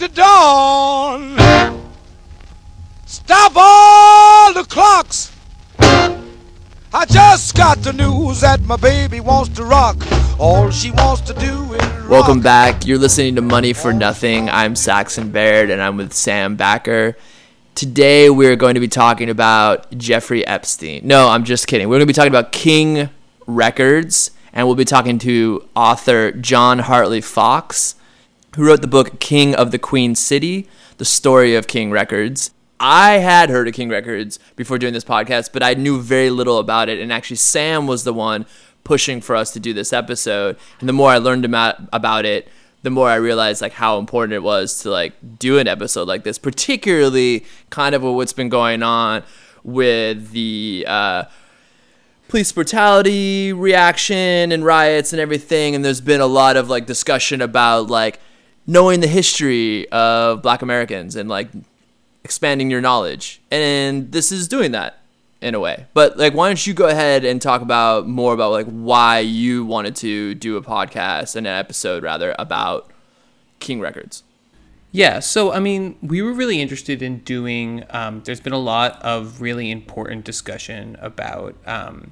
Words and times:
the 0.00 0.08
dawn. 0.08 1.36
Stop 3.04 3.52
all 3.54 4.54
the 4.54 4.64
clocks. 4.64 5.30
I 5.78 7.04
just 7.06 7.54
got 7.54 7.76
the 7.82 7.92
news 7.92 8.40
that 8.40 8.62
my 8.62 8.76
baby 8.76 9.20
wants 9.20 9.50
to 9.56 9.64
rock. 9.64 9.98
All 10.38 10.70
she 10.70 10.90
wants 10.92 11.20
to 11.22 11.34
do 11.34 11.74
is 11.74 11.86
rock. 11.86 12.08
Welcome 12.08 12.40
back. 12.40 12.86
You're 12.86 12.96
listening 12.96 13.34
to 13.34 13.42
Money 13.42 13.74
for 13.74 13.92
Nothing. 13.92 14.48
I'm 14.48 14.74
Saxon 14.74 15.32
Baird 15.32 15.68
and 15.68 15.82
I'm 15.82 15.98
with 15.98 16.14
Sam 16.14 16.56
Backer. 16.56 17.14
Today 17.74 18.30
we're 18.30 18.56
going 18.56 18.74
to 18.74 18.80
be 18.80 18.88
talking 18.88 19.28
about 19.28 19.92
Jeffrey 19.98 20.46
Epstein. 20.46 21.06
No, 21.06 21.28
I'm 21.28 21.44
just 21.44 21.66
kidding. 21.66 21.90
We're 21.90 21.98
going 21.98 22.06
to 22.06 22.06
be 22.06 22.14
talking 22.14 22.32
about 22.32 22.52
King 22.52 23.10
Records 23.46 24.30
and 24.54 24.66
we'll 24.66 24.76
be 24.76 24.86
talking 24.86 25.18
to 25.18 25.68
author 25.76 26.32
Jon 26.32 26.78
Hartley 26.78 27.20
Fox, 27.20 27.96
who 28.56 28.66
wrote 28.66 28.80
the 28.80 28.88
book 28.88 29.20
King 29.20 29.54
of 29.54 29.70
the 29.70 29.78
Queen 29.78 30.14
City, 30.14 30.68
the 30.98 31.04
story 31.04 31.54
of 31.54 31.66
King 31.66 31.90
Records. 31.90 32.50
I 32.80 33.18
had 33.18 33.50
heard 33.50 33.68
of 33.68 33.74
King 33.74 33.90
Records 33.90 34.38
before 34.56 34.78
doing 34.78 34.94
this 34.94 35.04
podcast, 35.04 35.50
but 35.52 35.62
I 35.62 35.74
knew 35.74 36.00
very 36.00 36.30
little 36.30 36.58
about 36.58 36.88
it. 36.88 36.98
And 36.98 37.12
actually, 37.12 37.36
Sam 37.36 37.86
was 37.86 38.04
the 38.04 38.12
one 38.12 38.46
pushing 38.84 39.20
for 39.20 39.36
us 39.36 39.52
to 39.52 39.60
do 39.60 39.72
this 39.72 39.92
episode. 39.92 40.56
And 40.80 40.88
the 40.88 40.92
more 40.92 41.10
I 41.10 41.18
learned 41.18 41.44
about, 41.44 42.24
it, 42.24 42.48
the 42.82 42.90
more 42.90 43.08
I 43.08 43.16
realized 43.16 43.60
like 43.60 43.72
how 43.72 43.98
important 43.98 44.32
it 44.32 44.42
was 44.42 44.80
to 44.82 44.90
like 44.90 45.38
do 45.38 45.58
an 45.58 45.68
episode 45.68 46.08
like 46.08 46.24
this, 46.24 46.38
particularly 46.38 47.44
kind 47.68 47.94
of 47.94 48.02
what's 48.02 48.32
been 48.32 48.48
going 48.48 48.82
on 48.82 49.22
with 49.62 50.30
the 50.30 50.86
uh, 50.88 51.24
police 52.28 52.50
brutality 52.50 53.52
reaction 53.52 54.50
and 54.50 54.64
riots 54.64 55.12
and 55.12 55.20
everything. 55.20 55.74
And 55.74 55.84
there's 55.84 56.00
been 56.00 56.22
a 56.22 56.26
lot 56.26 56.56
of 56.56 56.70
like 56.70 56.86
discussion 56.86 57.42
about 57.42 57.88
like 57.88 58.18
knowing 58.66 59.00
the 59.00 59.06
history 59.06 59.88
of 59.90 60.42
Black 60.42 60.62
Americans 60.62 61.16
and 61.16 61.28
like 61.28 61.48
expanding 62.24 62.70
your 62.70 62.80
knowledge. 62.80 63.40
And 63.50 64.12
this 64.12 64.30
is 64.30 64.48
doing 64.48 64.72
that 64.72 64.98
in 65.40 65.54
a 65.54 65.60
way. 65.60 65.86
But 65.94 66.18
like 66.18 66.34
why 66.34 66.48
don't 66.48 66.66
you 66.66 66.74
go 66.74 66.86
ahead 66.86 67.24
and 67.24 67.40
talk 67.40 67.62
about 67.62 68.06
more 68.06 68.34
about 68.34 68.52
like 68.52 68.66
why 68.66 69.20
you 69.20 69.64
wanted 69.64 69.96
to 69.96 70.34
do 70.34 70.56
a 70.56 70.62
podcast 70.62 71.36
and 71.36 71.46
an 71.46 71.58
episode 71.58 72.02
rather 72.02 72.34
about 72.38 72.90
King 73.58 73.80
Records? 73.80 74.22
Yeah, 74.92 75.20
so 75.20 75.52
I 75.52 75.60
mean, 75.60 75.96
we 76.02 76.20
were 76.20 76.32
really 76.32 76.60
interested 76.60 77.00
in 77.00 77.18
doing. 77.18 77.84
Um, 77.90 78.22
there's 78.24 78.40
been 78.40 78.52
a 78.52 78.58
lot 78.58 79.00
of 79.02 79.40
really 79.40 79.70
important 79.70 80.24
discussion 80.24 80.96
about 81.00 81.54
um, 81.64 82.10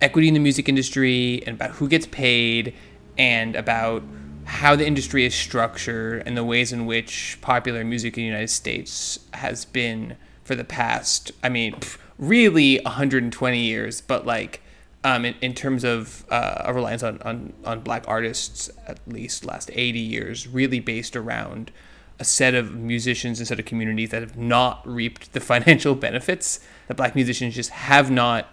equity 0.00 0.28
in 0.28 0.34
the 0.34 0.40
music 0.40 0.68
industry 0.68 1.42
and 1.44 1.56
about 1.56 1.72
who 1.72 1.88
gets 1.88 2.06
paid 2.06 2.72
and 3.18 3.56
about 3.56 4.04
how 4.44 4.76
the 4.76 4.86
industry 4.86 5.24
is 5.24 5.34
structured 5.34 6.22
and 6.26 6.36
the 6.36 6.44
ways 6.44 6.72
in 6.72 6.86
which 6.86 7.38
popular 7.40 7.84
music 7.84 8.16
in 8.16 8.22
the 8.22 8.26
United 8.26 8.50
States 8.50 9.18
has 9.34 9.64
been 9.64 10.16
for 10.44 10.54
the 10.54 10.64
past, 10.64 11.32
I 11.42 11.48
mean, 11.48 11.76
really 12.18 12.80
120 12.80 13.58
years, 13.58 14.00
but 14.00 14.26
like 14.26 14.60
um, 15.04 15.24
in, 15.24 15.34
in 15.40 15.54
terms 15.54 15.84
of 15.84 16.24
uh, 16.30 16.62
a 16.64 16.72
reliance 16.72 17.02
on, 17.02 17.20
on, 17.22 17.52
on 17.64 17.80
black 17.80 18.04
artists, 18.06 18.70
at 18.86 19.00
least 19.06 19.44
last 19.44 19.70
80 19.72 19.98
years, 19.98 20.46
really 20.46 20.80
based 20.80 21.16
around 21.16 21.70
a 22.18 22.24
set 22.24 22.54
of 22.54 22.74
musicians 22.74 23.38
and 23.38 23.48
set 23.48 23.58
of 23.58 23.64
communities 23.64 24.10
that 24.10 24.22
have 24.22 24.36
not 24.36 24.86
reaped 24.86 25.32
the 25.32 25.40
financial 25.52 25.94
benefits 25.94 26.60
that 26.86 26.96
black 26.96 27.14
musicians 27.14 27.54
just 27.54 27.70
have 27.70 28.10
not 28.10 28.48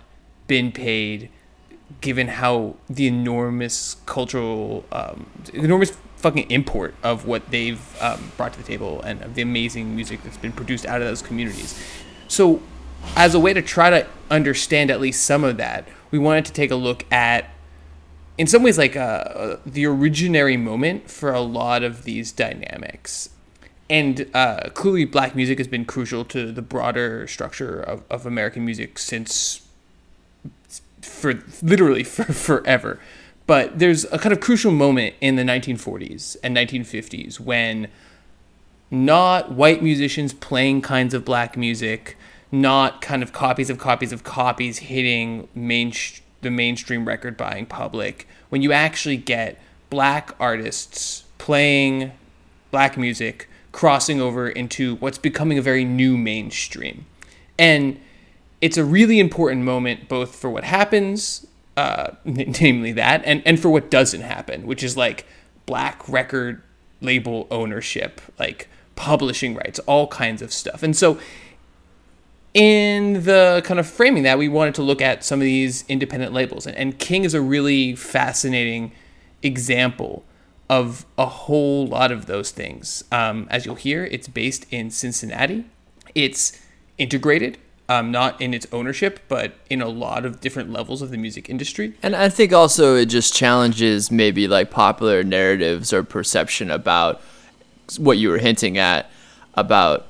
been 0.47 0.71
paid 0.71 1.29
given 2.01 2.27
how 2.27 2.75
the 2.89 3.07
enormous 3.07 3.95
cultural, 4.05 4.85
um, 4.91 5.25
enormous 5.53 5.97
fucking 6.17 6.49
import 6.51 6.93
of 7.01 7.25
what 7.25 7.49
they've 7.49 8.01
um, 8.01 8.31
brought 8.37 8.53
to 8.53 8.59
the 8.59 8.65
table 8.65 9.01
and 9.01 9.21
of 9.21 9.35
the 9.35 9.41
amazing 9.41 9.95
music 9.95 10.21
that's 10.23 10.37
been 10.37 10.51
produced 10.51 10.85
out 10.85 11.01
of 11.01 11.07
those 11.07 11.21
communities. 11.21 11.81
So, 12.27 12.61
as 13.15 13.33
a 13.33 13.39
way 13.39 13.53
to 13.53 13.61
try 13.61 13.89
to 13.89 14.05
understand 14.29 14.91
at 14.91 14.99
least 14.99 15.23
some 15.23 15.43
of 15.43 15.57
that, 15.57 15.87
we 16.11 16.19
wanted 16.19 16.45
to 16.45 16.53
take 16.53 16.71
a 16.71 16.75
look 16.75 17.09
at, 17.11 17.49
in 18.37 18.47
some 18.47 18.63
ways, 18.63 18.77
like 18.77 18.95
uh, 18.95 19.57
the 19.65 19.85
originary 19.85 20.59
moment 20.61 21.09
for 21.09 21.31
a 21.33 21.41
lot 21.41 21.83
of 21.83 22.03
these 22.03 22.31
dynamics. 22.31 23.29
And 23.89 24.29
uh, 24.33 24.69
clearly, 24.73 25.05
black 25.05 25.35
music 25.35 25.57
has 25.57 25.67
been 25.67 25.85
crucial 25.85 26.23
to 26.25 26.51
the 26.51 26.61
broader 26.61 27.25
structure 27.27 27.79
of, 27.79 28.03
of 28.09 28.25
American 28.25 28.65
music 28.65 28.99
since 28.99 29.65
for 31.01 31.41
literally 31.61 32.03
for 32.03 32.23
forever. 32.33 32.99
But 33.47 33.79
there's 33.79 34.05
a 34.05 34.19
kind 34.19 34.31
of 34.31 34.39
crucial 34.39 34.71
moment 34.71 35.15
in 35.21 35.35
the 35.35 35.43
1940s 35.43 36.37
and 36.43 36.55
1950s 36.55 37.39
when 37.39 37.87
not 38.91 39.51
white 39.51 39.81
musicians 39.81 40.33
playing 40.33 40.81
kinds 40.81 41.13
of 41.13 41.25
black 41.25 41.57
music, 41.57 42.15
not 42.51 43.01
kind 43.01 43.23
of 43.23 43.33
copies 43.33 43.69
of 43.69 43.77
copies 43.77 44.11
of 44.11 44.23
copies 44.23 44.79
hitting 44.79 45.47
main 45.55 45.91
the 46.41 46.49
mainstream 46.51 47.05
record 47.05 47.35
buying 47.35 47.65
public. 47.65 48.27
When 48.49 48.61
you 48.61 48.71
actually 48.71 49.17
get 49.17 49.59
black 49.89 50.33
artists 50.39 51.23
playing 51.37 52.11
black 52.71 52.97
music 52.97 53.49
crossing 53.71 54.21
over 54.21 54.47
into 54.47 54.95
what's 54.95 55.17
becoming 55.17 55.57
a 55.57 55.61
very 55.61 55.83
new 55.83 56.17
mainstream. 56.17 57.05
And 57.57 57.99
it's 58.61 58.77
a 58.77 58.83
really 58.83 59.19
important 59.19 59.63
moment 59.63 60.09
both 60.09 60.35
for 60.35 60.49
what 60.49 60.63
happens, 60.63 61.47
uh, 61.77 62.11
namely 62.25 62.91
that, 62.93 63.23
and, 63.25 63.41
and 63.45 63.59
for 63.59 63.69
what 63.69 63.89
doesn't 63.89 64.21
happen, 64.21 64.65
which 64.67 64.83
is 64.83 64.97
like 64.97 65.25
black 65.65 66.07
record 66.09 66.61
label 67.01 67.47
ownership, 67.49 68.21
like 68.37 68.67
publishing 68.95 69.55
rights, 69.55 69.79
all 69.79 70.07
kinds 70.07 70.41
of 70.41 70.51
stuff. 70.51 70.83
And 70.83 70.95
so, 70.95 71.19
in 72.53 73.23
the 73.23 73.61
kind 73.63 73.79
of 73.79 73.87
framing 73.87 74.23
that, 74.23 74.37
we 74.37 74.49
wanted 74.49 74.75
to 74.75 74.81
look 74.81 75.01
at 75.01 75.23
some 75.23 75.39
of 75.39 75.43
these 75.43 75.85
independent 75.87 76.33
labels. 76.33 76.65
And, 76.65 76.75
and 76.75 76.97
King 76.97 77.23
is 77.23 77.33
a 77.33 77.41
really 77.41 77.95
fascinating 77.95 78.91
example 79.43 80.25
of 80.67 81.05
a 81.17 81.27
whole 81.27 81.87
lot 81.87 82.11
of 82.11 82.25
those 82.25 82.51
things. 82.51 83.03
Um, 83.11 83.47
as 83.49 83.65
you'll 83.65 83.75
hear, 83.75 84.05
it's 84.05 84.27
based 84.27 84.65
in 84.71 84.89
Cincinnati. 84.89 85.65
It's 86.15 86.59
integrated 86.97 87.59
um, 87.89 88.11
not 88.11 88.39
in 88.39 88.53
its 88.53 88.67
ownership, 88.71 89.19
but 89.27 89.55
in 89.69 89.81
a 89.81 89.89
lot 89.89 90.23
of 90.23 90.39
different 90.39 90.71
levels 90.71 91.01
of 91.01 91.09
the 91.09 91.17
music 91.17 91.49
industry. 91.49 91.95
And 92.03 92.15
I 92.15 92.29
think 92.29 92.53
also 92.53 92.95
it 92.95 93.07
just 93.07 93.33
challenges 93.33 94.11
maybe 94.11 94.47
like 94.47 94.69
popular 94.69 95.23
narratives 95.23 95.91
or 95.91 96.03
perception 96.03 96.69
about 96.69 97.19
what 97.97 98.19
you 98.19 98.29
were 98.29 98.37
hinting 98.37 98.77
at 98.77 99.09
about 99.55 100.05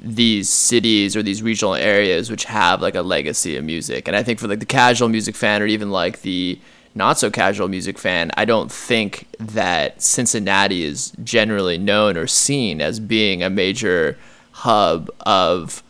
these 0.00 0.48
cities 0.50 1.16
or 1.16 1.22
these 1.22 1.42
regional 1.42 1.74
areas 1.74 2.28
which 2.28 2.44
have 2.44 2.82
like 2.82 2.96
a 2.96 3.02
legacy 3.02 3.56
of 3.56 3.64
music. 3.64 4.08
And 4.08 4.16
I 4.16 4.24
think 4.24 4.40
for 4.40 4.48
like 4.48 4.58
the 4.58 4.66
casual 4.66 5.08
music 5.08 5.36
fan 5.36 5.62
or 5.62 5.66
even 5.66 5.90
like 5.90 6.22
the 6.22 6.58
not 6.96 7.18
so 7.18 7.30
casual 7.30 7.68
music 7.68 7.98
fan, 7.98 8.32
I 8.36 8.44
don't 8.44 8.70
think 8.70 9.28
that 9.38 10.02
Cincinnati 10.02 10.82
is 10.82 11.12
generally 11.22 11.78
known 11.78 12.16
or 12.16 12.26
seen 12.26 12.80
as 12.80 12.98
being 12.98 13.44
a 13.44 13.50
major 13.50 14.18
hub 14.50 15.08
of 15.20 15.84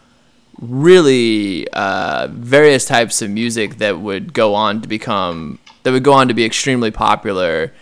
really 0.61 1.69
uh, 1.72 2.28
various 2.31 2.84
types 2.84 3.21
of 3.22 3.31
music 3.31 3.77
that 3.77 4.00
would 4.00 4.33
go 4.33 4.55
on 4.55 4.81
to 4.81 4.89
become 4.89 5.59
that 5.83 5.93
would 5.93 6.05
go 6.05 6.12
on 6.12 6.28
to 6.28 6.34
be 6.34 6.44
extremely 6.44 6.91
popular 6.91 7.72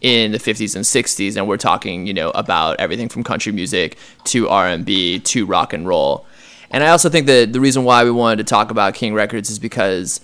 in 0.00 0.32
the 0.32 0.38
50s 0.38 0.76
and 0.76 0.84
60s 0.84 1.36
and 1.36 1.48
we're 1.48 1.56
talking 1.56 2.06
you 2.06 2.12
know 2.12 2.30
about 2.30 2.78
everything 2.78 3.08
from 3.08 3.24
country 3.24 3.52
music 3.52 3.96
to 4.24 4.48
r&b 4.48 5.18
to 5.20 5.46
rock 5.46 5.72
and 5.72 5.88
roll. 5.88 6.26
And 6.70 6.84
i 6.84 6.88
also 6.88 7.08
think 7.08 7.26
that 7.26 7.52
the 7.52 7.60
reason 7.60 7.84
why 7.84 8.04
we 8.04 8.10
wanted 8.10 8.36
to 8.36 8.44
talk 8.44 8.70
about 8.70 8.94
king 8.94 9.14
records 9.14 9.48
is 9.48 9.58
because 9.58 10.20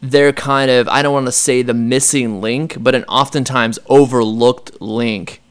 they're 0.00 0.32
kind 0.32 0.70
of 0.70 0.88
i 0.88 1.02
don't 1.02 1.12
want 1.12 1.26
to 1.26 1.32
say 1.32 1.60
the 1.60 1.74
missing 1.74 2.40
link 2.40 2.76
but 2.80 2.94
an 2.94 3.04
oftentimes 3.04 3.78
overlooked 3.88 4.80
link 4.80 5.42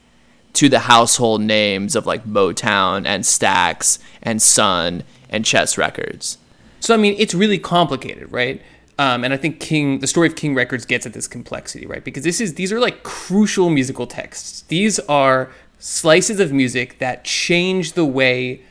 to 0.54 0.68
the 0.68 0.80
household 0.80 1.42
names 1.42 1.94
of 1.94 2.06
like 2.06 2.24
Motown 2.24 3.06
and 3.06 3.24
Stax 3.24 3.98
and 4.22 4.40
Sun 4.40 5.04
and 5.28 5.44
Chess 5.44 5.76
Records. 5.76 6.38
So 6.80 6.94
I 6.94 6.96
mean, 6.96 7.14
it's 7.18 7.34
really 7.34 7.58
complicated, 7.58 8.30
right? 8.32 8.62
Um, 8.98 9.24
and 9.24 9.34
I 9.34 9.36
think 9.36 9.58
King, 9.58 9.98
the 9.98 10.06
story 10.06 10.28
of 10.28 10.36
King 10.36 10.54
Records 10.54 10.84
gets 10.84 11.04
at 11.04 11.12
this 11.12 11.26
complexity, 11.26 11.86
right? 11.86 12.04
Because 12.04 12.22
this 12.22 12.40
is 12.40 12.54
these 12.54 12.72
are 12.72 12.78
like 12.78 13.02
crucial 13.02 13.70
musical 13.70 14.06
texts. 14.06 14.62
These 14.62 15.00
are 15.00 15.50
slices 15.78 16.38
of 16.40 16.52
music 16.52 16.98
that 17.00 17.24
change 17.24 17.94
the 17.94 18.04
way 18.04 18.62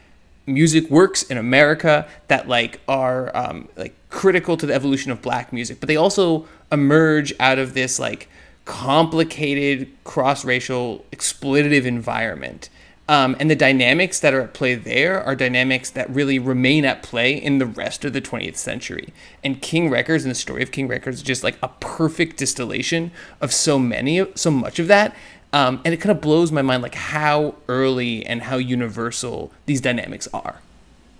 music 0.46 0.90
works 0.90 1.24
in 1.24 1.38
America. 1.38 2.08
That 2.30 2.48
like 2.48 2.80
are 2.88 3.36
um, 3.36 3.68
like 3.76 3.96
critical 4.10 4.56
to 4.58 4.66
the 4.66 4.74
evolution 4.74 5.12
of 5.12 5.22
Black 5.22 5.52
music, 5.52 5.82
but 5.82 5.88
they 5.88 5.98
also 5.98 6.48
emerge 6.72 7.34
out 7.40 7.60
of 7.60 7.74
this 7.74 8.00
like 8.00 8.30
complicated 8.66 9.90
cross-racial 10.04 11.06
exploitative 11.12 11.86
environment 11.86 12.70
um, 13.10 13.36
and 13.40 13.50
the 13.50 13.56
dynamics 13.56 14.20
that 14.22 14.34
are 14.34 14.42
at 14.42 14.54
play 14.54 14.76
there 14.76 15.22
are 15.22 15.36
dynamics 15.36 15.90
that 15.92 16.10
really 16.10 16.40
remain 16.40 16.86
at 16.86 17.04
play 17.04 17.34
in 17.34 17.58
the 17.58 17.66
rest 17.66 18.06
of 18.06 18.14
the 18.14 18.22
20th 18.22 18.56
century. 18.56 19.14
And 19.44 19.62
King 19.62 19.90
Records 19.90 20.24
and 20.24 20.32
the 20.32 20.36
story 20.36 20.64
of 20.64 20.72
King 20.72 20.88
Records 20.88 21.18
is 21.18 21.24
just 21.24 21.44
like 21.44 21.58
a 21.62 21.68
perfect 21.68 22.38
distillation 22.38 23.12
of 23.42 23.52
so 23.52 23.78
many, 23.78 24.26
so 24.36 24.50
much 24.50 24.80
of 24.80 24.88
that. 24.88 25.16
Um, 25.52 25.82
and 25.84 25.94
it 25.94 25.98
kind 25.98 26.12
of 26.12 26.22
blows 26.22 26.52
my 26.52 26.62
mind 26.62 26.82
like 26.82 26.96
how 26.96 27.56
early 27.68 28.26
and 28.26 28.44
how 28.44 28.56
universal 28.56 29.52
these 29.66 29.82
dynamics 29.82 30.28
are. 30.34 30.62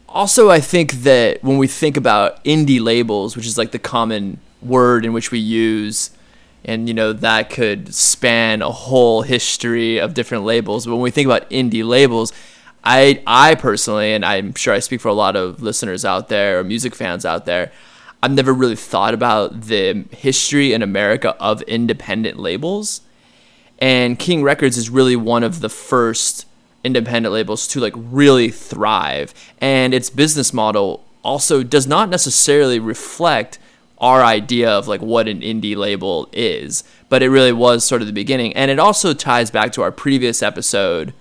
Also, 0.08 0.50
I 0.50 0.62
think 0.62 0.92
that 1.04 1.44
when 1.44 1.58
we 1.58 1.68
think 1.68 1.98
about 1.98 2.44
indie 2.46 2.80
labels, 2.80 3.36
which 3.36 3.46
is 3.46 3.58
like 3.58 3.72
the 3.72 3.80
common 3.80 4.40
word 4.62 5.06
in 5.06 5.12
which 5.12 5.32
we 5.32 5.40
use, 5.40 6.12
and 6.66 6.88
you 6.88 6.94
know 6.94 7.14
that 7.14 7.50
could 7.50 7.94
span 7.94 8.62
a 8.62 8.72
whole 8.72 9.22
history 9.22 10.00
of 10.00 10.14
different 10.14 10.44
labels. 10.46 10.86
But 10.86 10.94
when 10.94 11.02
we 11.02 11.12
think 11.12 11.26
about 11.26 11.50
indie 11.50 11.86
labels, 11.86 12.32
I 12.84 13.22
I 13.28 13.56
personally, 13.56 14.14
and 14.14 14.26
I'm 14.26 14.54
sure 14.56 14.74
I 14.74 14.80
speak 14.80 15.02
for 15.02 15.10
a 15.10 15.14
lot 15.14 15.36
of 15.36 15.62
listeners 15.62 16.06
out 16.06 16.30
there 16.30 16.60
or 16.60 16.64
music 16.64 16.96
fans 16.96 17.26
out 17.26 17.46
there, 17.46 17.72
I've 18.22 18.32
never 18.32 18.54
really 18.54 18.76
thought 18.76 19.14
about 19.14 19.62
the 19.62 20.06
history 20.12 20.74
in 20.74 20.82
America 20.82 21.36
of 21.40 21.62
independent 21.64 22.40
labels. 22.40 23.02
And 23.80 24.18
King 24.18 24.44
Records 24.44 24.78
is 24.78 24.90
really 24.90 25.16
one 25.16 25.44
of 25.44 25.60
the 25.60 25.70
first 25.70 26.48
independent 26.84 27.34
labels 27.34 27.68
to 27.70 27.80
like 27.80 27.94
really 27.96 28.50
thrive. 28.50 29.34
And 29.60 29.94
its 29.94 30.10
business 30.10 30.54
model 30.54 31.04
also 31.24 31.64
does 31.64 31.88
not 31.88 32.10
necessarily 32.10 32.80
reflect 32.80 33.60
our 34.04 34.22
idea 34.22 34.70
of 34.70 34.86
like 34.86 35.02
what 35.02 35.30
an 35.30 35.40
indie 35.40 35.78
label 35.78 36.28
is, 36.34 36.84
but 37.08 37.24
it 37.24 37.30
really 37.30 37.54
was 37.54 37.86
sort 37.86 38.02
of 38.02 38.08
the 38.08 38.14
beginning. 38.14 38.54
And 38.54 38.70
it 38.70 38.78
also 38.78 39.14
ties 39.14 39.50
back 39.50 39.72
to 39.72 39.82
our 39.82 39.94
previous 39.94 40.44
episode 40.44 41.14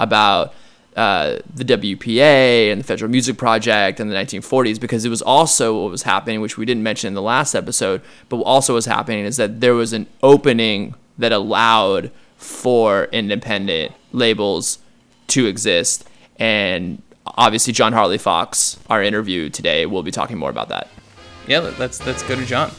about 0.00 0.52
uh, 0.96 1.38
the 1.54 1.64
WPA 1.64 2.72
and 2.72 2.80
the 2.80 2.84
Federal 2.84 3.08
Music 3.08 3.38
Project 3.38 4.00
in 4.00 4.08
the 4.08 4.16
1940s 4.16 4.80
because 4.80 5.04
it 5.04 5.10
was 5.10 5.22
also 5.22 5.80
what 5.80 5.92
was 5.92 6.02
happening, 6.02 6.40
which 6.40 6.58
we 6.58 6.66
didn't 6.66 6.82
mention 6.82 7.06
in 7.06 7.14
the 7.14 7.22
last 7.22 7.54
episode, 7.54 8.02
but 8.28 8.38
also 8.38 8.74
was 8.74 8.86
happening 8.86 9.24
is 9.24 9.36
that 9.36 9.60
there 9.60 9.74
was 9.74 9.92
an 9.92 10.08
opening 10.20 10.96
that 11.18 11.30
allowed 11.30 12.10
for 12.36 13.04
independent 13.12 13.92
labels 14.10 14.80
to 15.28 15.46
exist. 15.46 16.08
And 16.40 17.00
obviously, 17.24 17.72
Jon 17.72 17.92
Hartley 17.92 18.18
Fox, 18.18 18.76
our 18.90 19.04
interview 19.04 19.50
today, 19.50 19.86
will 19.86 20.02
be 20.02 20.10
talking 20.10 20.36
more 20.36 20.50
about 20.50 20.68
that. 20.70 20.88
Yeah, 21.46 21.58
let's 21.78 22.04
let's 22.06 22.22
go 22.22 22.36
to 22.36 22.46
Jon. 22.46 22.70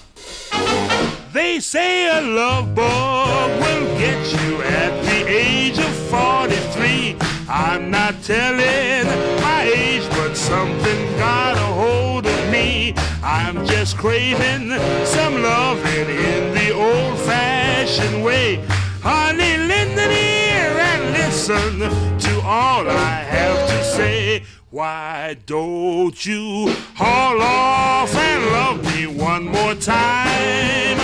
They 1.34 1.60
say 1.60 2.08
a 2.08 2.22
love 2.22 2.74
bug 2.74 3.62
will 3.62 3.98
get 4.00 4.26
you 4.42 4.62
at 4.64 5.04
the 5.06 5.28
age 5.28 5.78
of 5.78 5.94
43. 6.10 7.16
I'm 7.48 7.92
not 7.92 8.16
telling 8.24 9.06
my 9.42 9.64
age, 9.64 10.10
but 10.10 10.36
something 10.36 11.18
got 11.18 11.58
a 11.58 11.74
hold 11.82 12.26
of 12.26 12.52
me. 12.52 12.96
I'm 13.22 13.68
just 13.68 13.98
craving 13.98 14.72
some 15.06 15.44
loving 15.44 16.10
in 16.10 16.54
the 16.56 16.74
old 16.74 17.20
fashioned 17.20 18.24
way. 18.24 18.66
Honey, 19.04 19.58
lend 19.58 20.00
an 20.00 20.12
ear 20.12 20.72
and 20.90 21.12
listen 21.14 21.80
to 22.20 22.42
all 22.42 22.90
I 22.90 23.18
have 23.30 23.70
to 23.70 23.84
say. 23.84 24.44
Why 24.75 25.38
don't 25.45 26.25
you 26.25 26.68
haul 26.95 27.42
off 27.42 28.13
and 28.13 28.45
love 28.48 28.83
me 28.94 29.07
one 29.07 29.45
more 29.45 29.74
time? 29.74 30.98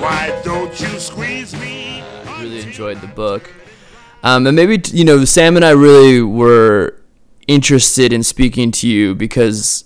Why 0.00 0.40
don't 0.44 0.80
you 0.80 1.00
squeeze 1.00 1.52
me? 1.54 2.00
I 2.00 2.42
really 2.42 2.60
enjoyed 2.60 3.00
the 3.00 3.08
book. 3.08 3.52
Um, 4.22 4.46
and 4.46 4.54
maybe, 4.54 4.80
you 4.92 5.04
know, 5.04 5.24
Sam 5.24 5.56
and 5.56 5.64
I 5.64 5.70
really 5.70 6.22
were 6.22 6.94
interested 7.48 8.12
in 8.12 8.22
speaking 8.22 8.70
to 8.70 8.86
you 8.86 9.16
because 9.16 9.82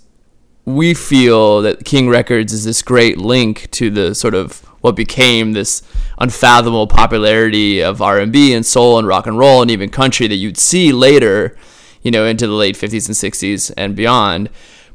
we 0.66 0.92
feel 0.92 1.62
that 1.62 1.86
King 1.86 2.10
Records 2.10 2.52
is 2.52 2.64
this 2.64 2.82
great 2.82 3.16
link 3.16 3.70
to 3.70 3.88
the 3.88 4.14
sort 4.14 4.34
of 4.34 4.58
what 4.82 4.94
became 4.94 5.54
this 5.54 5.80
unfathomable 6.18 6.86
popularity 6.86 7.82
of 7.82 8.02
R&B 8.02 8.52
and 8.52 8.66
soul 8.66 8.98
and 8.98 9.08
rock 9.08 9.26
and 9.26 9.38
roll 9.38 9.62
and 9.62 9.70
even 9.70 9.88
country 9.88 10.26
that 10.26 10.36
you'd 10.36 10.58
see 10.58 10.92
later 10.92 11.56
you 12.02 12.10
know, 12.10 12.26
into 12.26 12.46
the 12.46 12.52
late 12.52 12.76
50s 12.76 13.06
and 13.06 13.16
60s 13.16 13.72
and 13.76 13.96
beyond. 13.96 14.50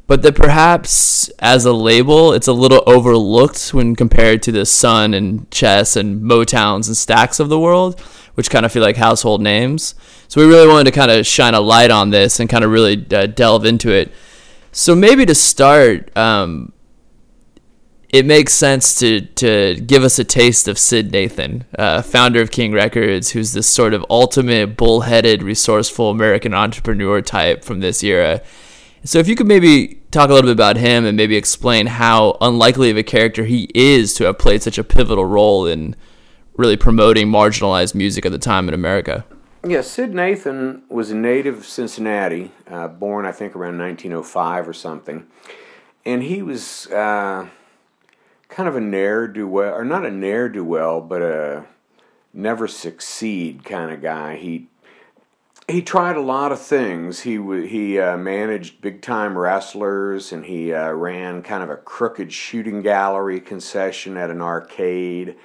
But 0.08 0.22
that 0.22 0.36
perhaps 0.36 1.28
as 1.40 1.66
a 1.66 1.74
label, 1.74 2.32
it's 2.32 2.48
a 2.48 2.54
little 2.54 2.82
overlooked 2.88 3.74
when 3.74 3.94
compared 3.96 4.42
to 4.44 4.54
the 4.54 4.66
Sun 4.66 5.14
and 5.14 5.50
Chess 5.52 5.98
and 5.98 6.22
Motowns 6.22 6.88
and 6.88 6.96
Stax 6.96 7.42
of 7.42 7.50
the 7.50 7.60
world, 7.60 8.00
which 8.36 8.50
kind 8.50 8.66
of 8.66 8.72
feel 8.72 8.82
like 8.84 8.96
household 8.96 9.42
names. 9.42 9.96
So 10.30 10.40
we 10.40 10.48
really 10.48 10.68
wanted 10.68 10.86
to 10.86 10.92
kind 10.92 11.12
of 11.12 11.28
shine 11.28 11.54
a 11.54 11.60
light 11.60 11.92
on 11.92 12.12
this 12.12 12.40
and 12.40 12.50
kind 12.50 12.64
of 12.64 12.72
really 12.72 13.06
uh, 13.14 13.28
delve 13.28 13.66
into 13.66 13.92
it. 13.92 14.12
So 14.72 14.96
maybe 14.96 15.26
to 15.26 15.36
start, 15.36 16.16
um, 16.16 16.72
it 18.10 18.26
makes 18.26 18.54
sense 18.54 18.98
to 19.00 19.22
to 19.22 19.76
give 19.76 20.04
us 20.04 20.18
a 20.18 20.24
taste 20.24 20.68
of 20.68 20.78
Sid 20.78 21.12
Nathan, 21.12 21.66
uh, 21.78 22.02
founder 22.02 22.42
of 22.42 22.52
King 22.52 22.72
Records, 22.72 23.32
who's 23.32 23.54
this 23.54 23.68
sort 23.68 23.94
of 23.94 24.06
ultimate 24.10 24.78
bullheaded, 24.78 25.44
resourceful 25.44 26.10
American 26.10 26.54
entrepreneur 26.54 27.22
type 27.22 27.64
from 27.64 27.82
this 27.82 28.04
era. 28.04 28.42
So 29.04 29.20
if 29.20 29.28
you 29.28 29.36
could 29.36 29.48
maybe 29.48 30.02
talk 30.12 30.30
a 30.30 30.34
little 30.34 30.48
bit 30.48 30.56
about 30.56 30.78
him 30.78 31.06
and 31.06 31.16
maybe 31.16 31.36
explain 31.36 31.88
how 31.88 32.38
unlikely 32.42 32.90
of 32.90 32.98
a 32.98 33.04
character 33.04 33.46
he 33.46 33.70
is 33.74 34.14
to 34.16 34.26
have 34.26 34.40
played 34.40 34.64
such 34.64 34.78
a 34.78 34.84
pivotal 34.84 35.26
role 35.26 35.66
in 35.66 35.96
really 36.56 36.78
promoting 36.78 37.28
marginalized 37.28 37.94
music 37.94 38.26
at 38.26 38.32
the 38.32 38.40
time 38.40 38.68
in 38.68 38.74
America. 38.74 39.26
Yeah, 39.66 39.82
Sid 39.82 40.14
Nathan 40.14 40.84
was 40.90 41.12
a 41.12 41.16
native 41.16 41.58
of 41.58 41.66
Cincinnati, 41.66 42.52
uh, 42.68 42.88
born 42.88 43.26
I 43.26 43.32
think 43.32 43.56
around 43.56 43.78
1905 43.78 44.68
or 44.68 44.74
something, 44.74 45.28
and 46.06 46.24
he 46.24 46.42
was. 46.42 46.88
Uh, 46.88 47.50
kind 48.50 48.70
of 48.70 48.76
a 48.76 48.82
ne'er 48.82 49.28
do 49.28 49.48
well, 49.48 49.74
or 49.74 49.84
not 49.84 50.06
a 50.06 50.12
ne'er 50.12 50.50
do 50.50 50.64
well, 50.64 51.02
but 51.02 51.22
a 51.22 51.66
never 52.34 52.68
succeed 52.68 53.64
kind 53.64 53.92
of 53.92 54.02
guy. 54.02 54.38
He 54.38 54.68
he 55.68 55.82
tried 55.82 56.16
a 56.16 56.22
lot 56.22 56.52
of 56.52 56.62
things. 56.62 57.22
He 57.22 57.36
he 57.68 58.00
uh, 58.00 58.18
managed 58.18 58.80
big 58.82 59.02
time 59.02 59.38
wrestlers, 59.38 60.32
and 60.32 60.46
he 60.46 60.74
uh, 60.74 60.92
ran 60.92 61.42
kind 61.42 61.62
of 61.62 61.70
a 61.70 61.76
crooked 61.76 62.32
shooting 62.32 62.82
gallery 62.82 63.42
concession 63.42 64.16
at 64.16 64.30
an 64.30 64.42
arcade. 64.42 65.36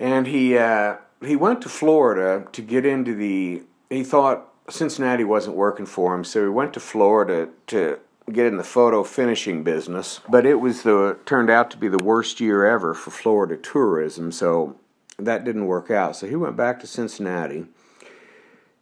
And 0.00 0.26
he 0.26 0.58
uh, 0.58 0.96
he 1.24 1.36
went 1.36 1.62
to 1.62 1.68
Florida 1.68 2.46
to 2.52 2.62
get 2.62 2.84
into 2.84 3.14
the. 3.14 3.62
He 3.88 4.02
thought 4.02 4.48
Cincinnati 4.68 5.22
wasn't 5.22 5.56
working 5.56 5.86
for 5.86 6.14
him, 6.14 6.24
so 6.24 6.42
he 6.42 6.48
went 6.48 6.72
to 6.74 6.80
Florida 6.80 7.50
to 7.68 8.00
get 8.32 8.46
in 8.46 8.56
the 8.56 8.64
photo 8.64 9.04
finishing 9.04 9.62
business, 9.62 10.20
but 10.28 10.46
it 10.46 10.60
was 10.60 10.82
the 10.82 11.18
turned 11.26 11.50
out 11.50 11.70
to 11.70 11.76
be 11.76 11.88
the 11.88 12.02
worst 12.02 12.40
year 12.40 12.64
ever 12.64 12.94
for 12.94 13.10
Florida 13.10 13.56
tourism, 13.56 14.32
so 14.32 14.76
that 15.18 15.44
didn't 15.44 15.66
work 15.66 15.90
out. 15.90 16.16
So 16.16 16.26
he 16.26 16.36
went 16.36 16.56
back 16.56 16.80
to 16.80 16.86
Cincinnati, 16.86 17.66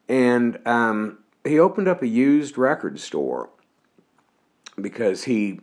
and 0.09 0.59
um, 0.67 1.19
he 1.45 1.59
opened 1.59 1.89
up 1.89 2.03
a 2.03 2.07
used 2.07 2.57
record 2.57 3.01
store 3.01 3.51
because 4.81 5.25
he 5.25 5.61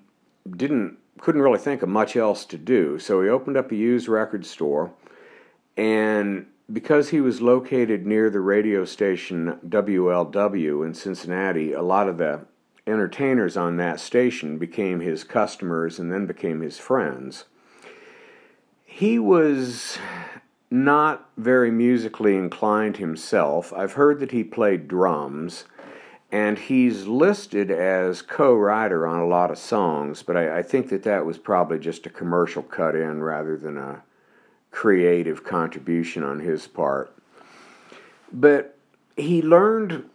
didn't 0.50 0.98
couldn't 1.20 1.42
really 1.42 1.60
think 1.60 1.82
of 1.82 1.90
much 1.90 2.16
else 2.16 2.46
to 2.46 2.58
do. 2.58 2.98
So 2.98 3.22
he 3.22 3.30
opened 3.30 3.58
up 3.58 3.72
a 3.72 3.76
used 3.76 4.08
record 4.08 4.46
store, 4.46 4.92
and 5.78 6.48
because 6.72 7.10
he 7.10 7.22
was 7.22 7.42
located 7.42 8.06
near 8.06 8.30
the 8.30 8.40
radio 8.40 8.86
station 8.86 9.58
WLW 9.68 10.86
in 10.86 10.94
Cincinnati, 10.94 11.74
a 11.74 11.82
lot 11.82 12.08
of 12.08 12.18
the 12.18 12.46
entertainers 12.90 13.56
on 13.56 13.78
that 13.78 14.00
station 14.00 14.58
became 14.58 15.00
his 15.00 15.24
customers 15.24 16.00
and 16.00 16.12
then 16.12 16.26
became 16.26 16.62
his 16.62 16.78
friends. 16.78 17.46
He 18.86 19.20
was 19.20 19.98
not 20.72 21.30
very 21.38 21.72
musically 21.72 22.36
inclined 22.36 22.98
himself. 22.98 23.74
I've 23.74 23.94
heard 23.94 24.20
that 24.20 24.32
he 24.32 24.44
played 24.44 24.88
drums, 24.88 25.66
and 26.32 26.60
he's 26.60 27.08
listed 27.08 27.72
as 27.72 28.22
co 28.22 28.54
writer 28.54 29.08
on 29.08 29.20
a 29.20 29.28
lot 29.28 29.52
of 29.52 29.58
songs, 29.58 30.22
but 30.22 30.38
I, 30.38 30.60
I, 30.60 30.64
think 30.64 30.90
that 30.90 31.04
that 31.04 31.26
was 31.26 31.40
probably 31.40 31.80
just 31.80 32.06
a 32.06 32.10
commercial 32.12 32.62
cut 32.62 32.96
in 32.96 33.24
rather 33.24 33.58
than 33.58 33.78
a 33.78 34.04
creative 34.70 35.44
contribution 35.44 36.24
on 36.24 36.40
his 36.40 36.68
part. 36.68 37.16
But 38.32 38.78
he 39.16 39.42
learned 39.42 40.08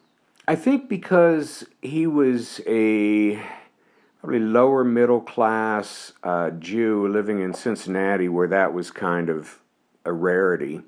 I 0.46 0.56
think 0.56 0.90
because 0.90 1.64
he 1.80 2.06
was 2.06 2.60
a 2.66 3.42
probably 4.20 4.40
lower 4.40 4.84
middle 4.84 5.22
class 5.22 6.12
uh, 6.22 6.50
Jew 6.50 7.08
living 7.08 7.40
in 7.40 7.54
Cincinnati, 7.54 8.28
where 8.28 8.48
that 8.48 8.74
was 8.74 8.90
kind 8.90 9.30
of 9.30 9.60
a 10.04 10.12
rarity. 10.12 10.82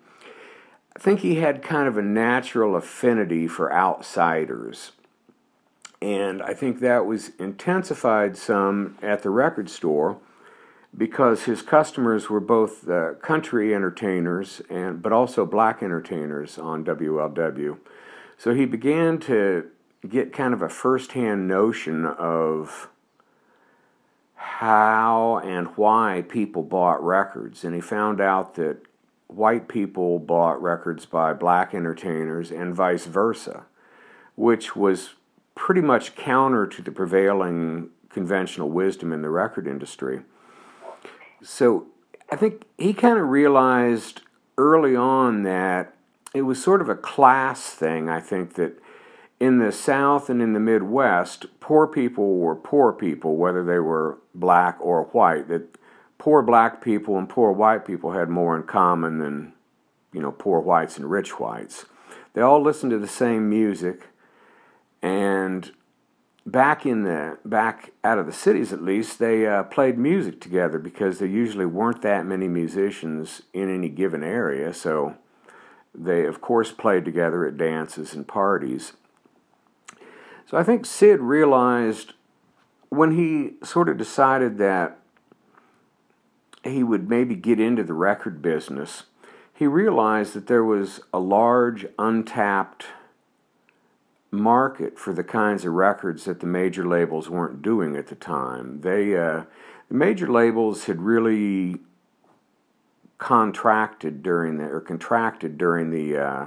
I 0.94 0.98
think 0.98 1.20
he 1.20 1.36
had 1.36 1.62
kind 1.62 1.88
of 1.88 1.96
a 1.96 2.02
natural 2.02 2.76
affinity 2.76 3.48
for 3.48 3.72
outsiders. 3.72 4.92
And 6.02 6.42
I 6.42 6.52
think 6.52 6.80
that 6.80 7.06
was 7.06 7.30
intensified 7.38 8.36
some 8.36 8.98
at 9.00 9.22
the 9.22 9.30
record 9.30 9.70
store 9.70 10.18
because 10.96 11.44
his 11.44 11.62
customers 11.62 12.28
were 12.28 12.40
both 12.40 12.88
uh, 12.88 13.14
country 13.14 13.74
entertainers 13.74 14.60
and 14.68 15.02
but 15.02 15.12
also 15.12 15.46
black 15.46 15.82
entertainers 15.82 16.58
on 16.58 16.84
WLW. 16.84 17.78
So 18.38 18.54
he 18.54 18.66
began 18.66 19.18
to 19.20 19.68
get 20.08 20.32
kind 20.32 20.54
of 20.54 20.62
a 20.62 20.68
firsthand 20.68 21.48
notion 21.48 22.06
of 22.06 22.88
how 24.34 25.40
and 25.44 25.68
why 25.76 26.24
people 26.28 26.62
bought 26.62 27.02
records. 27.02 27.64
And 27.64 27.74
he 27.74 27.80
found 27.80 28.20
out 28.20 28.54
that 28.54 28.78
white 29.26 29.68
people 29.68 30.18
bought 30.18 30.62
records 30.62 31.06
by 31.06 31.32
black 31.32 31.74
entertainers 31.74 32.50
and 32.50 32.74
vice 32.74 33.06
versa, 33.06 33.64
which 34.36 34.76
was 34.76 35.14
pretty 35.54 35.80
much 35.80 36.14
counter 36.14 36.66
to 36.66 36.82
the 36.82 36.92
prevailing 36.92 37.90
conventional 38.10 38.70
wisdom 38.70 39.12
in 39.12 39.22
the 39.22 39.30
record 39.30 39.66
industry. 39.66 40.20
So 41.42 41.86
I 42.30 42.36
think 42.36 42.64
he 42.78 42.92
kind 42.92 43.18
of 43.18 43.28
realized 43.28 44.22
early 44.56 44.94
on 44.94 45.42
that 45.42 45.95
it 46.36 46.42
was 46.42 46.62
sort 46.62 46.82
of 46.82 46.88
a 46.90 46.94
class 46.94 47.70
thing. 47.70 48.10
I 48.10 48.20
think 48.20 48.54
that 48.54 48.78
in 49.40 49.58
the 49.58 49.72
South 49.72 50.28
and 50.28 50.42
in 50.42 50.52
the 50.52 50.60
Midwest, 50.60 51.46
poor 51.60 51.86
people 51.86 52.36
were 52.38 52.54
poor 52.54 52.92
people, 52.92 53.36
whether 53.36 53.64
they 53.64 53.78
were 53.78 54.18
black 54.34 54.76
or 54.80 55.04
white. 55.04 55.48
That 55.48 55.78
poor 56.18 56.42
black 56.42 56.82
people 56.82 57.16
and 57.16 57.26
poor 57.26 57.52
white 57.52 57.86
people 57.86 58.12
had 58.12 58.28
more 58.28 58.54
in 58.54 58.64
common 58.64 59.18
than, 59.18 59.54
you 60.12 60.20
know, 60.20 60.30
poor 60.30 60.60
whites 60.60 60.98
and 60.98 61.10
rich 61.10 61.40
whites. 61.40 61.86
They 62.34 62.42
all 62.42 62.60
listened 62.60 62.90
to 62.90 62.98
the 62.98 63.08
same 63.08 63.48
music, 63.48 64.08
and 65.00 65.70
back 66.44 66.84
in 66.84 67.02
the 67.04 67.38
back 67.46 67.92
out 68.04 68.18
of 68.18 68.26
the 68.26 68.32
cities 68.32 68.74
at 68.74 68.82
least, 68.82 69.18
they 69.18 69.46
uh, 69.46 69.62
played 69.62 69.96
music 69.96 70.38
together 70.38 70.78
because 70.78 71.18
there 71.18 71.28
usually 71.28 71.64
weren't 71.64 72.02
that 72.02 72.26
many 72.26 72.46
musicians 72.46 73.40
in 73.54 73.74
any 73.74 73.88
given 73.88 74.22
area. 74.22 74.74
So 74.74 75.16
they, 75.96 76.26
of 76.26 76.40
course, 76.40 76.72
played 76.72 77.04
together 77.04 77.46
at 77.46 77.56
dances 77.56 78.14
and 78.14 78.26
parties. 78.26 78.92
So 80.48 80.56
I 80.56 80.62
think 80.62 80.86
Sid 80.86 81.20
realized 81.20 82.12
when 82.88 83.12
he 83.12 83.54
sort 83.64 83.88
of 83.88 83.96
decided 83.96 84.58
that 84.58 84.98
he 86.62 86.82
would 86.82 87.08
maybe 87.08 87.34
get 87.34 87.60
into 87.60 87.82
the 87.82 87.94
record 87.94 88.42
business, 88.42 89.04
he 89.52 89.66
realized 89.66 90.34
that 90.34 90.46
there 90.46 90.64
was 90.64 91.00
a 91.12 91.18
large 91.18 91.86
untapped 91.98 92.86
market 94.30 94.98
for 94.98 95.12
the 95.12 95.24
kinds 95.24 95.64
of 95.64 95.72
records 95.72 96.24
that 96.24 96.40
the 96.40 96.46
major 96.46 96.86
labels 96.86 97.30
weren't 97.30 97.62
doing 97.62 97.96
at 97.96 98.08
the 98.08 98.14
time. 98.14 98.80
They 98.82 99.16
uh, 99.16 99.44
the 99.88 99.94
major 99.94 100.30
labels 100.30 100.84
had 100.84 101.00
really 101.00 101.80
contracted 103.18 104.22
during 104.22 104.58
the 104.58 104.64
or 104.64 104.80
contracted 104.80 105.56
during 105.58 105.90
the 105.90 106.16
uh, 106.16 106.46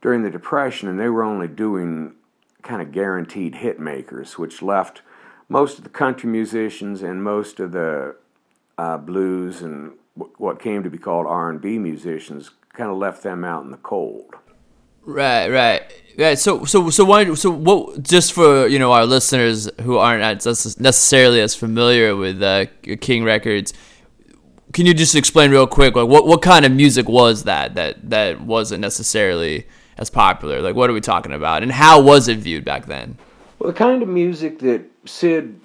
during 0.00 0.22
the 0.22 0.30
depression, 0.30 0.88
and 0.88 0.98
they 0.98 1.08
were 1.08 1.22
only 1.22 1.48
doing 1.48 2.14
kind 2.62 2.82
of 2.82 2.92
guaranteed 2.92 3.56
hit 3.56 3.78
makers, 3.78 4.38
which 4.38 4.62
left 4.62 5.02
most 5.48 5.78
of 5.78 5.84
the 5.84 5.90
country 5.90 6.28
musicians 6.28 7.02
and 7.02 7.22
most 7.22 7.60
of 7.60 7.72
the 7.72 8.14
uh, 8.76 8.96
blues 8.98 9.62
and 9.62 9.92
what 10.36 10.60
came 10.60 10.82
to 10.82 10.90
be 10.90 10.98
called 10.98 11.26
R 11.26 11.48
and 11.48 11.60
B 11.60 11.78
musicians 11.78 12.50
kind 12.72 12.90
of 12.90 12.96
left 12.96 13.22
them 13.22 13.44
out 13.44 13.64
in 13.64 13.70
the 13.70 13.76
cold. 13.78 14.34
Right, 15.04 15.48
right, 15.48 15.82
right. 16.18 16.38
So, 16.38 16.64
so, 16.64 16.90
so 16.90 17.04
why? 17.04 17.32
So, 17.34 17.50
what? 17.50 18.02
Just 18.02 18.34
for 18.34 18.66
you 18.66 18.78
know 18.78 18.92
our 18.92 19.06
listeners 19.06 19.70
who 19.80 19.96
aren't 19.96 20.44
necessarily 20.44 21.40
as 21.40 21.54
familiar 21.54 22.14
with 22.14 22.42
uh, 22.42 22.66
King 23.00 23.24
Records, 23.24 23.72
can 24.72 24.86
you 24.86 24.94
just 24.94 25.14
explain 25.14 25.50
real 25.50 25.66
quick, 25.66 25.96
like 25.96 26.08
what 26.08 26.26
what 26.26 26.42
kind 26.42 26.64
of 26.64 26.72
music 26.72 27.08
was 27.08 27.44
that 27.44 27.74
that 27.74 28.10
that 28.10 28.40
wasn't 28.40 28.80
necessarily 28.80 29.66
as 29.96 30.10
popular? 30.10 30.60
Like, 30.60 30.74
what 30.74 30.90
are 30.90 30.92
we 30.92 31.00
talking 31.00 31.32
about, 31.32 31.62
and 31.62 31.72
how 31.72 32.00
was 32.00 32.28
it 32.28 32.38
viewed 32.38 32.64
back 32.64 32.86
then? 32.86 33.18
Well, 33.58 33.70
the 33.72 33.78
kind 33.78 34.02
of 34.02 34.08
music 34.08 34.60
that 34.60 34.82
sid 35.04 35.60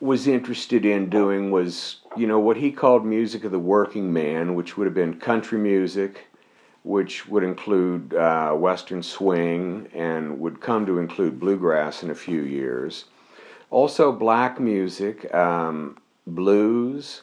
was 0.00 0.26
interested 0.26 0.84
in 0.84 1.08
doing 1.08 1.50
was, 1.50 1.96
you 2.16 2.26
know, 2.26 2.38
what 2.38 2.56
he 2.56 2.70
called 2.70 3.04
music 3.04 3.44
of 3.44 3.52
the 3.52 3.58
working 3.58 4.12
man, 4.12 4.54
which 4.54 4.76
would 4.76 4.86
have 4.86 4.94
been 4.94 5.18
country 5.18 5.58
music 5.58 6.26
which 6.84 7.26
would 7.26 7.42
include 7.42 8.14
uh, 8.14 8.52
Western 8.52 9.02
swing 9.02 9.88
and 9.94 10.38
would 10.38 10.60
come 10.60 10.84
to 10.86 10.98
include 10.98 11.40
bluegrass 11.40 12.02
in 12.02 12.10
a 12.10 12.14
few 12.14 12.42
years. 12.42 13.06
Also, 13.70 14.12
black 14.12 14.60
music, 14.60 15.34
um, 15.34 15.96
blues, 16.26 17.22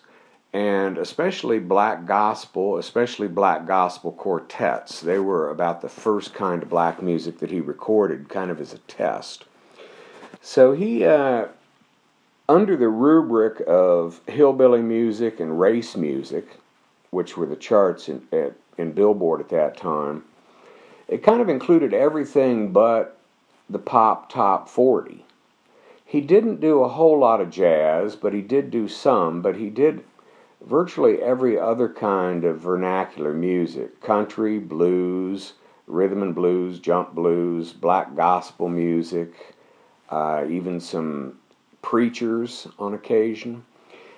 and 0.54 0.98
especially 0.98 1.60
black 1.60 2.06
gospel, 2.06 2.78
especially 2.78 3.28
black 3.28 3.66
gospel 3.66 4.12
quartets. 4.12 5.00
They 5.00 5.20
were 5.20 5.50
about 5.50 5.82
the 5.82 5.90
first 5.90 6.34
kind 6.34 6.62
of 6.62 6.70
black 6.70 7.02
music 7.02 7.40
that 7.40 7.52
he 7.52 7.62
recorded, 7.62 8.28
kind 8.28 8.52
of 8.52 8.60
as 8.60 8.74
a 8.74 8.80
test. 8.80 9.46
So 10.42 10.74
he, 10.74 11.06
uh, 11.06 11.48
under 12.50 12.76
the 12.76 12.90
rubric 12.90 13.62
of 13.66 14.20
hillbilly 14.28 14.82
music 14.82 15.40
and 15.40 15.60
race 15.60 15.96
music, 15.96 16.58
which 17.12 17.38
were 17.38 17.46
the 17.46 17.56
charts 17.56 18.10
in, 18.10 18.28
at 18.32 18.54
in 18.78 18.92
Billboard 18.92 19.42
at 19.42 19.50
that 19.50 19.78
time, 19.78 20.24
it 21.08 21.24
kind 21.24 21.42
of 21.42 21.50
included 21.50 21.94
everything 21.94 22.72
but 22.72 23.18
the 23.70 23.80
pop 23.80 24.30
top 24.30 24.68
40. 24.68 25.24
He 26.06 26.20
didn't 26.20 26.60
do 26.60 26.82
a 26.82 26.90
whole 26.90 27.20
lot 27.20 27.40
of 27.40 27.50
jazz, 27.50 28.16
but 28.16 28.34
he 28.34 28.42
did 28.42 28.72
do 28.72 28.88
some, 28.88 29.42
but 29.42 29.56
he 29.56 29.70
did 29.70 30.04
virtually 30.66 31.22
every 31.22 31.60
other 31.60 31.90
kind 31.90 32.44
of 32.44 32.60
vernacular 32.60 33.34
music 33.34 34.02
country, 34.02 34.60
blues, 34.60 35.54
rhythm 35.88 36.24
and 36.24 36.36
blues, 36.36 36.80
jump 36.80 37.14
blues, 37.14 37.74
black 37.74 38.16
gospel 38.16 38.70
music, 38.70 39.34
uh, 40.10 40.46
even 40.50 40.80
some 40.80 41.38
preachers 41.82 42.68
on 42.80 42.94
occasion. 42.94 43.64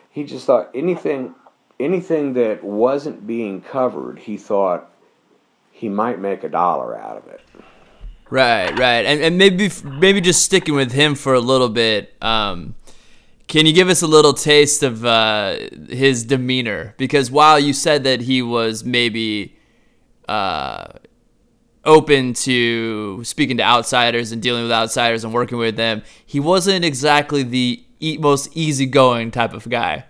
He 0.09 0.23
just 0.23 0.45
thought 0.45 0.69
anything 0.73 1.33
anything 1.79 2.33
that 2.33 2.63
wasn't 2.63 3.25
being 3.25 3.61
covered, 3.61 4.19
he 4.19 4.37
thought 4.37 4.89
he 5.71 5.89
might 5.89 6.19
make 6.19 6.43
a 6.43 6.49
dollar 6.49 6.97
out 6.97 7.17
of 7.17 7.27
it. 7.27 7.41
Right, 8.29 8.77
right, 8.79 9.05
and 9.05 9.21
and 9.21 9.37
maybe 9.37 9.71
maybe 9.83 10.21
just 10.21 10.43
sticking 10.43 10.75
with 10.75 10.91
him 10.91 11.15
for 11.15 11.33
a 11.33 11.39
little 11.39 11.69
bit. 11.69 12.13
Um, 12.21 12.75
can 13.47 13.65
you 13.65 13.73
give 13.73 13.89
us 13.89 14.01
a 14.01 14.07
little 14.07 14.33
taste 14.33 14.83
of 14.83 15.05
uh, 15.05 15.57
his 15.89 16.23
demeanor? 16.23 16.95
Because 16.97 17.29
while 17.29 17.59
you 17.59 17.73
said 17.73 18.03
that 18.05 18.21
he 18.21 18.41
was 18.41 18.83
maybe 18.83 19.57
uh, 20.27 20.87
open 21.85 22.33
to 22.33 23.23
speaking 23.23 23.57
to 23.57 23.63
outsiders 23.63 24.31
and 24.31 24.41
dealing 24.41 24.63
with 24.63 24.71
outsiders 24.71 25.23
and 25.23 25.33
working 25.33 25.57
with 25.57 25.75
them, 25.75 26.03
he 26.25 26.39
wasn't 26.39 26.85
exactly 26.85 27.43
the 27.43 27.83
most 28.19 28.55
easygoing 28.55 29.31
type 29.31 29.53
of 29.53 29.69
guy. 29.69 30.05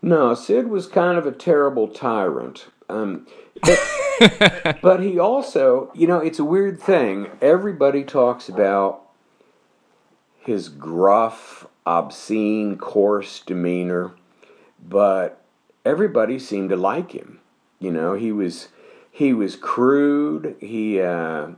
No, 0.00 0.34
Sid 0.34 0.68
was 0.68 0.88
kind 0.88 1.16
of 1.16 1.26
a 1.26 1.32
terrible 1.32 1.86
tyrant. 1.86 2.66
Um, 2.88 3.26
but, 3.62 4.78
but 4.82 5.00
he 5.00 5.18
also, 5.18 5.92
you 5.94 6.08
know, 6.08 6.18
it's 6.18 6.40
a 6.40 6.44
weird 6.44 6.80
thing. 6.80 7.28
Everybody 7.40 8.02
talks 8.02 8.48
about 8.48 9.01
his 10.42 10.68
gruff, 10.68 11.66
obscene, 11.86 12.76
coarse 12.76 13.40
demeanor, 13.40 14.12
but 14.86 15.42
everybody 15.84 16.38
seemed 16.38 16.70
to 16.70 16.76
like 16.76 17.12
him. 17.12 17.40
You 17.78 17.90
know, 17.90 18.14
he 18.14 18.32
was 18.32 18.68
he 19.10 19.32
was 19.32 19.56
crude. 19.56 20.56
He 20.60 21.00
uh, 21.00 21.48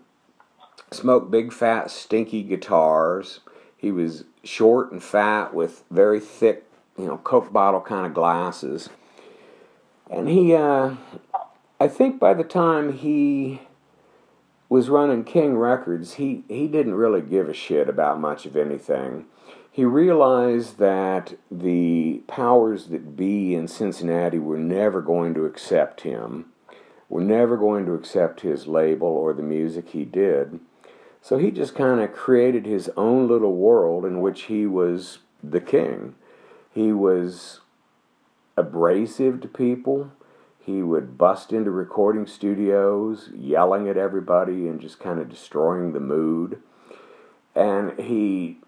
smoked 0.91 1.31
big, 1.31 1.53
fat, 1.53 1.91
stinky 1.91 2.43
guitars. 2.43 3.41
He 3.77 3.91
was 3.91 4.25
short 4.43 4.93
and 4.93 5.03
fat 5.03 5.55
with 5.55 5.85
very 5.91 6.21
thick 6.21 6.65
you 6.99 7.07
know, 7.07 7.19
Coke 7.19 7.53
bottle 7.53 7.81
kind 7.81 8.07
of 8.07 8.15
glasses. 8.15 8.89
And 10.11 10.29
he, 10.29 10.55
uh, 10.55 10.95
I 11.81 11.89
think 11.89 12.21
by 12.21 12.35
the 12.35 12.45
time 12.45 12.93
he 12.93 13.61
was 14.75 14.89
running 14.89 15.23
King 15.23 15.57
Records, 15.57 16.15
he, 16.15 16.43
he 16.49 16.67
didn't 16.67 16.97
really 16.97 17.21
give 17.21 17.49
a 17.49 17.55
shit 17.55 17.89
about 17.89 18.19
much 18.19 18.45
of 18.45 18.57
anything. 18.57 19.25
He 19.71 19.85
realized 19.85 20.79
that 20.79 21.39
the 21.49 22.25
powers 22.27 22.87
that 22.87 23.15
be 23.15 23.55
in 23.55 23.69
Cincinnati 23.69 24.41
were 24.41 24.59
never 24.59 25.01
going 25.01 25.33
to 25.35 25.45
accept 25.45 26.01
him, 26.01 26.47
were 27.09 27.21
never 27.21 27.57
going 27.57 27.87
to 27.87 27.95
accept 27.95 28.41
his 28.41 28.67
label 28.67 29.07
or 29.07 29.33
the 29.33 29.45
music 29.45 29.91
he 29.91 30.05
did. 30.05 30.59
So 31.23 31.39
he 31.39 31.53
just 31.53 31.77
kind 31.77 32.01
of 32.01 32.13
created 32.13 32.67
his 32.67 32.91
own 32.97 33.29
little 33.29 33.55
world 33.55 34.05
in 34.05 34.21
which 34.21 34.43
he 34.47 34.67
was 34.67 35.19
the 35.41 35.61
king. 35.61 36.17
He 36.73 36.93
was 36.93 37.61
abrasive 38.57 39.41
to 39.43 39.47
people. 39.47 40.11
He 40.65 40.83
would 40.83 41.19
bust 41.19 41.53
into 41.53 41.71
recording 41.71 42.27
studios, 42.27 43.29
yelling 43.35 43.87
at 43.89 43.99
everybody 43.99 44.67
and 44.67 44.81
just 44.81 44.99
kind 44.99 45.21
of 45.21 45.29
destroying 45.29 45.93
the 45.93 46.01
mood. 46.01 46.61
And 47.55 47.99
he 48.01 48.59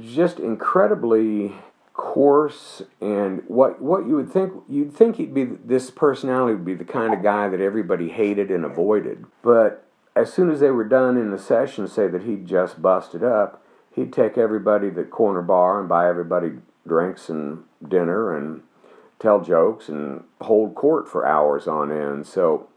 just 0.00 0.40
incredibly 0.40 1.54
coarse 1.94 2.82
and 3.00 3.42
what 3.46 3.80
what 3.80 4.06
you 4.06 4.16
would 4.16 4.30
think 4.30 4.52
you'd 4.68 4.92
think 4.92 5.16
he'd 5.16 5.32
be 5.32 5.44
this 5.44 5.90
personality 5.90 6.54
would 6.54 6.64
be 6.64 6.74
the 6.74 6.84
kind 6.84 7.14
of 7.14 7.22
guy 7.22 7.48
that 7.48 7.60
everybody 7.60 8.08
hated 8.08 8.50
and 8.50 8.64
avoided. 8.64 9.24
But 9.42 9.86
as 10.16 10.32
soon 10.32 10.50
as 10.50 10.60
they 10.60 10.70
were 10.70 10.84
done 10.84 11.16
in 11.16 11.30
the 11.30 11.38
session, 11.38 11.86
say 11.86 12.08
that 12.08 12.24
he'd 12.24 12.46
just 12.46 12.82
busted 12.82 13.22
up, 13.22 13.62
he'd 13.94 14.12
take 14.12 14.36
everybody 14.36 14.88
to 14.88 14.96
the 14.96 15.04
corner 15.04 15.42
bar 15.42 15.78
and 15.78 15.88
buy 15.88 16.08
everybody 16.08 16.52
drinks 16.86 17.28
and 17.28 17.64
dinner 17.86 18.36
and 18.36 18.62
tell 19.18 19.40
jokes 19.40 19.88
and 19.88 20.24
hold 20.40 20.74
court 20.74 21.08
for 21.08 21.26
hours 21.26 21.66
on 21.66 21.90
end. 21.90 22.26
So 22.26 22.68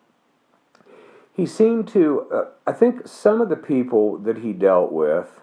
he 1.34 1.46
seemed 1.46 1.88
to, 1.90 2.28
uh, 2.34 2.46
I 2.66 2.72
think 2.72 3.08
some 3.08 3.42
of 3.42 3.50
the 3.50 3.56
people 3.56 4.18
that 4.20 4.40
he 4.40 4.54
dealt 4.54 4.92
with 4.92 5.40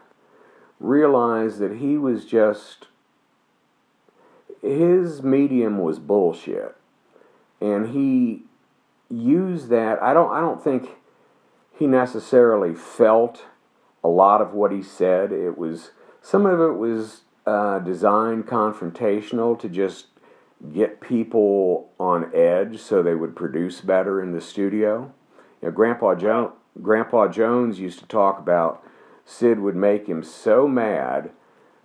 realized 0.79 1.59
that 1.59 1.76
he 1.76 1.97
was 1.97 2.25
just, 2.25 2.87
his 4.62 5.23
medium 5.23 5.79
was 5.79 5.99
bullshit. 5.99 6.76
And 7.61 7.95
he 7.95 8.43
used 9.11 9.69
that. 9.71 10.03
I 10.03 10.12
don't, 10.12 10.31
I 10.31 10.41
don't 10.41 10.62
think 10.62 10.91
he 11.79 11.87
necessarily 11.87 12.75
felt 12.75 13.45
a 14.03 14.09
lot 14.09 14.41
of 14.41 14.53
what 14.53 14.73
he 14.73 14.83
said. 14.83 15.33
It 15.33 15.57
was, 15.57 15.91
some 16.21 16.47
of 16.47 16.61
it 16.61 16.76
was 16.76 17.23
uh, 17.47 17.79
designed 17.79 18.47
confrontational 18.47 19.59
to 19.61 19.69
just 19.69 20.07
get 20.73 21.00
people 21.00 21.90
on 21.99 22.35
edge 22.35 22.80
so 22.80 23.02
they 23.02 23.14
would 23.14 23.37
produce 23.37 23.80
better 23.80 24.23
in 24.23 24.32
the 24.32 24.40
studio. 24.40 25.12
You 25.62 25.68
know, 25.68 25.73
Grandpa, 25.73 26.14
Grandpa 26.80 27.28
Jones 27.28 27.78
used 27.78 27.99
to 28.00 28.06
talk 28.06 28.38
about 28.38 28.82
Sid 29.25 29.61
would 29.61 29.76
make 29.76 30.06
him 30.06 30.23
so 30.23 30.68
mad 30.68 31.30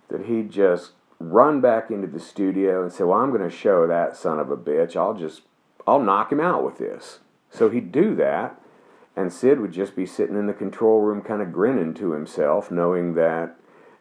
that 0.08 0.26
he'd 0.26 0.50
just 0.50 0.92
run 1.18 1.60
back 1.60 1.90
into 1.90 2.06
the 2.06 2.20
studio 2.20 2.82
and 2.82 2.92
say, 2.92 3.04
Well, 3.04 3.18
I'm 3.18 3.30
going 3.30 3.48
to 3.48 3.54
show 3.54 3.86
that 3.86 4.16
son 4.16 4.38
of 4.38 4.50
a 4.50 4.56
bitch. 4.56 4.96
I'll 4.96 5.14
just, 5.14 5.42
I'll 5.86 6.02
knock 6.02 6.30
him 6.30 6.40
out 6.40 6.64
with 6.64 6.78
this. 6.78 7.18
So 7.50 7.68
he'd 7.68 7.92
do 7.92 8.14
that, 8.16 8.58
and 9.14 9.32
Sid 9.32 9.60
would 9.60 9.72
just 9.72 9.94
be 9.94 10.06
sitting 10.06 10.36
in 10.36 10.46
the 10.46 10.52
control 10.52 11.00
room 11.00 11.20
kind 11.20 11.42
of 11.42 11.52
grinning 11.52 11.94
to 11.94 12.12
himself, 12.12 12.70
knowing 12.70 13.14
that 13.14 13.56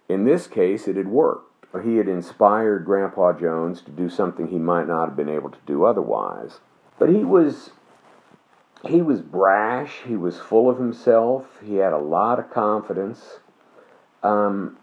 in 0.07 0.23
this 0.23 0.47
case 0.47 0.87
it 0.87 0.95
had 0.95 1.07
worked 1.07 1.50
he 1.79 1.97
had 1.97 2.09
inspired 2.09 2.85
Grandpa 2.85 3.33
Jones 3.33 3.81
to 3.81 3.91
do 3.91 4.09
something 4.09 4.47
he 4.47 4.59
might 4.59 4.87
not 4.87 5.07
have 5.07 5.15
been 5.15 5.29
able 5.29 5.49
to 5.49 5.59
do 5.65 5.85
otherwise. 5.85 6.59
But 6.99 7.09
he 7.09 7.23
was 7.23 7.71
he 8.85 9.01
was 9.01 9.21
brash. 9.21 10.01
He 10.05 10.15
was 10.15 10.39
full 10.39 10.69
of 10.69 10.77
himself. 10.77 11.45
He 11.63 11.75
had 11.75 11.93
a 11.93 11.97
lot 11.97 12.39
of 12.39 12.49
confidence. 12.49 13.39
Um, 14.23 14.77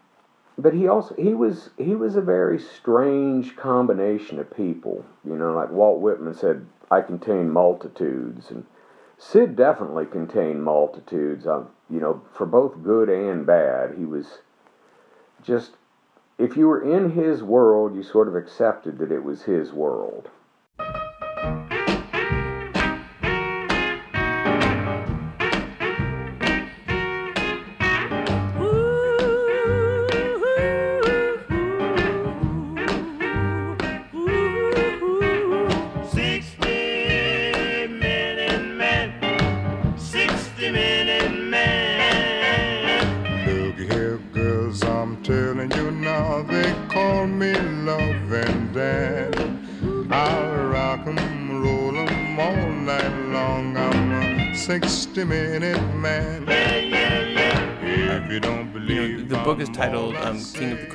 but 0.56 0.72
he 0.72 0.88
also 0.88 1.14
he 1.16 1.34
was 1.34 1.70
he 1.76 1.94
was 1.94 2.16
a 2.16 2.20
very 2.20 2.58
strange 2.58 3.54
combination 3.56 4.38
of 4.38 4.56
people. 4.56 5.04
You 5.24 5.36
know, 5.36 5.52
like 5.52 5.70
Walt 5.70 6.00
Whitman 6.00 6.34
said, 6.34 6.66
"I 6.90 7.02
contain 7.02 7.50
multitudes," 7.50 8.50
and 8.50 8.66
Sid 9.18 9.56
definitely 9.56 10.06
contained 10.06 10.64
multitudes. 10.64 11.46
Um, 11.46 11.68
you 11.90 12.00
know, 12.00 12.22
for 12.32 12.46
both 12.46 12.82
good 12.82 13.08
and 13.08 13.46
bad. 13.46 13.94
He 13.96 14.04
was 14.04 14.38
just 15.42 15.72
if 16.38 16.56
you 16.56 16.68
were 16.68 16.80
in 16.80 17.10
his 17.10 17.42
world, 17.42 17.94
you 17.94 18.02
sort 18.02 18.28
of 18.28 18.36
accepted 18.36 18.98
that 18.98 19.12
it 19.12 19.22
was 19.22 19.42
his 19.42 19.72
world. 19.72 20.30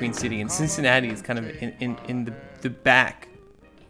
Queen 0.04 0.12
City, 0.12 0.42
and 0.42 0.52
Cincinnati 0.52 1.08
is 1.08 1.22
kind 1.22 1.40
of 1.40 1.48
in, 1.64 1.74
in, 1.80 1.98
in 2.10 2.26
the, 2.26 2.34
the 2.60 2.70
back 2.70 3.30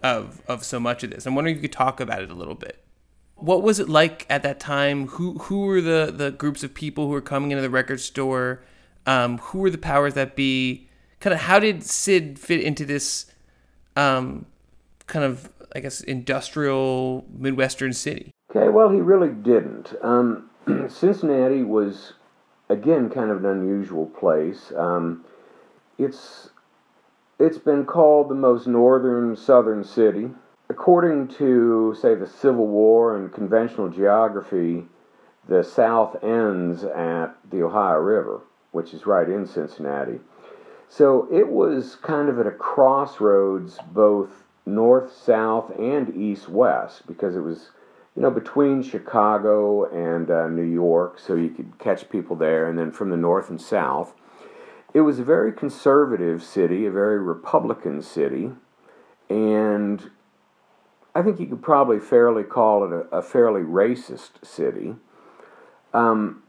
of, 0.03 0.43
of 0.47 0.63
so 0.63 0.79
much 0.79 1.03
of 1.03 1.09
this. 1.09 1.25
I'm 1.25 1.33
wondering 1.33 1.55
if 1.55 1.63
you 1.63 1.67
could 1.67 1.75
talk 1.75 1.99
about 1.99 2.21
it 2.21 2.29
a 2.29 2.35
little 2.35 2.53
bit. 2.53 2.83
What 3.33 3.63
was 3.63 3.79
it 3.79 3.89
like 3.89 4.27
at 4.29 4.43
that 4.43 4.59
time? 4.59 5.07
Who, 5.07 5.39
who 5.39 5.61
were 5.61 5.81
the, 5.81 6.13
the 6.15 6.29
groups 6.29 6.63
of 6.63 6.75
people 6.75 7.07
who 7.07 7.13
were 7.13 7.19
coming 7.19 7.49
into 7.49 7.63
the 7.63 7.69
record 7.71 7.99
store? 7.99 8.61
Um, 9.07 9.39
who 9.39 9.57
were 9.57 9.71
the 9.71 9.79
powers 9.79 10.13
that 10.13 10.35
be? 10.35 10.87
Kind 11.19 11.33
of 11.33 11.39
how 11.39 11.57
did 11.57 11.83
Sid 11.83 12.37
fit 12.37 12.61
into 12.61 12.85
this 12.85 13.25
um, 13.95 14.45
kind 15.07 15.25
of, 15.25 15.51
I 15.75 15.79
guess, 15.79 16.01
industrial 16.01 17.25
Midwestern 17.35 17.91
city? 17.91 18.29
Okay, 18.51 18.69
well, 18.69 18.91
he 18.91 19.01
really 19.01 19.29
didn't. 19.29 19.95
Um, 20.03 20.51
Cincinnati 20.89 21.63
was 21.63 22.13
again, 22.69 23.09
kind 23.09 23.31
of 23.31 23.43
an 23.43 23.49
unusual 23.49 24.05
place. 24.07 24.71
Um, 24.77 25.25
it's 25.97 26.49
it's 27.39 27.57
been 27.57 27.85
called 27.85 28.29
the 28.29 28.35
most 28.35 28.67
northern 28.67 29.35
southern 29.35 29.83
city. 29.83 30.29
According 30.69 31.27
to, 31.39 31.95
say, 31.99 32.15
the 32.15 32.27
Civil 32.27 32.67
War 32.67 33.17
and 33.17 33.33
conventional 33.33 33.89
geography, 33.89 34.85
the 35.47 35.63
South 35.63 36.23
ends 36.23 36.83
at 36.83 37.35
the 37.49 37.63
Ohio 37.63 37.97
River, 37.97 38.41
which 38.71 38.93
is 38.93 39.05
right 39.05 39.27
in 39.27 39.45
Cincinnati. 39.45 40.19
So 40.87 41.27
it 41.31 41.47
was 41.47 41.95
kind 41.95 42.29
of 42.29 42.39
at 42.39 42.47
a 42.47 42.51
crossroads, 42.51 43.77
both 43.91 44.29
north, 44.65 45.11
south, 45.11 45.71
and 45.77 46.15
east, 46.15 46.47
west, 46.47 47.05
because 47.07 47.35
it 47.35 47.41
was 47.41 47.71
you 48.15 48.21
know, 48.21 48.29
between 48.29 48.83
Chicago 48.83 49.85
and 49.85 50.29
uh, 50.29 50.47
New 50.47 50.61
York, 50.61 51.17
so 51.19 51.33
you 51.35 51.49
could 51.49 51.79
catch 51.79 52.09
people 52.09 52.35
there, 52.35 52.67
and 52.67 52.77
then 52.77 52.91
from 52.91 53.09
the 53.09 53.17
north 53.17 53.49
and 53.49 53.59
south. 53.59 54.13
It 54.93 55.01
was 55.01 55.17
a 55.17 55.23
very 55.23 55.51
conservative 55.51 56.43
city, 56.43 56.85
a 56.85 56.91
very 56.91 57.19
Republican 57.19 58.01
city, 58.01 58.51
and 59.29 60.11
I 61.15 61.21
think 61.21 61.39
you 61.39 61.47
could 61.47 61.63
probably 61.63 61.99
fairly 61.99 62.43
call 62.43 62.83
it 62.85 62.91
a, 62.91 63.17
a 63.17 63.21
fairly 63.21 63.61
racist 63.61 64.45
city. 64.45 64.95
Um, 65.93 66.43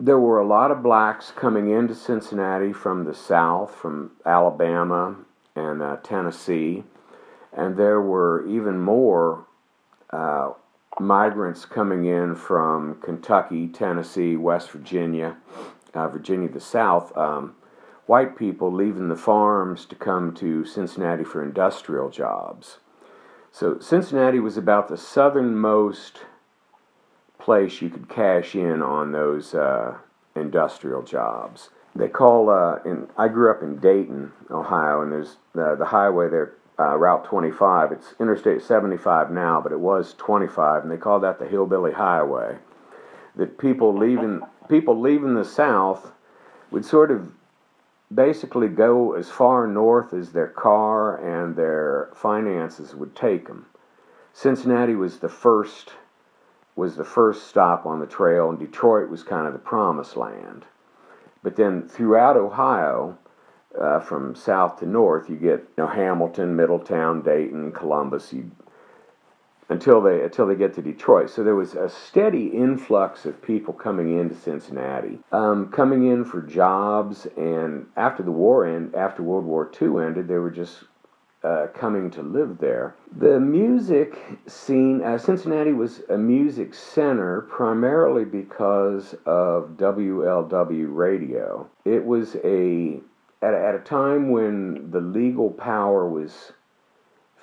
there 0.00 0.18
were 0.18 0.38
a 0.38 0.46
lot 0.46 0.70
of 0.70 0.82
blacks 0.82 1.32
coming 1.34 1.70
into 1.70 1.94
Cincinnati 1.94 2.72
from 2.72 3.04
the 3.04 3.14
south, 3.14 3.74
from 3.74 4.12
Alabama 4.24 5.16
and 5.56 5.82
uh, 5.82 5.96
Tennessee, 6.02 6.84
and 7.52 7.76
there 7.76 8.00
were 8.00 8.46
even 8.46 8.80
more 8.80 9.44
uh, 10.10 10.52
migrants 11.00 11.64
coming 11.64 12.04
in 12.04 12.34
from 12.34 13.00
Kentucky, 13.02 13.68
Tennessee, 13.68 14.36
West 14.36 14.70
Virginia, 14.70 15.36
uh, 15.94 16.08
Virginia 16.08 16.48
the 16.48 16.60
South, 16.60 17.16
um, 17.16 17.54
white 18.08 18.38
people 18.38 18.72
leaving 18.72 19.08
the 19.08 19.16
farms 19.16 19.84
to 19.84 19.94
come 19.94 20.34
to 20.34 20.64
Cincinnati 20.64 21.22
for 21.22 21.42
industrial 21.42 22.08
jobs. 22.08 22.78
So 23.52 23.78
Cincinnati 23.80 24.40
was 24.40 24.56
about 24.56 24.88
the 24.88 24.96
southernmost 24.96 26.20
place 27.38 27.82
you 27.82 27.90
could 27.90 28.08
cash 28.08 28.54
in 28.54 28.80
on 28.80 29.12
those 29.12 29.54
uh, 29.54 29.98
industrial 30.34 31.02
jobs. 31.02 31.68
They 31.94 32.08
call, 32.08 32.48
uh, 32.48 32.76
in, 32.86 33.08
I 33.18 33.28
grew 33.28 33.50
up 33.50 33.62
in 33.62 33.78
Dayton, 33.78 34.32
Ohio, 34.50 35.02
and 35.02 35.12
there's 35.12 35.36
the, 35.54 35.76
the 35.78 35.84
highway 35.84 36.30
there 36.30 36.54
uh, 36.78 36.96
Route 36.96 37.24
25. 37.24 37.92
It's 37.92 38.14
Interstate 38.18 38.62
75 38.62 39.30
now, 39.30 39.60
but 39.60 39.72
it 39.72 39.80
was 39.80 40.14
25, 40.14 40.82
and 40.82 40.90
they 40.90 40.96
call 40.96 41.20
that 41.20 41.38
the 41.38 41.46
Hillbilly 41.46 41.92
Highway. 41.92 42.56
That 43.36 43.58
people 43.58 43.96
leaving 43.96 44.40
people 44.68 44.98
leaving 44.98 45.34
the 45.34 45.44
South 45.44 46.12
would 46.70 46.84
sort 46.84 47.10
of 47.10 47.32
basically 48.12 48.68
go 48.68 49.12
as 49.12 49.28
far 49.28 49.66
north 49.66 50.14
as 50.14 50.32
their 50.32 50.48
car 50.48 51.16
and 51.16 51.56
their 51.56 52.10
finances 52.14 52.94
would 52.94 53.14
take 53.14 53.46
them. 53.46 53.66
Cincinnati 54.32 54.94
was 54.94 55.18
the 55.18 55.28
first 55.28 55.92
was 56.76 56.94
the 56.94 57.04
first 57.04 57.48
stop 57.48 57.84
on 57.84 57.98
the 57.98 58.06
trail, 58.06 58.48
and 58.48 58.58
Detroit 58.58 59.10
was 59.10 59.24
kind 59.24 59.48
of 59.48 59.52
the 59.52 59.58
promised 59.58 60.16
land. 60.16 60.64
But 61.42 61.56
then 61.56 61.88
throughout 61.88 62.36
Ohio, 62.36 63.18
uh, 63.78 63.98
from 63.98 64.36
south 64.36 64.78
to 64.78 64.86
north, 64.86 65.28
you 65.28 65.34
get 65.34 65.58
you 65.58 65.66
know, 65.78 65.88
Hamilton, 65.88 66.54
Middletown, 66.54 67.22
Dayton, 67.22 67.72
Columbus, 67.72 68.32
you, 68.32 68.52
until 69.68 70.00
they 70.00 70.22
until 70.22 70.46
they 70.46 70.54
get 70.54 70.74
to 70.74 70.82
Detroit. 70.82 71.30
So 71.30 71.44
there 71.44 71.54
was 71.54 71.74
a 71.74 71.88
steady 71.88 72.46
influx 72.46 73.24
of 73.24 73.40
people 73.42 73.74
coming 73.74 74.18
into 74.18 74.34
Cincinnati, 74.34 75.18
um, 75.32 75.70
coming 75.70 76.06
in 76.06 76.24
for 76.24 76.42
jobs, 76.42 77.26
and 77.36 77.86
after 77.96 78.22
the 78.22 78.32
war 78.32 78.66
end, 78.66 78.94
after 78.94 79.22
World 79.22 79.44
War 79.44 79.70
II 79.80 80.04
ended, 80.04 80.28
they 80.28 80.38
were 80.38 80.50
just 80.50 80.84
uh, 81.44 81.68
coming 81.74 82.10
to 82.10 82.22
live 82.22 82.58
there. 82.58 82.96
The 83.16 83.38
music 83.38 84.18
scene, 84.46 85.02
uh, 85.02 85.18
Cincinnati 85.18 85.72
was 85.72 86.02
a 86.08 86.18
music 86.18 86.74
center 86.74 87.42
primarily 87.42 88.24
because 88.24 89.14
of 89.24 89.76
WLW 89.76 90.86
radio. 90.90 91.68
It 91.84 92.04
was 92.04 92.36
a 92.42 93.00
at, 93.40 93.54
at 93.54 93.74
a 93.74 93.78
time 93.78 94.30
when 94.30 94.90
the 94.90 95.00
legal 95.00 95.50
power 95.50 96.08
was 96.08 96.52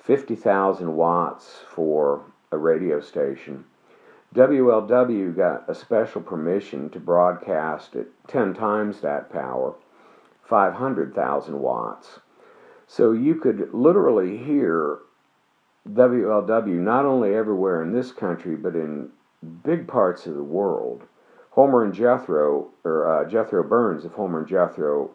50,000 0.06 0.94
watts 0.94 1.64
for 1.68 2.22
a 2.52 2.56
radio 2.56 3.00
station. 3.00 3.64
WLW 4.36 5.34
got 5.34 5.68
a 5.68 5.74
special 5.74 6.20
permission 6.20 6.88
to 6.90 7.00
broadcast 7.00 7.96
at 7.96 8.06
10 8.28 8.54
times 8.54 9.00
that 9.00 9.32
power, 9.32 9.74
500,000 10.44 11.58
watts. 11.58 12.20
So 12.86 13.10
you 13.10 13.34
could 13.34 13.74
literally 13.74 14.36
hear 14.36 14.98
WLW 15.88 16.74
not 16.74 17.04
only 17.04 17.34
everywhere 17.34 17.82
in 17.82 17.92
this 17.92 18.12
country, 18.12 18.54
but 18.54 18.76
in 18.76 19.10
big 19.64 19.88
parts 19.88 20.26
of 20.26 20.34
the 20.34 20.42
world. 20.42 21.02
Homer 21.50 21.82
and 21.82 21.92
Jethro, 21.92 22.68
or 22.84 23.08
uh, 23.08 23.28
Jethro 23.28 23.64
Burns 23.64 24.04
of 24.04 24.12
Homer 24.12 24.40
and 24.40 24.48
Jethro, 24.48 25.10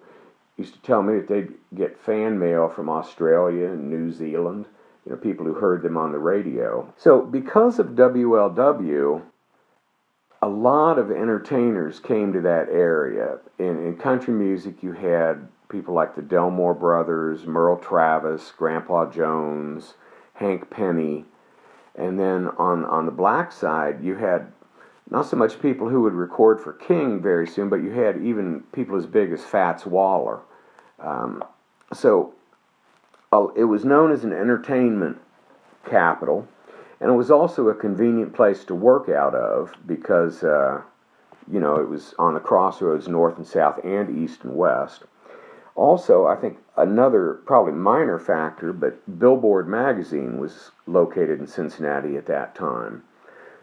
used 0.58 0.74
to 0.74 0.82
tell 0.82 1.02
me 1.02 1.16
that 1.16 1.28
they'd 1.30 1.54
get 1.74 1.98
fan 1.98 2.38
mail 2.38 2.68
from 2.68 2.90
Australia 2.90 3.68
and 3.68 3.90
New 3.90 4.12
Zealand, 4.12 4.66
you 5.06 5.12
know, 5.12 5.18
people 5.18 5.46
who 5.46 5.54
heard 5.54 5.82
them 5.82 5.98
on 5.98 6.12
the 6.12 6.20
radio. 6.20 6.94
So, 6.98 7.22
because 7.22 7.80
of 7.80 7.88
WLW, 7.88 9.22
a 10.42 10.48
lot 10.48 10.98
of 10.98 11.12
entertainers 11.12 12.00
came 12.00 12.34
to 12.34 12.42
that 12.42 12.70
area. 12.70 13.40
In, 13.60 13.86
in 13.86 13.98
country 13.98 14.34
music, 14.34 14.82
you 14.82 14.94
had 14.94 15.48
people 15.70 15.94
like 15.94 16.16
the 16.16 16.22
Delmore 16.22 16.74
Brothers, 16.74 17.46
Merle 17.46 17.78
Travis, 17.78 18.52
Grandpa 18.58 19.10
Jones, 19.10 19.94
Hank 20.34 20.70
Penny. 20.70 21.26
And 21.96 22.20
then 22.20 22.50
on, 22.58 22.86
on 22.86 23.06
the 23.06 23.12
black 23.12 23.52
side, 23.52 24.04
you 24.04 24.16
had 24.16 24.52
not 25.10 25.26
so 25.26 25.36
much 25.36 25.62
people 25.62 25.90
who 25.90 26.02
would 26.02 26.14
record 26.14 26.60
for 26.60 26.74
King 26.74 27.22
very 27.22 27.48
soon, 27.48 27.70
but 27.70 27.78
you 27.78 27.92
had 27.92 28.18
even 28.24 28.62
people 28.72 28.98
as 28.98 29.06
big 29.06 29.32
as 29.32 29.44
Fats 29.44 29.86
Waller. 29.86 30.40
Um, 31.00 31.44
so 31.94 32.34
it 33.56 33.64
was 33.64 33.86
known 33.86 34.12
as 34.12 34.26
an 34.26 34.34
entertainment 34.34 35.18
capital, 35.86 36.46
and 37.00 37.10
it 37.10 37.16
was 37.16 37.32
also 37.32 37.70
a 37.70 37.74
convenient 37.74 38.34
place 38.34 38.66
to 38.66 38.76
work 38.76 39.08
out 39.08 39.34
of 39.34 39.74
because, 39.88 40.44
uh, 40.44 40.82
you 41.50 41.62
know, 41.62 41.78
it 41.78 41.88
was 41.88 42.14
on 42.20 42.34
the 42.34 42.42
crossroads 42.42 43.08
north 43.08 43.38
and 43.38 43.48
south 43.48 43.80
and 43.86 44.10
east 44.22 44.44
and 44.44 44.54
west. 44.54 45.04
Also, 45.76 46.28
I 46.28 46.36
think 46.36 46.58
another 46.76 47.40
probably 47.46 47.72
minor 47.72 48.20
factor, 48.20 48.74
but 48.74 49.18
Billboard 49.18 49.66
magazine 49.66 50.38
was 50.38 50.72
located 50.86 51.40
in 51.40 51.48
Cincinnati 51.48 52.18
at 52.18 52.26
that 52.26 52.54
time. 52.54 53.04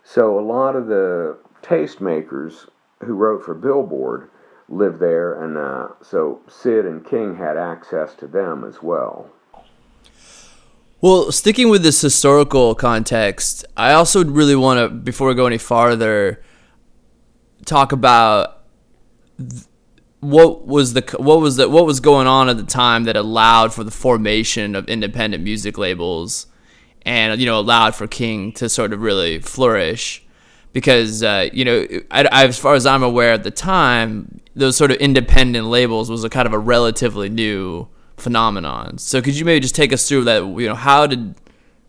So 0.02 0.38
a 0.38 0.40
lot 0.40 0.76
of 0.76 0.86
the 0.86 1.36
tastemakers 1.60 2.70
who 3.04 3.12
wrote 3.12 3.44
for 3.44 3.54
Billboard 3.54 4.30
lived 4.70 4.98
there, 4.98 5.44
and 5.44 5.58
uh, 5.58 5.88
so 6.00 6.40
Sid 6.48 6.86
and 6.86 7.04
King 7.04 7.36
had 7.36 7.58
access 7.58 8.14
to 8.14 8.26
them 8.26 8.64
as 8.64 8.82
well. 8.82 9.28
Well, 11.00 11.30
sticking 11.30 11.68
with 11.68 11.84
this 11.84 12.00
historical 12.00 12.74
context, 12.74 13.64
I 13.76 13.92
also 13.92 14.24
really 14.24 14.56
want 14.56 14.80
to, 14.80 14.88
before 14.88 15.28
we 15.28 15.34
go 15.34 15.46
any 15.46 15.58
farther, 15.58 16.42
talk 17.64 17.92
about 17.92 18.64
th- 19.38 19.64
what 20.20 20.66
was 20.66 20.94
the 20.94 21.16
what 21.20 21.40
was 21.40 21.54
the 21.54 21.68
what 21.68 21.86
was 21.86 22.00
going 22.00 22.26
on 22.26 22.48
at 22.48 22.56
the 22.56 22.64
time 22.64 23.04
that 23.04 23.14
allowed 23.14 23.72
for 23.72 23.84
the 23.84 23.92
formation 23.92 24.74
of 24.74 24.88
independent 24.88 25.44
music 25.44 25.78
labels, 25.78 26.48
and 27.02 27.40
you 27.40 27.46
know 27.46 27.60
allowed 27.60 27.94
for 27.94 28.08
King 28.08 28.50
to 28.54 28.68
sort 28.68 28.92
of 28.92 29.00
really 29.00 29.38
flourish? 29.38 30.24
Because 30.72 31.22
uh, 31.22 31.48
you 31.52 31.64
know, 31.64 31.86
I, 32.10 32.24
I, 32.24 32.46
as 32.46 32.58
far 32.58 32.74
as 32.74 32.86
I'm 32.86 33.04
aware 33.04 33.32
at 33.32 33.44
the 33.44 33.52
time, 33.52 34.40
those 34.56 34.76
sort 34.76 34.90
of 34.90 34.96
independent 34.96 35.68
labels 35.68 36.10
was 36.10 36.24
a 36.24 36.28
kind 36.28 36.46
of 36.48 36.52
a 36.52 36.58
relatively 36.58 37.28
new 37.28 37.86
phenomenon. 38.18 38.98
So 38.98 39.22
could 39.22 39.38
you 39.38 39.44
maybe 39.44 39.60
just 39.60 39.74
take 39.74 39.92
us 39.92 40.08
through 40.08 40.24
that? 40.24 40.44
You 40.44 40.68
know, 40.68 40.74
how 40.74 41.06
did 41.06 41.34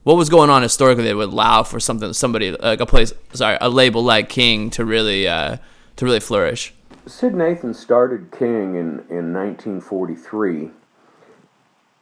what 0.04 0.16
was 0.16 0.30
going 0.30 0.50
on 0.50 0.62
historically 0.62 1.04
that 1.06 1.16
would 1.16 1.30
allow 1.30 1.64
for 1.64 1.80
something, 1.80 2.14
somebody 2.14 2.52
like 2.52 2.80
a 2.80 2.86
place, 2.86 3.14
sorry, 3.34 3.58
a 3.62 3.70
label 3.70 4.04
like 4.04 4.30
King 4.30 4.70
to 4.72 4.86
really 4.86 5.28
uh, 5.28 5.58
to 5.98 6.06
really 6.06 6.20
flourish? 6.20 6.74
Sid 7.06 7.34
Nathan 7.34 7.74
started 7.74 8.32
King 8.32 8.76
in 8.76 9.06
in 9.10 9.34
1943. 9.34 10.72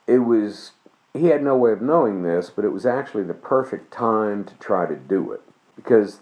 It 0.08 0.20
was 0.20 0.72
he 1.14 1.28
had 1.28 1.44
no 1.44 1.58
way 1.58 1.72
of 1.72 1.82
knowing 1.82 2.24
this, 2.24 2.50
but 2.50 2.64
it 2.64 2.70
was 2.70 2.86
actually 2.86 3.24
the 3.24 3.34
perfect 3.34 3.92
time 3.92 4.44
to 4.46 4.54
try 4.56 4.86
to 4.86 4.96
do 4.96 5.32
it 5.32 5.42
because 5.76 6.20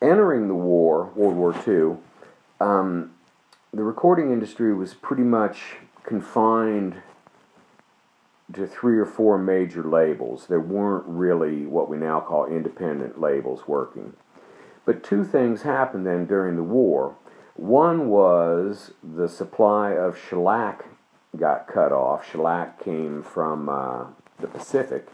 entering 0.00 0.48
the 0.48 0.54
war, 0.54 1.10
World 1.14 1.36
War 1.36 1.54
II, 1.66 1.98
um, 2.60 3.12
the 3.72 3.82
recording 3.82 4.32
industry 4.32 4.74
was 4.74 4.94
pretty 4.94 5.22
much 5.22 5.76
confined 6.04 7.02
to 8.52 8.66
three 8.66 8.98
or 8.98 9.06
four 9.06 9.38
major 9.38 9.82
labels. 9.82 10.46
There 10.46 10.60
weren't 10.60 11.06
really 11.06 11.66
what 11.66 11.88
we 11.88 11.96
now 11.96 12.20
call 12.20 12.46
independent 12.46 13.20
labels 13.20 13.68
working. 13.68 14.14
But 14.84 15.04
two 15.04 15.24
things 15.24 15.62
happened 15.62 16.06
then 16.06 16.26
during 16.26 16.56
the 16.56 16.62
war. 16.62 17.14
One 17.54 18.08
was 18.08 18.92
the 19.02 19.28
supply 19.28 19.92
of 19.92 20.18
shellac 20.18 20.84
got 21.36 21.68
cut 21.68 21.92
off. 21.92 22.28
Shellac 22.28 22.82
came 22.82 23.22
from 23.22 23.68
uh, 23.68 24.06
the 24.38 24.46
Pacific, 24.46 25.06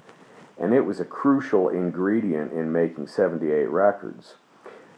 and 0.58 0.72
it 0.72 0.82
was 0.82 1.00
a 1.00 1.04
crucial 1.04 1.68
ingredient 1.68 2.52
in 2.52 2.72
making 2.72 3.08
78 3.08 3.68
records. 3.68 4.34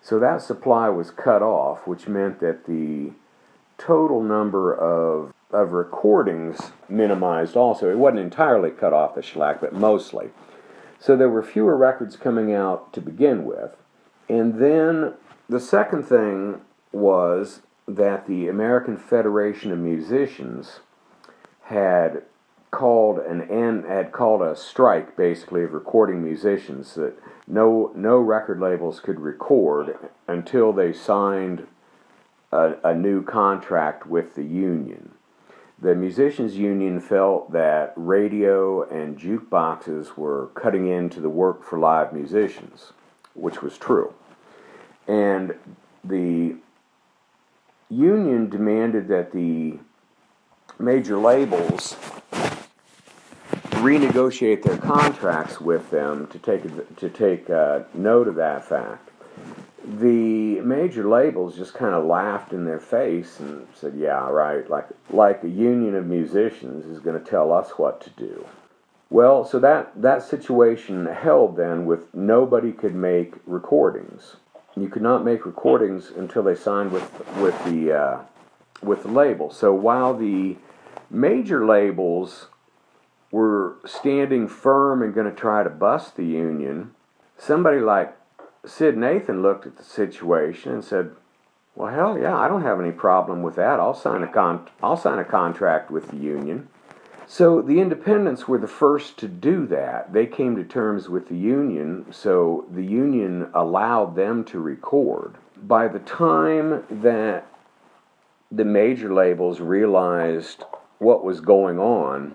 So 0.01 0.19
that 0.19 0.43
supply 0.43 0.89
was 0.89 1.11
cut 1.11 1.43
off, 1.43 1.87
which 1.87 2.07
meant 2.07 2.41
that 2.41 2.67
the 2.67 3.13
total 3.77 4.23
number 4.23 4.75
of, 4.75 5.33
of 5.51 5.73
recordings 5.73 6.73
minimized 6.89 7.57
also. 7.57 7.91
It 7.91 7.99
wasn't 7.99 8.21
entirely 8.21 8.71
cut 8.71 8.93
off 8.93 9.15
the 9.15 9.23
shellac, 9.23 9.61
but 9.61 9.73
mostly. 9.73 10.31
So 10.99 11.17
there 11.17 11.29
were 11.29 11.43
fewer 11.43 11.77
records 11.77 12.17
coming 12.17 12.53
out 12.53 12.93
to 12.93 13.01
begin 13.01 13.45
with. 13.45 13.77
And 14.29 14.61
then 14.61 15.15
the 15.49 15.61
second 15.61 16.05
thing 16.05 16.61
was 16.93 17.63
that 17.87 18.27
the 18.27 18.49
American 18.49 18.97
Federation 18.97 19.73
of 19.73 19.79
Musicians 19.79 20.81
had 21.63 22.23
called 22.71 23.19
an 23.19 23.41
end 23.51 23.87
had 23.87 24.13
called 24.13 24.43
a 24.43 24.55
strike 24.55 25.17
basically 25.17 25.65
of 25.65 25.73
recording 25.73 26.23
musicians 26.23 26.95
that 26.95 27.15
no 27.47 27.91
no 27.95 28.19
record 28.19 28.61
labels 28.61 29.01
could 29.01 29.19
record 29.19 29.97
until 30.27 30.71
they 30.71 30.93
signed 30.93 31.67
a, 32.53 32.75
a 32.85 32.95
new 32.95 33.23
contract 33.23 34.07
with 34.07 34.35
the 34.35 34.45
union. 34.45 35.13
The 35.81 35.95
musicians 35.95 36.57
union 36.57 36.99
felt 37.01 37.53
that 37.53 37.93
radio 37.95 38.83
and 38.83 39.17
jukeboxes 39.17 40.17
were 40.17 40.49
cutting 40.55 40.89
into 40.89 41.21
the 41.21 41.29
work 41.29 41.63
for 41.63 41.79
live 41.79 42.13
musicians, 42.13 42.93
which 43.35 43.63
was 43.63 43.79
true. 43.79 44.13
And 45.07 45.55
the 46.03 46.57
union 47.89 48.51
demanded 48.51 49.07
that 49.09 49.33
the 49.33 49.79
major 50.81 51.17
labels 51.17 51.95
renegotiate 53.79 54.63
their 54.63 54.79
contracts 54.79 55.61
with 55.61 55.91
them 55.91 56.27
to 56.27 56.39
take 56.39 56.97
to 56.97 57.09
take 57.09 57.49
uh, 57.49 57.81
note 57.95 58.27
of 58.27 58.35
that 58.35 58.65
fact. 58.65 59.08
The 59.89 60.61
major 60.61 61.09
labels 61.09 61.57
just 61.57 61.73
kind 61.73 61.95
of 61.95 62.05
laughed 62.05 62.53
in 62.53 62.67
their 62.67 62.81
face 62.81 63.41
and 63.41 63.67
said, 63.75 63.95
"Yeah, 63.97 64.29
right. 64.29 64.69
Like 64.69 64.89
like 65.11 65.43
a 65.43 65.49
union 65.49 65.95
of 65.95 66.07
musicians 66.07 66.85
is 66.85 67.01
going 67.01 67.19
to 67.19 67.31
tell 67.31 67.53
us 67.53 67.71
what 67.79 68.01
to 68.03 68.11
do." 68.11 68.47
Well, 69.11 69.45
so 69.45 69.59
that 69.61 69.93
that 70.03 70.23
situation 70.23 71.07
held 71.07 71.57
then 71.57 71.87
with 71.87 72.15
nobody 72.15 72.73
could 72.73 72.95
make 72.95 73.35
recordings. 73.47 74.37
You 74.77 74.89
could 74.89 75.03
not 75.03 75.25
make 75.25 75.47
recordings 75.47 76.11
until 76.11 76.43
they 76.43 76.55
signed 76.55 76.93
with 76.93 77.11
with 77.39 77.65
the 77.65 77.93
uh, 77.93 78.19
with 78.83 79.05
the 79.05 79.09
label. 79.09 79.51
So 79.51 79.73
while 79.73 80.15
the 80.15 80.57
major 81.11 81.67
labels 81.67 82.49
were 83.31 83.77
standing 83.87 84.49
firm 84.49 85.03
and 85.03 85.15
going 85.15 85.29
to 85.29 85.35
try 85.35 85.63
to 85.63 85.71
bust 85.71 86.17
the 86.17 86.25
union, 86.25 86.95
somebody 87.37 87.81
like 87.81 88.15
Sid 88.65 88.97
Nathan 88.97 89.43
looked 89.43 89.67
at 89.67 89.77
the 89.77 89.85
situation 89.85 90.73
and 90.73 90.85
said, 90.85 91.13
"Well, 91.75 91.93
hell 91.93 92.19
yeah, 92.19 92.37
I 92.37 92.49
don't 92.49 92.63
have 92.63 92.81
any 92.81 92.93
problem 92.93 93.43
with 93.43 93.55
that. 93.57 93.81
I'll 93.81 93.95
sign 93.95 94.23
a 94.23 94.27
con- 94.27 94.67
I'll 94.83 94.97
sign 94.97 95.19
a 95.19 95.25
contract 95.25 95.91
with 95.91 96.09
the 96.09 96.17
union." 96.17 96.69
So 97.27 97.61
the 97.61 97.79
independents 97.79 98.49
were 98.49 98.57
the 98.57 98.67
first 98.67 99.19
to 99.19 99.29
do 99.29 99.67
that. 99.67 100.15
They 100.15 100.25
came 100.25 100.57
to 100.57 100.65
terms 100.65 101.11
with 101.11 101.29
the 101.29 101.37
union, 101.37 102.07
so 102.11 102.65
the 102.71 102.85
union 102.85 103.51
allowed 103.53 104.17
them 104.17 104.45
to 104.45 104.59
record. 104.59 105.35
By 105.55 105.89
the 105.89 105.99
time 105.99 106.85
that 106.91 107.47
the 108.51 108.65
major 108.65 109.13
labels 109.13 109.61
realized 109.61 110.65
what 110.99 111.23
was 111.23 111.43
going 111.43 111.79
on, 111.79 112.35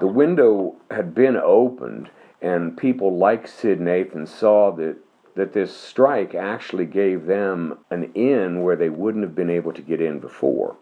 the 0.00 0.06
window 0.06 0.76
had 0.90 1.14
been 1.14 1.36
opened, 1.36 2.08
and 2.40 2.76
people 2.76 3.16
like 3.18 3.46
Sid 3.46 3.80
Nathan 3.80 4.26
saw 4.26 4.72
that 4.72 4.96
that 5.34 5.52
this 5.52 5.74
strike 5.74 6.34
actually 6.34 6.86
gave 6.86 7.26
them 7.26 7.78
an 7.90 8.12
in 8.14 8.62
where 8.62 8.76
they 8.76 8.90
wouldn't 8.90 9.24
have 9.24 9.34
been 9.34 9.50
able 9.50 9.72
to 9.72 9.82
get 9.82 10.00
in 10.00 10.18
before. 10.18 10.76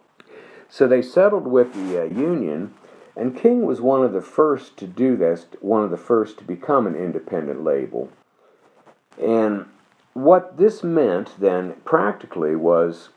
So 0.68 0.86
they 0.86 1.02
settled 1.02 1.46
with 1.46 1.72
the 1.74 2.02
uh, 2.02 2.04
union, 2.04 2.74
And 3.16 3.36
King 3.36 3.66
was 3.66 3.80
one 3.80 4.02
of 4.02 4.12
the 4.12 4.20
first 4.20 4.76
to 4.78 4.86
do 4.86 5.16
this, 5.16 5.46
one 5.60 5.82
of 5.84 5.90
the 5.90 5.96
first 5.96 6.38
to 6.38 6.44
become 6.44 6.86
an 6.86 6.94
independent 6.94 7.62
label. 7.62 8.10
And 9.20 9.66
what 10.14 10.56
this 10.56 10.82
meant 10.82 11.38
then 11.38 11.74
practically 11.84 12.56
was 12.56 13.10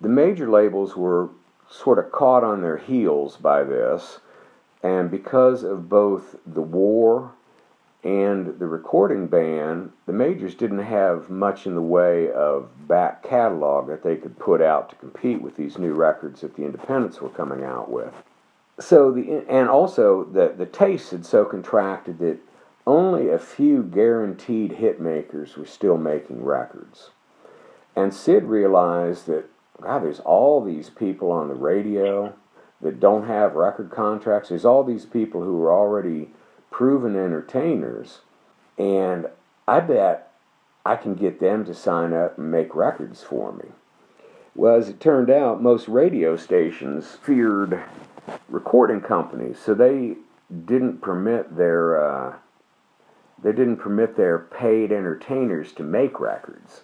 the 0.00 0.08
major 0.08 0.48
labels 0.50 0.96
were 0.96 1.30
sort 1.68 1.98
of 1.98 2.12
caught 2.12 2.44
on 2.44 2.60
their 2.60 2.76
heels 2.76 3.36
by 3.36 3.64
this, 3.64 4.20
and 4.82 5.10
because 5.10 5.64
of 5.64 5.88
both 5.88 6.36
the 6.46 6.62
war 6.62 7.32
and 8.04 8.58
the 8.58 8.66
recording 8.66 9.26
ban, 9.26 9.90
the 10.04 10.12
majors 10.12 10.54
didn't 10.54 10.80
have 10.80 11.30
much 11.30 11.66
in 11.66 11.74
the 11.74 11.80
way 11.80 12.30
of 12.30 12.68
back 12.86 13.22
catalog 13.22 13.88
that 13.88 14.02
they 14.02 14.16
could 14.16 14.38
put 14.38 14.60
out 14.60 14.90
to 14.90 14.96
compete 14.96 15.40
with 15.40 15.56
these 15.56 15.78
new 15.78 15.94
records 15.94 16.42
that 16.42 16.54
the 16.54 16.64
independents 16.64 17.22
were 17.22 17.30
coming 17.30 17.64
out 17.64 17.90
with. 17.90 18.12
So 18.78 19.10
the 19.10 19.44
and 19.48 19.68
also 19.68 20.24
the 20.24 20.52
the 20.56 20.66
taste 20.66 21.12
had 21.12 21.24
so 21.24 21.46
contracted 21.46 22.18
that 22.18 22.38
only 22.86 23.30
a 23.30 23.38
few 23.38 23.82
guaranteed 23.82 24.72
hit 24.72 25.00
makers 25.00 25.56
were 25.56 25.64
still 25.64 25.96
making 25.96 26.44
records. 26.44 27.10
And 27.96 28.12
Sid 28.12 28.44
realized 28.44 29.26
that 29.28 29.46
God, 29.80 30.04
there's 30.04 30.20
all 30.20 30.62
these 30.62 30.90
people 30.90 31.30
on 31.30 31.48
the 31.48 31.54
radio 31.54 32.34
that 32.82 33.00
don't 33.00 33.26
have 33.26 33.54
record 33.54 33.90
contracts. 33.90 34.50
There's 34.50 34.66
all 34.66 34.84
these 34.84 35.06
people 35.06 35.42
who 35.42 35.62
are 35.62 35.72
already 35.72 36.28
proven 36.74 37.14
entertainers, 37.14 38.18
and 38.76 39.28
I 39.68 39.78
bet 39.78 40.32
I 40.84 40.96
can 40.96 41.14
get 41.14 41.38
them 41.38 41.64
to 41.66 41.72
sign 41.72 42.12
up 42.12 42.36
and 42.36 42.50
make 42.50 42.74
records 42.74 43.22
for 43.22 43.52
me. 43.52 43.66
Well, 44.56 44.74
as 44.74 44.88
it 44.88 44.98
turned 44.98 45.30
out, 45.30 45.62
most 45.62 45.86
radio 45.86 46.36
stations 46.36 47.16
feared 47.22 47.80
recording 48.48 49.02
companies, 49.02 49.60
so 49.64 49.72
they 49.72 50.16
didn't 50.66 51.00
permit 51.00 51.56
their 51.56 52.04
uh, 52.04 52.34
they 53.40 53.52
didn't 53.52 53.76
permit 53.76 54.16
their 54.16 54.40
paid 54.40 54.90
entertainers 54.90 55.70
to 55.74 55.84
make 55.84 56.18
records. 56.18 56.80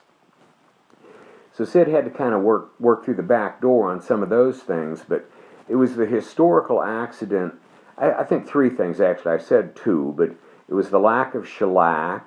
So 1.53 1.65
Sid 1.65 1.89
had 1.89 2.05
to 2.05 2.13
kind 2.13 2.33
of 2.33 2.43
work 2.43 2.79
work 2.79 3.05
through 3.05 3.17
the 3.17 3.25
back 3.25 3.61
door 3.61 3.91
on 3.91 4.01
some 4.01 4.23
of 4.23 4.29
those 4.29 4.61
things, 4.61 5.03
but 5.09 5.29
it 5.69 5.75
was 5.75 5.97
the 5.97 6.07
historical 6.07 6.81
accident. 6.81 7.55
I, 8.01 8.13
I 8.13 8.25
think 8.25 8.49
three 8.49 8.71
things 8.71 9.01
actually. 9.01 9.33
I 9.33 9.39
said 9.39 9.77
two, 9.77 10.15
but 10.17 10.31
it 10.69 10.75
was 10.75 10.91
the 10.91 10.99
lack 10.99 11.35
of 11.35 11.47
shellac, 11.47 12.27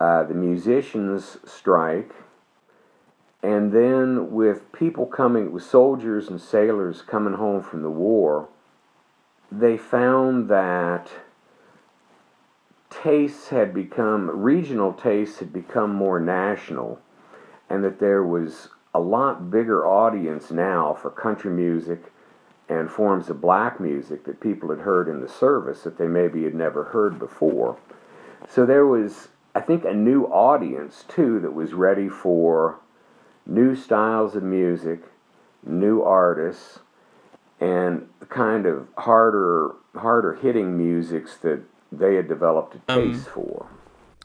uh, 0.00 0.24
the 0.24 0.34
musicians' 0.34 1.38
strike, 1.44 2.12
and 3.42 3.72
then 3.72 4.32
with 4.32 4.72
people 4.72 5.06
coming, 5.06 5.52
with 5.52 5.64
soldiers 5.64 6.28
and 6.28 6.40
sailors 6.40 7.02
coming 7.02 7.34
home 7.34 7.62
from 7.62 7.82
the 7.82 7.90
war, 7.90 8.48
they 9.50 9.76
found 9.76 10.48
that 10.48 11.10
tastes 12.88 13.48
had 13.48 13.74
become 13.74 14.30
regional 14.30 14.92
tastes 14.92 15.38
had 15.38 15.52
become 15.52 15.94
more 15.94 16.20
national 16.20 17.00
and 17.70 17.82
that 17.82 17.98
there 17.98 18.22
was 18.22 18.68
a 18.94 19.00
lot 19.00 19.50
bigger 19.50 19.86
audience 19.86 20.50
now 20.50 20.92
for 20.92 21.10
country 21.10 21.50
music 21.50 22.12
and 22.68 22.90
forms 22.90 23.28
of 23.28 23.40
black 23.40 23.80
music 23.80 24.24
that 24.24 24.40
people 24.40 24.70
had 24.70 24.80
heard 24.80 25.08
in 25.08 25.20
the 25.20 25.28
service 25.28 25.82
that 25.82 25.98
they 25.98 26.06
maybe 26.06 26.44
had 26.44 26.54
never 26.54 26.84
heard 26.84 27.18
before. 27.18 27.76
So 28.48 28.64
there 28.64 28.86
was, 28.86 29.28
I 29.54 29.60
think, 29.60 29.84
a 29.84 29.92
new 29.94 30.24
audience 30.24 31.04
too 31.08 31.38
that 31.40 31.52
was 31.54 31.72
ready 31.74 32.08
for 32.08 32.78
new 33.46 33.74
styles 33.74 34.34
of 34.36 34.42
music, 34.42 35.00
new 35.64 36.02
artists, 36.02 36.78
and 37.60 38.08
kind 38.28 38.66
of 38.66 38.88
harder, 38.96 39.72
harder 39.94 40.34
hitting 40.34 40.76
musics 40.78 41.36
that 41.38 41.60
they 41.90 42.14
had 42.14 42.26
developed 42.28 42.76
a 42.76 42.92
Um, 42.92 43.12
taste 43.12 43.28
for. 43.28 43.66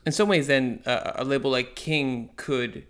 in 0.05 0.11
some 0.13 0.29
ways 0.29 0.47
then 0.47 0.81
uh, 0.85 1.11
a 1.15 1.25
label 1.25 1.51
like 1.51 1.75
king 1.75 2.29
could 2.37 2.85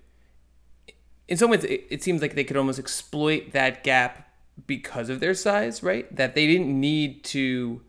in 1.28 1.36
some 1.36 1.50
ways 1.50 1.64
it, 1.64 1.84
it 1.90 2.04
seems 2.04 2.22
like 2.22 2.36
they 2.36 2.44
could 2.44 2.56
almost 2.56 2.78
exploit 2.78 3.52
that 3.54 3.84
gap 3.84 4.27
because 4.66 5.10
of 5.10 5.20
their 5.20 5.34
size 5.34 5.84
right 5.84 6.14
that 6.16 6.34
they 6.34 6.48
didn't 6.48 6.80
need 6.80 7.24
to 7.24 7.82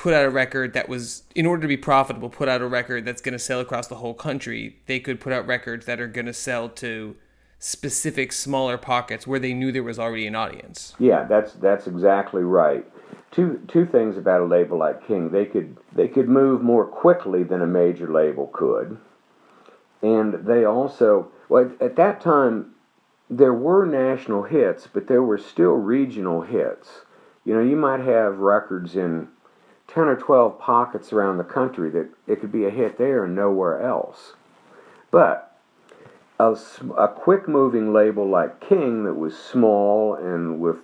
put 0.00 0.14
out 0.14 0.24
a 0.24 0.30
record 0.30 0.72
that 0.72 0.88
was 0.88 1.24
in 1.34 1.44
order 1.44 1.60
to 1.62 1.68
be 1.68 1.76
profitable 1.76 2.30
put 2.30 2.48
out 2.48 2.62
a 2.62 2.66
record 2.66 3.04
that's 3.04 3.20
going 3.20 3.32
to 3.32 3.38
sell 3.38 3.60
across 3.60 3.86
the 3.86 3.96
whole 3.96 4.14
country. 4.14 4.78
They 4.86 4.98
could 4.98 5.20
put 5.20 5.32
out 5.32 5.46
records 5.46 5.84
that 5.84 6.00
are 6.00 6.06
going 6.06 6.24
to 6.24 6.32
sell 6.32 6.70
to 6.70 7.16
specific 7.58 8.32
smaller 8.32 8.78
pockets 8.78 9.26
where 9.26 9.38
they 9.38 9.52
knew 9.52 9.70
there 9.70 9.82
was 9.82 9.98
already 9.98 10.26
an 10.26 10.34
audience. 10.34 10.94
Yeah, 10.98 11.24
that's 11.24 11.52
that's 11.52 11.86
exactly 11.86 12.42
right. 12.42 12.84
Two 13.30 13.60
two 13.68 13.84
things 13.84 14.16
about 14.16 14.40
a 14.40 14.46
label 14.46 14.78
like 14.78 15.06
King, 15.06 15.30
they 15.30 15.44
could 15.44 15.76
they 15.94 16.08
could 16.08 16.28
move 16.28 16.62
more 16.62 16.86
quickly 16.86 17.42
than 17.42 17.60
a 17.60 17.66
major 17.66 18.10
label 18.10 18.50
could, 18.54 18.96
and 20.00 20.46
they 20.46 20.64
also 20.64 21.30
well 21.50 21.70
at 21.80 21.96
that 21.96 22.22
time 22.22 22.74
there 23.30 23.54
were 23.54 23.86
national 23.86 24.42
hits, 24.42 24.88
but 24.92 25.06
there 25.06 25.22
were 25.22 25.38
still 25.38 25.74
regional 25.74 26.42
hits. 26.42 27.02
You 27.44 27.54
know, 27.54 27.62
you 27.62 27.76
might 27.76 28.00
have 28.00 28.38
records 28.38 28.96
in 28.96 29.28
ten 29.86 30.04
or 30.04 30.16
twelve 30.16 30.58
pockets 30.58 31.12
around 31.12 31.38
the 31.38 31.44
country 31.44 31.90
that 31.90 32.08
it 32.26 32.40
could 32.40 32.52
be 32.52 32.64
a 32.64 32.70
hit 32.70 32.98
there 32.98 33.24
and 33.24 33.34
nowhere 33.34 33.80
else, 33.80 34.34
but 35.10 35.46
a 36.40 37.08
quick 37.08 37.46
moving 37.46 37.92
label 37.92 38.26
like 38.26 38.60
King 38.60 39.04
that 39.04 39.14
was 39.14 39.38
small 39.38 40.14
and 40.14 40.58
with 40.58 40.78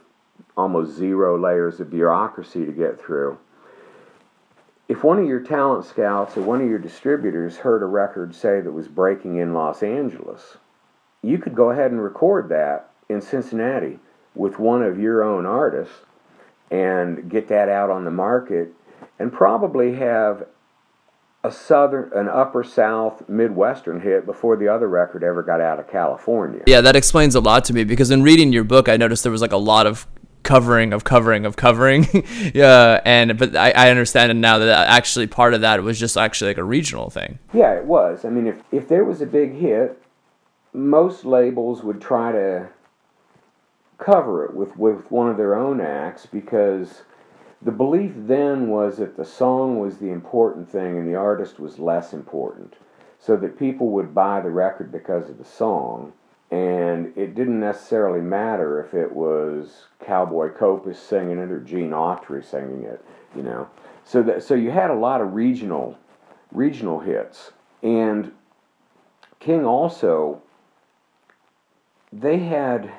almost 0.56 0.96
zero 0.96 1.38
layers 1.38 1.80
of 1.80 1.90
bureaucracy 1.90 2.66
to 2.66 2.72
get 2.72 3.00
through. 3.00 3.38
If 4.86 5.02
one 5.02 5.18
of 5.18 5.26
your 5.26 5.40
talent 5.40 5.86
scouts 5.86 6.36
or 6.36 6.42
one 6.42 6.60
of 6.60 6.68
your 6.68 6.78
distributors 6.78 7.56
heard 7.56 7.82
a 7.82 7.86
record 7.86 8.34
say 8.34 8.60
that 8.60 8.70
was 8.70 8.86
breaking 8.86 9.38
in 9.38 9.54
Los 9.54 9.82
Angeles, 9.82 10.58
you 11.26 11.38
could 11.38 11.54
go 11.54 11.70
ahead 11.70 11.90
and 11.90 12.02
record 12.02 12.48
that 12.48 12.90
in 13.08 13.20
Cincinnati 13.20 13.98
with 14.34 14.58
one 14.58 14.82
of 14.82 14.98
your 14.98 15.22
own 15.22 15.46
artists 15.46 15.94
and 16.70 17.30
get 17.30 17.48
that 17.48 17.68
out 17.68 17.90
on 17.90 18.04
the 18.04 18.10
market 18.10 18.72
and 19.18 19.32
probably 19.32 19.94
have 19.94 20.46
a 21.44 21.50
southern 21.50 22.12
an 22.12 22.28
upper 22.28 22.64
south 22.64 23.28
midwestern 23.28 24.00
hit 24.00 24.26
before 24.26 24.56
the 24.56 24.66
other 24.66 24.88
record 24.88 25.22
ever 25.22 25.42
got 25.42 25.60
out 25.60 25.78
of 25.78 25.88
California. 25.88 26.62
Yeah, 26.66 26.80
that 26.80 26.96
explains 26.96 27.34
a 27.34 27.40
lot 27.40 27.64
to 27.66 27.72
me 27.72 27.84
because 27.84 28.10
in 28.10 28.22
reading 28.22 28.52
your 28.52 28.64
book, 28.64 28.88
I 28.88 28.96
noticed 28.96 29.22
there 29.22 29.32
was 29.32 29.42
like 29.42 29.52
a 29.52 29.56
lot 29.56 29.86
of 29.86 30.06
covering 30.42 30.92
of 30.92 31.04
covering 31.04 31.46
of 31.46 31.56
covering. 31.56 32.06
yeah, 32.54 33.00
and 33.04 33.38
but 33.38 33.54
I, 33.54 33.70
I 33.70 33.90
understand 33.90 34.40
now 34.40 34.58
that 34.58 34.88
actually 34.88 35.28
part 35.28 35.54
of 35.54 35.60
that 35.60 35.82
was 35.82 36.00
just 36.00 36.16
actually 36.16 36.50
like 36.50 36.58
a 36.58 36.64
regional 36.64 37.10
thing. 37.10 37.38
Yeah, 37.52 37.72
it 37.74 37.84
was. 37.84 38.24
I 38.24 38.30
mean, 38.30 38.46
if 38.46 38.62
if 38.72 38.88
there 38.88 39.04
was 39.04 39.20
a 39.20 39.26
big 39.26 39.54
hit, 39.54 40.02
most 40.76 41.24
labels 41.24 41.82
would 41.82 42.00
try 42.00 42.32
to 42.32 42.68
cover 43.98 44.44
it 44.44 44.54
with 44.54 44.76
with 44.76 45.10
one 45.10 45.28
of 45.28 45.38
their 45.38 45.54
own 45.54 45.80
acts 45.80 46.26
because 46.26 47.02
the 47.62 47.72
belief 47.72 48.12
then 48.14 48.68
was 48.68 48.98
that 48.98 49.16
the 49.16 49.24
song 49.24 49.80
was 49.80 49.96
the 49.96 50.10
important 50.10 50.70
thing 50.70 50.98
and 50.98 51.08
the 51.08 51.14
artist 51.14 51.58
was 51.58 51.78
less 51.78 52.12
important, 52.12 52.74
so 53.18 53.36
that 53.36 53.58
people 53.58 53.88
would 53.90 54.14
buy 54.14 54.40
the 54.40 54.50
record 54.50 54.92
because 54.92 55.30
of 55.30 55.38
the 55.38 55.44
song. 55.44 56.12
And 56.50 57.12
it 57.16 57.34
didn't 57.34 57.58
necessarily 57.58 58.20
matter 58.20 58.78
if 58.84 58.94
it 58.94 59.12
was 59.12 59.86
Cowboy 60.04 60.50
Copas 60.50 60.98
singing 60.98 61.38
it 61.38 61.50
or 61.50 61.58
Gene 61.58 61.90
Autry 61.90 62.44
singing 62.44 62.84
it, 62.84 63.04
you 63.34 63.42
know. 63.42 63.68
So 64.04 64.22
that 64.22 64.44
so 64.44 64.54
you 64.54 64.70
had 64.70 64.90
a 64.90 64.94
lot 64.94 65.22
of 65.22 65.34
regional 65.34 65.98
regional 66.52 67.00
hits. 67.00 67.52
And 67.82 68.32
King 69.40 69.64
also 69.64 70.42
they 72.20 72.38
had 72.38 72.92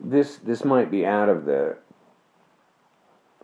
this 0.00 0.36
this 0.38 0.64
might 0.64 0.90
be 0.90 1.06
out 1.06 1.28
of 1.28 1.44
the 1.44 1.76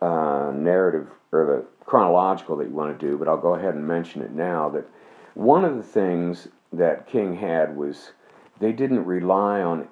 uh, 0.03 0.53
narrative 0.55 1.09
or 1.33 1.47
the 1.47 1.85
chronological 1.85 2.57
that 2.57 2.69
you 2.69 2.75
want 2.75 2.99
to 2.99 3.07
do, 3.07 3.17
but 3.17 3.29
I'll 3.29 3.37
go 3.41 3.55
ahead 3.55 3.75
and 3.75 3.87
mention 3.87 4.23
it 4.23 4.33
now 4.33 4.69
that 4.71 4.87
one 5.35 5.65
of 5.65 5.77
the 5.77 5.83
things 5.83 6.49
that 6.73 7.07
King 7.07 7.37
had 7.37 7.77
was 7.77 8.13
they 8.59 8.73
didn't 8.73 9.05
rely 9.05 9.61
on 9.61 9.89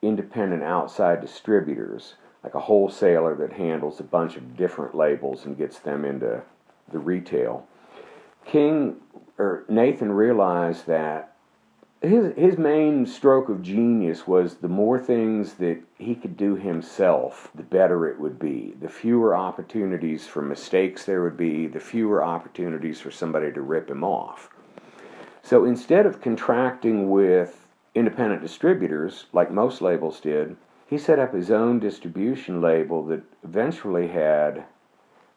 independent 0.00 0.62
outside 0.62 1.20
distributors 1.20 2.14
like 2.42 2.54
a 2.54 2.60
wholesaler 2.60 3.36
that 3.36 3.52
handles 3.52 4.00
a 4.00 4.04
bunch 4.04 4.36
of 4.36 4.56
different 4.56 4.94
labels 4.94 5.44
and 5.44 5.56
gets 5.56 5.78
them 5.78 6.04
into 6.04 6.42
the 6.90 6.98
retail. 6.98 7.66
King 8.44 8.96
or 9.38 9.64
Nathan 9.68 10.12
realized 10.12 10.86
that 10.86 11.31
his 12.02 12.34
his 12.36 12.58
main 12.58 13.06
stroke 13.06 13.48
of 13.48 13.62
genius 13.62 14.26
was 14.26 14.56
the 14.56 14.68
more 14.68 14.98
things 14.98 15.54
that 15.54 15.80
he 15.98 16.16
could 16.16 16.36
do 16.36 16.56
himself, 16.56 17.50
the 17.54 17.62
better 17.62 18.08
it 18.08 18.18
would 18.18 18.38
be. 18.38 18.74
The 18.80 18.88
fewer 18.88 19.36
opportunities 19.36 20.26
for 20.26 20.42
mistakes 20.42 21.04
there 21.04 21.22
would 21.22 21.36
be, 21.36 21.68
the 21.68 21.80
fewer 21.80 22.22
opportunities 22.22 23.00
for 23.00 23.12
somebody 23.12 23.52
to 23.52 23.60
rip 23.60 23.88
him 23.88 24.02
off. 24.02 24.50
So 25.42 25.64
instead 25.64 26.04
of 26.04 26.20
contracting 26.20 27.08
with 27.10 27.66
independent 27.94 28.42
distributors 28.42 29.26
like 29.32 29.52
most 29.52 29.80
labels 29.80 30.18
did, 30.18 30.56
he 30.86 30.98
set 30.98 31.20
up 31.20 31.32
his 31.32 31.50
own 31.50 31.78
distribution 31.78 32.60
label 32.60 33.06
that 33.06 33.22
eventually 33.44 34.08
had, 34.08 34.64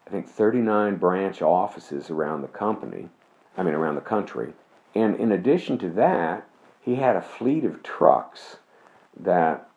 I 0.06 0.10
think, 0.10 0.28
39 0.28 0.96
branch 0.96 1.42
offices 1.42 2.10
around 2.10 2.42
the 2.42 2.48
company, 2.48 3.08
I 3.56 3.62
mean, 3.62 3.74
around 3.74 3.94
the 3.94 4.00
country. 4.00 4.52
And 4.94 5.16
in 5.16 5.30
addition 5.30 5.78
to 5.78 5.90
that, 5.90 6.46
he 6.86 6.94
had 6.94 7.16
a 7.16 7.20
fleet 7.20 7.64
of 7.64 7.82
trucks 7.82 8.56
that, 9.18 9.68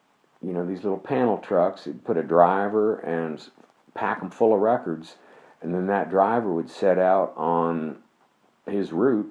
you 0.41 0.53
know, 0.53 0.65
these 0.65 0.83
little 0.83 0.99
panel 0.99 1.39
trucks, 1.39 1.85
he'd 1.85 2.05
put 2.05 2.17
a 2.17 2.23
driver 2.23 2.99
and 2.99 3.49
pack 3.95 4.19
them 4.19 4.29
full 4.29 4.53
of 4.53 4.61
records, 4.61 5.15
and 5.61 5.73
then 5.73 5.87
that 5.87 6.11
driver 6.11 6.53
would 6.53 6.69
set 6.69 6.99
out 6.99 7.33
on 7.35 7.97
his 8.67 8.93
route 8.93 9.29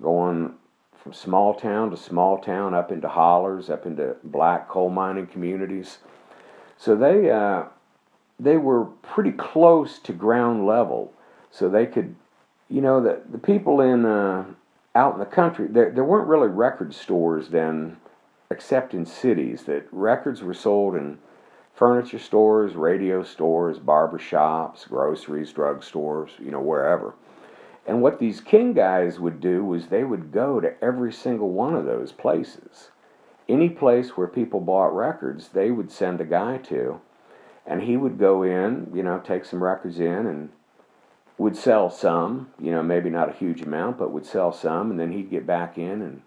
going 0.00 0.54
from 0.96 1.12
small 1.12 1.54
town 1.54 1.90
to 1.90 1.96
small 1.96 2.38
town, 2.38 2.72
up 2.72 2.92
into 2.92 3.08
hollers, 3.08 3.68
up 3.68 3.84
into 3.84 4.14
black 4.22 4.68
coal 4.68 4.88
mining 4.88 5.26
communities. 5.26 5.98
So 6.76 6.94
they 6.94 7.30
uh, 7.30 7.64
they 8.38 8.56
were 8.56 8.84
pretty 8.84 9.32
close 9.32 9.98
to 10.00 10.12
ground 10.12 10.66
level, 10.66 11.12
so 11.50 11.68
they 11.68 11.86
could, 11.86 12.14
you 12.70 12.80
know, 12.80 13.02
the 13.02 13.22
the 13.28 13.38
people 13.38 13.80
in 13.80 14.06
uh, 14.06 14.44
out 14.98 15.14
in 15.14 15.20
the 15.20 15.26
country 15.26 15.68
there 15.68 15.90
there 15.90 16.02
weren't 16.02 16.26
really 16.26 16.48
record 16.48 16.92
stores 16.92 17.50
then, 17.50 17.96
except 18.50 18.94
in 18.94 19.06
cities. 19.06 19.62
That 19.64 19.86
records 19.92 20.42
were 20.42 20.54
sold 20.54 20.96
in 20.96 21.18
furniture 21.72 22.18
stores, 22.18 22.74
radio 22.74 23.22
stores, 23.22 23.78
barber 23.78 24.18
shops, 24.18 24.84
groceries, 24.86 25.52
drug 25.52 25.84
stores, 25.84 26.32
you 26.40 26.50
know, 26.50 26.60
wherever. 26.60 27.14
And 27.86 28.02
what 28.02 28.18
these 28.18 28.40
king 28.40 28.74
guys 28.74 29.20
would 29.20 29.40
do 29.40 29.64
was 29.64 29.86
they 29.86 30.02
would 30.02 30.32
go 30.32 30.60
to 30.60 30.74
every 30.82 31.12
single 31.12 31.50
one 31.50 31.76
of 31.76 31.86
those 31.86 32.10
places. 32.10 32.90
Any 33.48 33.68
place 33.68 34.16
where 34.16 34.26
people 34.26 34.60
bought 34.60 34.94
records, 34.94 35.48
they 35.48 35.70
would 35.70 35.90
send 35.92 36.20
a 36.20 36.24
guy 36.24 36.58
to, 36.58 37.00
and 37.64 37.82
he 37.82 37.96
would 37.96 38.18
go 38.18 38.42
in, 38.42 38.90
you 38.92 39.04
know, 39.04 39.20
take 39.20 39.44
some 39.44 39.62
records 39.62 40.00
in 40.00 40.26
and 40.26 40.50
would 41.38 41.56
sell 41.56 41.88
some, 41.88 42.50
you 42.60 42.72
know, 42.72 42.82
maybe 42.82 43.08
not 43.08 43.28
a 43.28 43.32
huge 43.32 43.62
amount, 43.62 43.96
but 43.96 44.12
would 44.12 44.26
sell 44.26 44.52
some, 44.52 44.90
and 44.90 44.98
then 44.98 45.12
he'd 45.12 45.30
get 45.30 45.46
back 45.46 45.78
in 45.78 46.02
and 46.02 46.22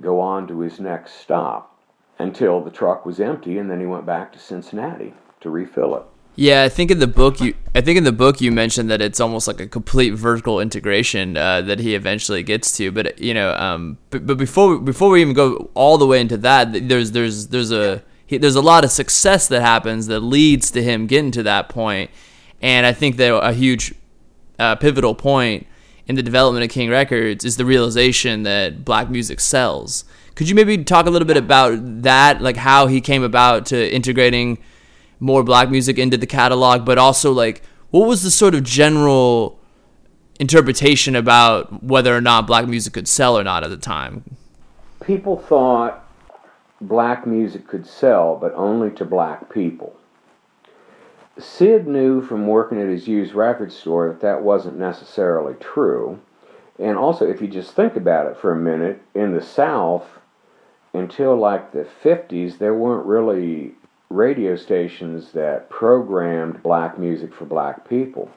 go 0.00 0.20
on 0.20 0.46
to 0.48 0.60
his 0.60 0.80
next 0.80 1.14
stop 1.14 1.76
until 2.18 2.60
the 2.60 2.70
truck 2.70 3.06
was 3.06 3.20
empty, 3.20 3.58
and 3.58 3.70
then 3.70 3.78
he 3.78 3.86
went 3.86 4.04
back 4.04 4.32
to 4.32 4.38
Cincinnati 4.38 5.14
to 5.40 5.48
refill 5.48 5.96
it. 5.96 6.02
Yeah, 6.34 6.62
I 6.62 6.68
think 6.68 6.92
in 6.92 7.00
the 7.00 7.08
book 7.08 7.40
you 7.40 7.54
I 7.74 7.80
think 7.80 7.98
in 7.98 8.04
the 8.04 8.12
book 8.12 8.40
you 8.40 8.52
mentioned 8.52 8.90
that 8.90 9.02
it's 9.02 9.18
almost 9.18 9.48
like 9.48 9.58
a 9.58 9.66
complete 9.66 10.10
vertical 10.10 10.60
integration 10.60 11.36
uh, 11.36 11.62
that 11.62 11.80
he 11.80 11.96
eventually 11.96 12.44
gets 12.44 12.76
to. 12.76 12.92
But 12.92 13.18
you 13.18 13.34
know, 13.34 13.54
um, 13.54 13.98
but, 14.10 14.24
but 14.24 14.38
before 14.38 14.78
before 14.78 15.10
we 15.10 15.20
even 15.20 15.34
go 15.34 15.68
all 15.74 15.98
the 15.98 16.06
way 16.06 16.20
into 16.20 16.36
that, 16.36 16.88
there's 16.88 17.10
there's 17.10 17.48
there's 17.48 17.72
a 17.72 18.04
he, 18.24 18.38
there's 18.38 18.54
a 18.54 18.62
lot 18.62 18.84
of 18.84 18.92
success 18.92 19.48
that 19.48 19.62
happens 19.62 20.06
that 20.06 20.20
leads 20.20 20.70
to 20.72 20.82
him 20.82 21.08
getting 21.08 21.32
to 21.32 21.42
that 21.42 21.68
point, 21.68 22.08
and 22.62 22.86
I 22.86 22.92
think 22.92 23.16
that 23.16 23.36
a 23.36 23.52
huge 23.52 23.94
uh, 24.58 24.76
pivotal 24.76 25.14
point 25.14 25.66
in 26.06 26.14
the 26.14 26.22
development 26.22 26.64
of 26.64 26.70
King 26.70 26.88
Records 26.88 27.44
is 27.44 27.56
the 27.56 27.64
realization 27.64 28.42
that 28.44 28.84
black 28.84 29.10
music 29.10 29.40
sells. 29.40 30.04
Could 30.34 30.48
you 30.48 30.54
maybe 30.54 30.82
talk 30.84 31.06
a 31.06 31.10
little 31.10 31.28
bit 31.28 31.36
about 31.36 32.02
that, 32.02 32.40
like 32.40 32.56
how 32.56 32.86
he 32.86 33.00
came 33.00 33.22
about 33.22 33.66
to 33.66 33.94
integrating 33.94 34.58
more 35.20 35.42
black 35.42 35.68
music 35.70 35.98
into 35.98 36.16
the 36.16 36.26
catalog, 36.26 36.84
but 36.84 36.96
also 36.96 37.32
like 37.32 37.62
what 37.90 38.06
was 38.06 38.22
the 38.22 38.30
sort 38.30 38.54
of 38.54 38.62
general 38.62 39.58
interpretation 40.38 41.16
about 41.16 41.82
whether 41.82 42.16
or 42.16 42.20
not 42.20 42.46
black 42.46 42.66
music 42.68 42.92
could 42.92 43.08
sell 43.08 43.38
or 43.38 43.44
not 43.44 43.64
at 43.64 43.70
the 43.70 43.76
time? 43.76 44.36
People 45.04 45.36
thought 45.36 46.06
black 46.80 47.26
music 47.26 47.66
could 47.66 47.86
sell, 47.86 48.36
but 48.36 48.52
only 48.54 48.90
to 48.92 49.04
black 49.04 49.52
people. 49.52 49.97
Sid 51.38 51.86
knew 51.86 52.20
from 52.20 52.46
working 52.46 52.80
at 52.80 52.88
his 52.88 53.06
used 53.06 53.34
record 53.34 53.72
store 53.72 54.08
that 54.08 54.20
that 54.20 54.42
wasn't 54.42 54.78
necessarily 54.78 55.54
true. 55.54 56.18
And 56.78 56.96
also, 56.96 57.28
if 57.28 57.40
you 57.40 57.48
just 57.48 57.72
think 57.72 57.96
about 57.96 58.26
it 58.26 58.36
for 58.36 58.52
a 58.52 58.56
minute, 58.56 59.00
in 59.14 59.34
the 59.34 59.42
South, 59.42 60.06
until 60.92 61.36
like 61.36 61.72
the 61.72 61.86
50s, 62.02 62.58
there 62.58 62.74
weren't 62.74 63.06
really 63.06 63.74
radio 64.10 64.56
stations 64.56 65.32
that 65.32 65.68
programmed 65.68 66.62
black 66.62 66.98
music 66.98 67.34
for 67.34 67.44
black 67.44 67.88
people. 67.88 68.30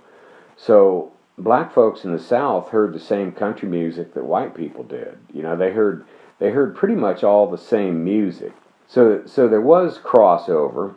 So 0.58 1.12
black 1.38 1.74
folks 1.74 2.04
in 2.04 2.12
the 2.12 2.20
South 2.20 2.70
heard 2.70 2.94
the 2.94 3.00
same 3.00 3.32
country 3.32 3.68
music 3.68 4.14
that 4.14 4.26
white 4.26 4.56
people 4.56 4.84
did. 4.84 5.18
You 5.34 5.44
know, 5.44 5.56
they 5.56 5.72
heard 5.72 6.06
they 6.40 6.52
heard 6.52 6.76
pretty 6.76 6.96
much 6.96 7.24
all 7.24 7.50
the 7.50 7.58
same 7.58 8.04
music. 8.04 8.54
So 8.88 9.24
so 9.26 9.48
there 9.48 9.62
was 9.62 9.98
crossover. 10.00 10.96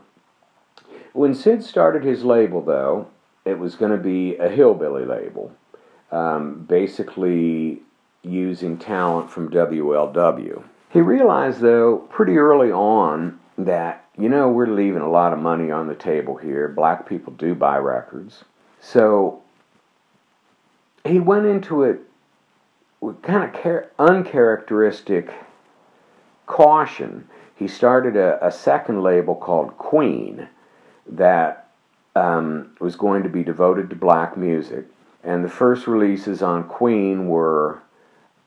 When 1.15 1.35
Sid 1.35 1.65
started 1.65 2.05
his 2.05 2.23
label, 2.23 2.61
though, 2.61 3.09
it 3.47 3.59
was 3.59 3.75
going 3.75 3.93
to 3.93 3.97
be 3.97 4.37
a 4.37 4.49
hillbilly 4.49 5.07
label, 5.07 5.53
um, 6.13 6.67
basically 6.69 7.81
using 8.23 8.77
talent 8.77 9.31
from 9.31 9.51
WLW. 9.51 10.63
He 10.91 11.01
realized, 11.01 11.61
though, 11.61 11.97
pretty 12.11 12.37
early 12.37 12.71
on 12.71 13.41
that 13.57 14.05
you 14.17 14.29
know, 14.29 14.49
we're 14.49 14.67
leaving 14.69 15.03
a 15.03 15.11
lot 15.11 15.33
of 15.33 15.41
money 15.41 15.71
on 15.71 15.89
the 15.89 15.95
table 15.95 16.37
here. 16.37 16.69
Black 16.69 17.09
people 17.09 17.33
do 17.33 17.55
buy 17.55 17.79
records. 17.79 18.45
So 18.81 19.43
he 21.05 21.19
went 21.19 21.47
into 21.47 21.83
it 21.83 22.01
with 23.01 23.21
kind 23.23 23.43
of 23.43 23.61
char- 23.61 23.91
uncharacteristic 23.99 25.33
caution. 26.47 27.29
He 27.57 27.67
started 27.67 28.17
a, 28.17 28.45
a, 28.45 28.53
second 28.53 29.03
label 29.03 29.35
called 29.35 29.77
Queen 29.79 30.49
that 31.07 31.71
um, 32.17 32.77
was 32.81 32.97
going 32.97 33.23
to 33.23 33.29
be 33.29 33.43
devoted 33.43 33.91
to 33.91 33.97
black 33.97 34.37
music. 34.37 34.87
And 35.23 35.45
the 35.45 35.49
first 35.49 35.87
releases 35.87 36.43
on 36.43 36.65
Queen 36.65 37.29
were 37.29 37.81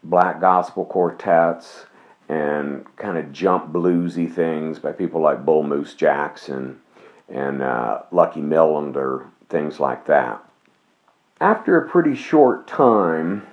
black 0.04 0.40
gospel 0.40 0.86
quartets 0.86 1.86
and 2.30 2.86
kind 2.98 3.18
of 3.18 3.32
jump 3.32 3.72
bluesy 3.72 4.32
things 4.32 4.80
by 4.80 4.92
people 4.92 5.22
like 5.22 5.46
Bull 5.46 5.64
Moose 5.64 5.94
Jackson 5.94 6.80
and 7.30 7.62
uh, 7.62 8.04
Lucky 8.12 8.42
Millinder, 8.42 9.28
things 9.50 9.80
like 9.80 10.06
that. 10.06 10.44
After 11.40 11.78
a 11.78 11.90
pretty 11.90 12.16
short 12.16 12.68
time 12.68 13.48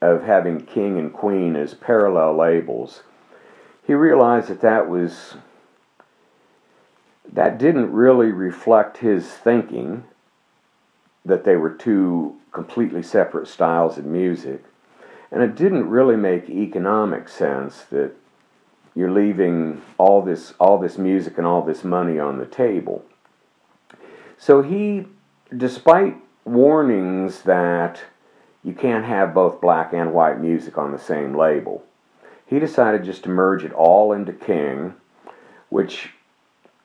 of 0.00 0.22
having 0.22 0.64
King 0.64 0.98
and 0.98 1.12
Queen 1.12 1.56
as 1.56 1.74
parallel 1.74 2.36
labels, 2.36 3.02
he 3.86 3.94
realized 3.94 4.48
that 4.48 4.60
that 4.60 4.88
was 4.88 5.34
that 7.32 7.58
didn't 7.58 7.92
really 7.92 8.32
reflect 8.32 8.98
his 8.98 9.28
thinking 9.28 10.04
that 11.24 11.44
they 11.44 11.56
were 11.56 11.70
two 11.70 12.36
completely 12.52 13.02
separate 13.02 13.46
styles 13.46 13.98
of 13.98 14.04
music 14.04 14.64
and 15.30 15.42
it 15.42 15.54
didn't 15.54 15.88
really 15.88 16.16
make 16.16 16.50
economic 16.50 17.28
sense 17.28 17.82
that 17.90 18.12
you're 18.94 19.10
leaving 19.10 19.80
all 19.98 20.22
this 20.22 20.54
all 20.58 20.78
this 20.78 20.98
music 20.98 21.38
and 21.38 21.46
all 21.46 21.62
this 21.62 21.84
money 21.84 22.18
on 22.18 22.38
the 22.38 22.46
table. 22.46 23.04
So 24.36 24.62
he 24.62 25.06
despite 25.56 26.16
warnings 26.44 27.42
that 27.42 28.02
you 28.64 28.74
can't 28.74 29.04
have 29.04 29.32
both 29.32 29.60
black 29.60 29.92
and 29.92 30.12
white 30.12 30.40
music 30.40 30.76
on 30.76 30.92
the 30.92 30.98
same 30.98 31.36
label. 31.36 31.84
He 32.46 32.58
decided 32.58 33.04
just 33.04 33.22
to 33.22 33.28
merge 33.28 33.64
it 33.64 33.72
all 33.72 34.12
into 34.12 34.32
King, 34.32 34.94
which 35.68 36.10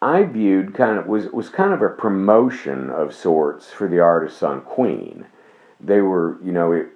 I 0.06 0.22
viewed 0.22 0.76
kind 0.76 1.00
of 1.00 1.08
was 1.08 1.32
was 1.32 1.50
kind 1.50 1.74
of 1.74 1.82
a 1.82 1.90
promotion 1.90 2.92
of 2.92 3.12
sorts 3.12 3.72
for 3.72 3.88
the 3.88 4.00
artists 4.00 4.44
on 4.44 4.62
Queen. 4.62 5.26
They 5.80 6.00
were, 6.00 6.38
you 6.44 6.52
know, 6.52 6.72
it, 6.74 6.90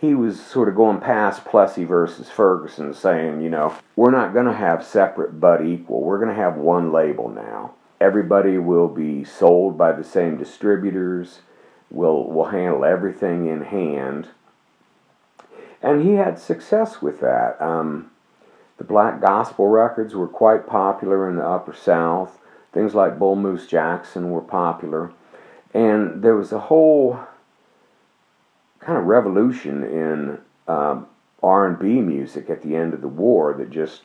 he 0.00 0.12
was 0.12 0.44
sort 0.44 0.68
of 0.68 0.74
going 0.74 0.98
past 0.98 1.44
Plessy 1.44 1.84
versus 1.84 2.28
Ferguson, 2.28 2.94
saying, 2.94 3.42
you 3.42 3.48
know, 3.48 3.76
we're 3.94 4.10
not 4.10 4.32
going 4.32 4.46
to 4.46 4.52
have 4.52 4.84
separate 4.84 5.38
but 5.38 5.64
equal. 5.64 6.00
We're 6.00 6.18
going 6.18 6.34
to 6.34 6.42
have 6.42 6.56
one 6.56 6.90
label 6.90 7.28
now. 7.28 7.74
Everybody 8.00 8.58
will 8.58 8.88
be 8.88 9.22
sold 9.22 9.78
by 9.78 9.92
the 9.92 10.02
same 10.02 10.36
distributors. 10.36 11.42
We'll, 11.90 12.24
we'll 12.24 12.46
handle 12.46 12.84
everything 12.84 13.46
in 13.46 13.62
hand. 13.62 14.30
And 15.80 16.02
he 16.02 16.14
had 16.14 16.40
success 16.40 17.00
with 17.00 17.20
that. 17.20 17.56
Um, 17.62 18.10
the 18.78 18.84
black 18.84 19.20
gospel 19.20 19.68
records 19.68 20.14
were 20.14 20.28
quite 20.28 20.66
popular 20.66 21.28
in 21.28 21.36
the 21.36 21.46
Upper 21.46 21.74
South. 21.74 22.38
Things 22.72 22.94
like 22.94 23.18
Bull 23.18 23.36
Moose 23.36 23.66
Jackson 23.66 24.30
were 24.30 24.40
popular. 24.40 25.12
And 25.72 26.22
there 26.22 26.36
was 26.36 26.52
a 26.52 26.58
whole 26.58 27.20
kind 28.80 28.98
of 28.98 29.04
revolution 29.04 29.82
in 29.84 30.38
um, 30.66 31.06
R&B 31.42 31.86
music 32.00 32.50
at 32.50 32.62
the 32.62 32.74
end 32.76 32.94
of 32.94 33.00
the 33.00 33.08
war 33.08 33.54
that 33.54 33.70
just 33.70 34.02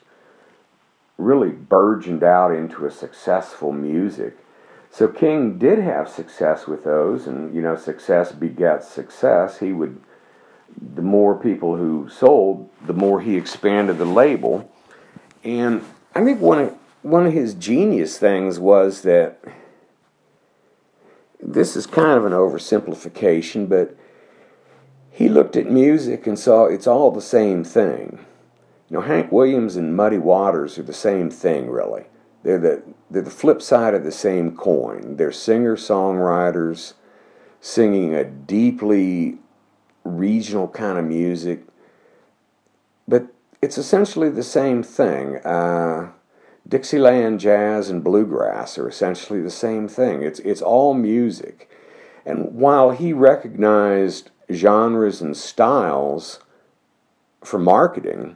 really 1.18 1.50
burgeoned 1.50 2.24
out 2.24 2.54
into 2.54 2.86
a 2.86 2.92
successful 2.92 3.72
music. 3.72 4.38
So 4.92 5.08
King 5.08 5.58
did 5.58 5.80
have 5.80 6.10
success 6.10 6.66
with 6.66 6.84
those, 6.84 7.28
and 7.28 7.54
you 7.54 7.62
know, 7.62 7.76
success 7.76 8.32
begets 8.32 8.88
success. 8.88 9.60
He 9.60 9.72
would, 9.72 10.02
the 10.96 11.02
more 11.02 11.36
people 11.36 11.76
who 11.76 12.10
sold, 12.10 12.70
the 12.86 12.94
more 12.94 13.22
he 13.22 13.36
expanded 13.36 13.98
the 13.98 14.06
label. 14.06 14.72
And 15.44 15.84
I 16.16 16.24
think 16.24 16.40
one 16.40 16.60
of 16.60 16.76
one 17.02 17.26
of 17.26 17.34
his 17.34 17.54
genius 17.54 18.18
things 18.18 18.60
was 18.60 19.04
that 19.04 19.42
this 21.42 21.76
is 21.76 21.88
kind 21.88 22.18
of 22.18 22.26
an 22.26 22.34
oversimplification, 22.34 23.70
but 23.70 23.96
he 25.10 25.30
looked 25.30 25.56
at 25.56 25.70
music 25.70 26.28
and 26.28 26.38
saw 26.38 26.66
it's 26.66 26.88
all 26.88 27.12
the 27.12 27.22
same 27.22 27.64
thing. 27.64 28.26
You 28.90 28.98
know, 28.98 29.02
Hank 29.02 29.32
Williams 29.32 29.76
and 29.76 29.96
Muddy 29.96 30.18
Waters 30.18 30.78
are 30.78 30.84
the 30.84 30.94
same 30.94 31.30
thing, 31.30 31.70
really. 31.70 32.06
They're 32.44 32.60
the, 32.60 32.84
they're 33.10 33.22
the 33.22 33.30
flip 33.30 33.62
side 33.62 33.94
of 33.94 34.04
the 34.04 34.12
same 34.12 34.56
coin. 34.56 35.18
They're 35.18 35.32
singer 35.32 35.76
songwriters 35.76 36.94
singing 37.62 38.16
a 38.16 38.24
deeply 38.24 39.38
regional 40.04 40.68
kind 40.68 40.98
of 40.98 41.06
music, 41.06 41.64
but 43.08 43.28
it's 43.62 43.78
essentially 43.78 44.30
the 44.30 44.44
same 44.44 44.84
thing. 44.84 45.38
Uh, 45.38 46.12
Dixieland 46.68 47.40
jazz 47.40 47.90
and 47.90 48.04
bluegrass 48.04 48.78
are 48.78 48.88
essentially 48.88 49.42
the 49.42 49.50
same 49.50 49.88
thing. 49.88 50.22
It's, 50.22 50.40
it's 50.40 50.62
all 50.62 50.94
music. 50.94 51.70
And 52.26 52.54
while 52.54 52.92
he 52.92 53.12
recognized 53.12 54.30
genres 54.52 55.22
and 55.22 55.36
styles 55.36 56.40
for 57.44 57.58
marketing, 57.58 58.36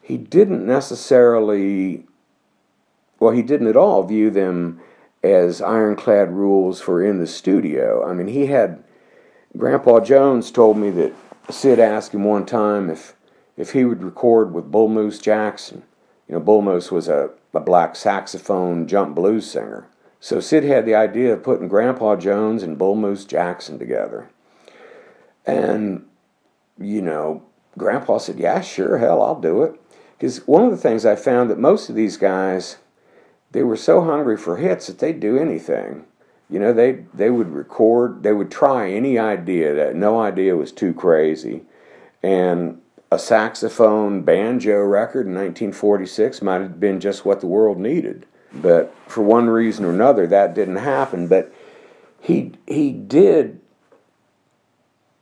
he 0.00 0.16
didn't 0.16 0.66
necessarily, 0.66 2.04
well, 3.20 3.32
he 3.32 3.42
didn't 3.42 3.68
at 3.68 3.76
all 3.76 4.02
view 4.02 4.30
them 4.30 4.80
as 5.22 5.60
ironclad 5.60 6.30
rules 6.30 6.80
for 6.80 7.02
in 7.02 7.18
the 7.18 7.26
studio. 7.26 8.04
I 8.08 8.12
mean, 8.14 8.28
he 8.28 8.46
had, 8.46 8.81
Grandpa 9.56 10.00
Jones 10.00 10.50
told 10.50 10.78
me 10.78 10.90
that 10.90 11.12
Sid 11.50 11.78
asked 11.78 12.14
him 12.14 12.24
one 12.24 12.46
time 12.46 12.88
if, 12.88 13.14
if 13.56 13.72
he 13.72 13.84
would 13.84 14.02
record 14.02 14.52
with 14.52 14.70
Bull 14.70 14.88
Moose 14.88 15.18
Jackson. 15.18 15.82
You 16.26 16.34
know, 16.34 16.40
Bull 16.40 16.62
Moose 16.62 16.90
was 16.90 17.08
a, 17.08 17.30
a 17.52 17.60
black 17.60 17.94
saxophone 17.96 18.86
jump 18.86 19.14
blues 19.14 19.50
singer. 19.50 19.86
So 20.20 20.40
Sid 20.40 20.64
had 20.64 20.86
the 20.86 20.94
idea 20.94 21.32
of 21.32 21.42
putting 21.42 21.68
Grandpa 21.68 22.16
Jones 22.16 22.62
and 22.62 22.78
Bull 22.78 22.94
Moose 22.94 23.24
Jackson 23.24 23.78
together. 23.78 24.30
And, 25.44 26.06
you 26.78 27.02
know, 27.02 27.42
Grandpa 27.76 28.18
said, 28.18 28.38
Yeah, 28.38 28.60
sure, 28.60 28.98
hell, 28.98 29.22
I'll 29.22 29.40
do 29.40 29.62
it. 29.64 29.78
Because 30.16 30.46
one 30.46 30.62
of 30.62 30.70
the 30.70 30.76
things 30.76 31.04
I 31.04 31.16
found 31.16 31.50
that 31.50 31.58
most 31.58 31.88
of 31.88 31.96
these 31.96 32.16
guys, 32.16 32.76
they 33.50 33.62
were 33.62 33.76
so 33.76 34.00
hungry 34.00 34.36
for 34.36 34.56
hits 34.56 34.86
that 34.86 35.00
they'd 35.00 35.18
do 35.18 35.36
anything. 35.36 36.04
You 36.52 36.58
know, 36.58 36.74
they 36.74 37.04
they 37.14 37.30
would 37.30 37.48
record, 37.48 38.22
they 38.22 38.32
would 38.32 38.50
try 38.50 38.90
any 38.90 39.18
idea 39.18 39.74
that 39.74 39.96
no 39.96 40.20
idea 40.20 40.54
was 40.54 40.70
too 40.70 40.92
crazy. 40.92 41.62
And 42.22 42.82
a 43.10 43.18
saxophone 43.18 44.22
banjo 44.22 44.80
record 44.80 45.26
in 45.26 45.34
1946 45.34 46.42
might 46.42 46.60
have 46.60 46.78
been 46.78 47.00
just 47.00 47.24
what 47.24 47.40
the 47.40 47.46
world 47.46 47.78
needed. 47.78 48.26
But 48.52 48.94
for 49.06 49.22
one 49.22 49.48
reason 49.48 49.86
or 49.86 49.90
another, 49.90 50.26
that 50.26 50.54
didn't 50.54 50.76
happen. 50.76 51.26
But 51.26 51.52
he 52.20 52.52
he 52.66 52.92
did 52.92 53.58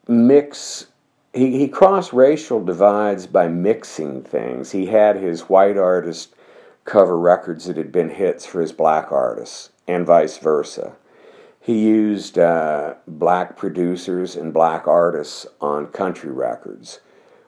mix 0.08 0.88
he, 1.32 1.58
he 1.58 1.68
crossed 1.68 2.12
racial 2.12 2.64
divides 2.64 3.28
by 3.28 3.46
mixing 3.46 4.24
things. 4.24 4.72
He 4.72 4.86
had 4.86 5.14
his 5.14 5.42
white 5.42 5.76
artist 5.76 6.34
cover 6.84 7.16
records 7.16 7.66
that 7.66 7.76
had 7.76 7.92
been 7.92 8.10
hits 8.10 8.44
for 8.44 8.60
his 8.60 8.72
black 8.72 9.12
artists, 9.12 9.70
and 9.86 10.04
vice 10.04 10.38
versa. 10.38 10.96
He 11.70 11.86
used 11.86 12.36
uh, 12.36 12.94
black 13.06 13.56
producers 13.56 14.34
and 14.34 14.52
black 14.52 14.88
artists 14.88 15.46
on 15.60 15.86
country 15.86 16.32
records, 16.32 16.98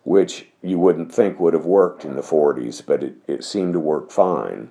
which 0.05 0.47
you 0.63 0.79
wouldn't 0.79 1.13
think 1.13 1.41
would 1.41 1.55
have 1.55 1.65
worked 1.65 2.05
in 2.05 2.15
the 2.15 2.23
40s, 2.23 2.87
but 2.87 3.03
it, 3.03 3.15
it 3.27 3.43
seemed 3.43 3.73
to 3.73 3.81
work 3.81 4.13
fine. 4.13 4.71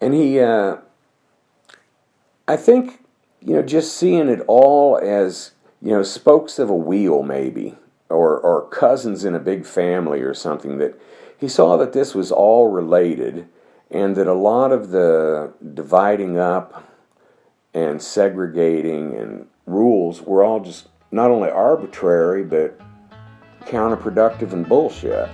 And 0.00 0.12
he, 0.12 0.40
uh, 0.40 0.78
I 2.48 2.56
think, 2.56 3.04
you 3.40 3.54
know, 3.54 3.62
just 3.62 3.96
seeing 3.96 4.28
it 4.28 4.40
all 4.48 4.98
as 5.00 5.52
you 5.80 5.92
know, 5.92 6.02
spokes 6.02 6.58
of 6.58 6.68
a 6.68 6.74
wheel, 6.74 7.22
maybe, 7.22 7.76
or, 8.08 8.40
or 8.40 8.66
cousins 8.70 9.24
in 9.24 9.36
a 9.36 9.38
big 9.38 9.64
family 9.64 10.20
or 10.20 10.34
something, 10.34 10.78
that 10.78 11.00
he 11.38 11.46
saw 11.46 11.76
that 11.76 11.92
this 11.92 12.12
was 12.12 12.32
all 12.32 12.72
related 12.72 13.46
and 13.88 14.16
that 14.16 14.26
a 14.26 14.34
lot 14.34 14.72
of 14.72 14.90
the 14.90 15.52
dividing 15.74 16.40
up 16.40 16.87
and 17.74 18.00
segregating 18.00 19.14
and 19.14 19.46
rules 19.66 20.22
were 20.22 20.42
all 20.42 20.60
just 20.60 20.88
not 21.10 21.30
only 21.30 21.50
arbitrary 21.50 22.44
but 22.44 22.78
counterproductive 23.62 24.52
and 24.52 24.68
bullshit. 24.68 25.28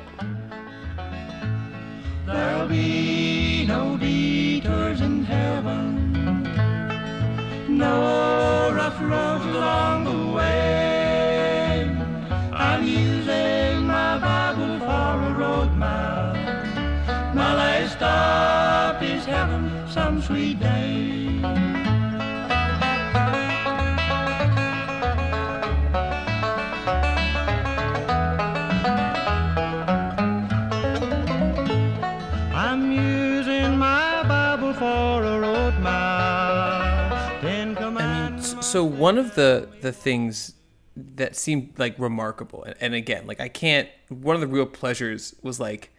There'll 2.26 2.68
be 2.68 3.66
no 3.66 3.97
detours 3.97 5.01
in 5.01 5.24
heaven 5.24 6.05
no 7.78 8.72
rough 8.74 9.01
roads 9.01 9.45
along 9.45 10.05
the 10.05 10.37
way. 10.37 11.91
I'm 12.53 12.87
using 12.87 13.87
my 13.87 14.18
Bible 14.18 14.78
for 14.78 15.12
a 15.28 15.35
road 15.37 15.76
map. 15.76 17.35
My 17.35 17.55
last 17.55 17.93
stop 17.97 19.03
is 19.03 19.24
heaven 19.24 19.70
some 19.91 20.22
sweet 20.22 20.61
day. 20.61 20.93
So 38.75 38.83
one 38.83 39.18
of 39.18 39.37
the 39.37 39.68
the 39.83 39.93
things 39.93 40.55
that 40.97 41.37
seemed 41.37 41.79
like 41.79 41.97
remarkable, 41.97 42.64
and, 42.64 42.75
and 42.81 42.93
again, 42.93 43.25
like 43.25 43.39
I 43.39 43.49
can't. 43.49 43.89
One 44.09 44.35
of 44.35 44.41
the 44.41 44.49
real 44.49 44.66
pleasures 44.66 45.33
was 45.45 45.61
like 45.61 45.93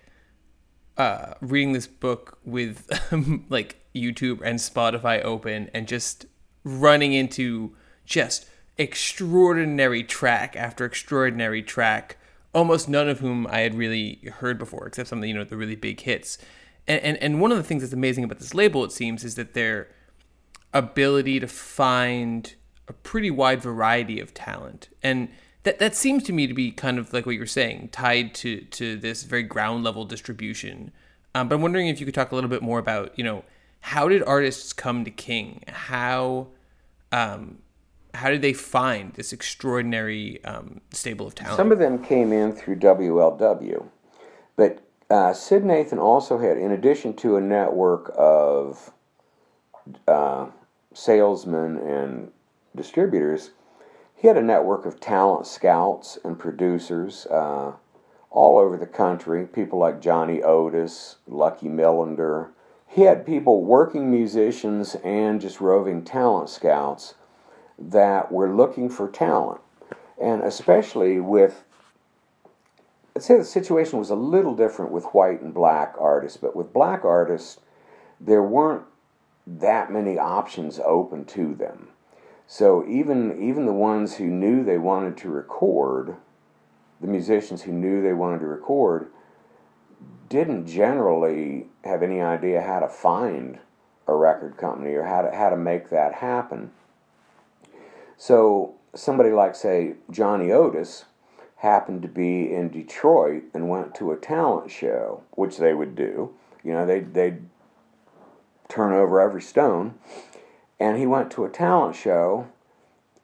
uh, 0.98 1.36
reading 1.40 1.72
this 1.72 1.88
book 1.88 2.38
with 2.44 2.90
like 3.50 3.78
YouTube 3.96 4.42
and 4.44 4.60
Spotify 4.60 5.24
open, 5.24 5.70
and 5.74 5.88
just 5.88 6.26
running 6.66 7.14
into 7.14 7.74
just 8.04 8.46
extraordinary 8.78 10.04
track 10.04 10.58
after 10.58 10.84
extraordinary 10.84 11.64
track. 11.64 12.18
Almost 12.54 12.90
none 12.90 13.08
of 13.08 13.20
whom 13.20 13.48
I 13.48 13.60
had 13.60 13.76
really 13.76 14.16
heard 14.40 14.58
before, 14.58 14.86
except 14.86 15.08
some 15.08 15.20
of 15.20 15.22
the, 15.22 15.30
you 15.30 15.34
know 15.34 15.46
the 15.46 15.56
really 15.56 15.78
big 15.78 16.02
hits. 16.02 16.38
And, 16.90 17.02
and 17.02 17.18
and 17.20 17.40
one 17.40 17.54
of 17.54 17.58
the 17.58 17.64
things 17.64 17.84
that's 17.84 17.94
amazing 17.94 18.26
about 18.26 18.40
this 18.40 18.54
label, 18.54 18.84
it 18.84 18.92
seems, 18.92 19.24
is 19.24 19.36
that 19.36 19.54
their 19.54 19.88
ability 20.74 21.40
to 21.40 21.48
find 21.48 22.54
a 22.88 22.94
pretty 22.94 23.32
wide 23.32 23.62
variety 23.62 24.20
of 24.20 24.34
talent, 24.34 24.90
and 25.02 25.30
that 25.64 25.80
that 25.80 25.96
seems 25.96 26.24
to 26.24 26.34
me 26.34 26.48
to 26.48 26.54
be 26.54 26.72
kind 26.72 26.98
of 26.98 27.14
like 27.14 27.26
what 27.26 27.36
you're 27.36 27.46
saying, 27.46 27.90
tied 27.92 28.34
to 28.36 28.62
to 28.62 28.98
this 28.98 29.24
very 29.24 29.44
ground 29.44 29.84
level 29.84 30.06
distribution. 30.06 30.92
Um, 31.34 31.50
but 31.50 31.56
I'm 31.56 31.62
wondering 31.62 31.88
if 31.88 32.00
you 32.00 32.06
could 32.06 32.16
talk 32.16 32.32
a 32.32 32.36
little 32.36 32.50
bit 32.50 32.62
more 32.62 32.80
about, 32.80 33.12
you 33.18 33.24
know, 33.24 33.44
how 33.82 34.08
did 34.08 34.24
artists 34.24 34.72
come 34.72 35.04
to 35.04 35.12
King? 35.12 35.64
How 35.68 36.48
um, 37.12 37.60
how 38.14 38.30
did 38.30 38.42
they 38.42 38.54
find 38.54 39.14
this 39.14 39.34
extraordinary 39.34 40.44
um, 40.46 40.82
stable 40.92 41.28
of 41.28 41.36
talent? 41.36 41.58
Some 41.58 41.72
of 41.72 41.80
them 41.80 42.04
came 42.04 42.32
in 42.32 42.54
through 42.54 42.78
WLW, 42.78 43.86
but 44.56 44.82
uh, 45.10 45.34
Sid 45.34 45.64
Nathan 45.64 46.00
also 46.00 46.38
had, 46.38 46.58
in 46.58 46.72
addition 46.72 47.14
to 47.18 47.36
a 47.36 47.42
network 47.42 48.12
of 48.18 48.92
uh, 50.08 50.48
salesmen 50.94 51.78
and 51.78 52.32
distributors, 52.76 53.52
he 54.16 54.28
had 54.28 54.38
a 54.38 54.42
network 54.42 54.86
of 54.86 55.00
talent 55.00 55.46
scouts 55.46 56.18
and 56.24 56.40
producers 56.40 57.26
uh, 57.28 57.74
all 58.32 58.58
over 58.58 58.78
the 58.78 58.86
country. 58.86 59.46
People 59.46 59.80
like 59.80 60.02
Johnny 60.02 60.42
Otis, 60.42 61.18
Lucky 61.28 61.68
Millinder. 61.68 62.50
He 62.88 63.02
had 63.02 63.26
people, 63.26 63.64
working 63.64 64.10
musicians, 64.10 64.96
and 65.04 65.42
just 65.42 65.60
roving 65.60 66.04
talent 66.04 66.50
scouts 66.50 67.16
that 67.78 68.32
were 68.32 68.56
looking 68.56 68.90
for 68.90 69.10
talent. 69.10 69.62
And 70.22 70.42
especially 70.44 71.20
with, 71.20 71.64
I'd 73.16 73.24
say 73.24 73.38
the 73.38 73.44
situation 73.44 74.00
was 74.00 74.12
a 74.12 74.16
little 74.16 74.56
different 74.56 74.92
with 74.92 75.04
white 75.06 75.42
and 75.42 75.54
black 75.54 75.96
artists, 76.00 76.38
but 76.38 76.56
with 76.56 76.72
black 76.72 77.04
artists, 77.04 77.60
there 78.20 78.44
weren't 78.44 78.84
that 79.46 79.92
many 79.92 80.18
options 80.18 80.80
open 80.80 81.26
to 81.26 81.54
them. 81.54 81.90
So 82.48 82.86
even 82.88 83.42
even 83.42 83.66
the 83.66 83.74
ones 83.74 84.16
who 84.16 84.26
knew 84.26 84.64
they 84.64 84.78
wanted 84.78 85.18
to 85.18 85.30
record, 85.30 86.16
the 87.02 87.08
musicians 87.08 87.64
who 87.64 87.72
knew 87.72 88.02
they 88.02 88.14
wanted 88.14 88.40
to 88.40 88.46
record, 88.46 89.08
didn't 90.30 90.68
generally 90.68 91.68
have 91.84 92.04
any 92.04 92.22
idea 92.22 92.62
how 92.62 92.80
to 92.80 92.88
find 92.88 93.60
a 94.08 94.14
record 94.14 94.58
company 94.58 94.94
or 94.94 95.04
how 95.04 95.22
to 95.24 95.36
how 95.36 95.50
to 95.50 95.58
make 95.58 95.90
that 95.90 96.14
happen. 96.14 96.72
So 98.18 98.76
somebody 98.94 99.32
like 99.32 99.56
say 99.56 99.96
Johnny 100.12 100.52
Otis 100.52 101.06
happened 101.58 102.02
to 102.04 102.08
be 102.08 102.54
in 102.54 102.70
Detroit 102.70 103.44
and 103.54 103.70
went 103.70 103.96
to 103.96 104.12
a 104.12 104.18
talent 104.18 104.70
show, 104.70 105.24
which 105.32 105.58
they 105.58 105.74
would 105.74 105.96
do. 105.96 106.34
You 106.64 106.74
know, 106.74 106.86
they 106.86 107.00
they'd 107.00 107.42
turn 108.70 108.94
over 108.94 109.20
every 109.20 109.42
stone. 109.42 109.96
And 110.80 110.98
he 110.98 111.06
went 111.06 111.32
to 111.32 111.46
a 111.46 111.50
talent 111.50 111.96
show 111.96 112.48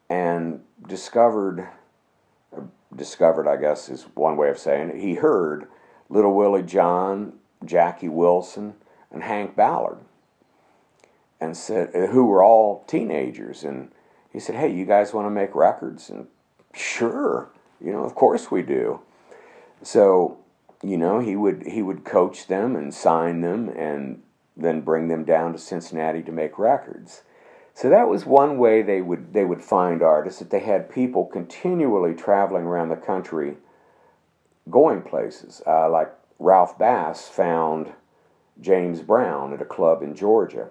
and 0.10 0.62
discovered 0.88 1.68
discovered, 2.96 3.48
I 3.48 3.56
guess 3.56 3.90
is 3.90 4.04
one 4.16 4.36
way 4.38 4.50
of 4.50 4.58
saying 4.58 4.90
it. 4.90 4.98
He 4.98 5.16
heard 5.16 5.68
Little 6.10 6.34
Willie 6.34 6.64
John, 6.64 7.34
Jackie 7.64 8.10
Wilson, 8.10 8.76
and 9.12 9.24
Hank 9.24 9.56
Ballard, 9.56 10.00
and 11.40 11.56
said 11.56 11.96
uh, 11.96 12.08
who 12.08 12.26
were 12.26 12.44
all 12.44 12.84
teenagers. 12.88 13.64
And 13.64 13.92
he 14.32 14.40
said, 14.40 14.56
"Hey, 14.56 14.74
you 14.74 14.86
guys 14.86 15.14
want 15.14 15.26
to 15.26 15.32
make 15.32 15.56
records?" 15.56 16.10
And 16.10 16.28
sure, 16.74 17.50
you 17.80 17.92
know, 17.92 18.04
of 18.04 18.16
course 18.16 18.52
we 18.52 18.62
do. 18.62 19.02
So, 19.84 20.38
you 20.84 20.98
know, 20.98 21.20
he 21.20 21.36
would 21.36 21.66
he 21.68 21.82
would 21.82 22.04
coach 22.04 22.48
them 22.48 22.76
and 22.76 22.94
sign 22.94 23.42
them, 23.42 23.70
and 23.70 24.22
then 24.56 24.82
bring 24.82 25.08
them 25.08 25.24
down 25.24 25.54
to 25.54 25.58
Cincinnati 25.58 26.22
to 26.24 26.32
make 26.32 26.60
records. 26.60 27.24
So 27.74 27.90
that 27.90 28.08
was 28.08 28.26
one 28.26 28.58
way 28.58 28.82
they 28.82 29.02
would 29.02 29.34
they 29.34 29.46
would 29.46 29.64
find 29.64 30.02
artists 30.02 30.40
that 30.40 30.50
they 30.50 30.60
had 30.60 30.92
people 30.92 31.26
continually 31.26 32.14
traveling 32.14 32.66
around 32.66 32.90
the 32.90 32.96
country, 32.96 33.58
going 34.70 35.02
places. 35.02 35.62
Uh, 35.66 35.90
like 35.90 36.12
Ralph 36.38 36.78
Bass 36.78 37.28
found 37.28 37.94
James 38.60 39.02
Brown 39.02 39.54
at 39.54 39.62
a 39.62 39.66
club 39.66 40.02
in 40.02 40.16
Georgia. 40.16 40.70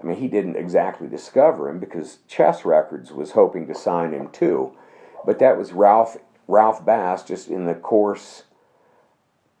I 0.00 0.06
mean, 0.06 0.16
he 0.16 0.28
didn't 0.28 0.56
exactly 0.56 1.08
discover 1.08 1.68
him 1.68 1.78
because 1.78 2.18
Chess 2.26 2.64
Records 2.64 3.12
was 3.12 3.32
hoping 3.32 3.66
to 3.66 3.74
sign 3.74 4.12
him 4.12 4.30
too, 4.30 4.72
but 5.26 5.38
that 5.40 5.58
was 5.58 5.72
Ralph 5.72 6.16
Ralph 6.48 6.84
Bass 6.84 7.22
just 7.22 7.48
in 7.48 7.66
the 7.66 7.74
course 7.74 8.44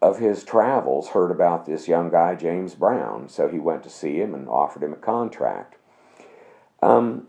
of 0.02 0.18
his 0.18 0.44
travels 0.44 1.08
heard 1.08 1.30
about 1.30 1.66
this 1.66 1.86
young 1.86 2.10
guy 2.10 2.34
James 2.34 2.74
Brown, 2.74 3.28
so 3.28 3.48
he 3.48 3.58
went 3.58 3.82
to 3.82 3.90
see 3.90 4.16
him 4.16 4.34
and 4.34 4.48
offered 4.48 4.82
him 4.82 4.94
a 4.94 4.96
contract. 4.96 5.76
Um, 6.82 7.26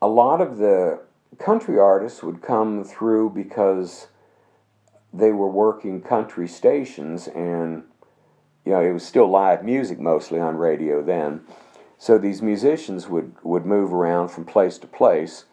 a 0.00 0.08
lot 0.08 0.40
of 0.40 0.58
the 0.58 1.00
country 1.38 1.78
artists 1.78 2.22
would 2.22 2.42
come 2.42 2.84
through 2.84 3.30
because 3.30 4.08
they 5.12 5.32
were 5.32 5.48
working 5.48 6.00
country 6.00 6.48
stations 6.48 7.28
and 7.28 7.84
you 8.64 8.72
know 8.72 8.80
it 8.80 8.92
was 8.92 9.04
still 9.04 9.28
live 9.28 9.64
music 9.64 9.98
mostly 9.98 10.38
on 10.38 10.56
radio 10.56 11.02
then. 11.02 11.42
So 11.98 12.18
these 12.18 12.42
musicians 12.42 13.08
would, 13.08 13.34
would 13.42 13.64
move 13.64 13.92
around 13.92 14.28
from 14.28 14.44
place 14.44 14.76
to 14.78 14.86
place. 14.86 15.44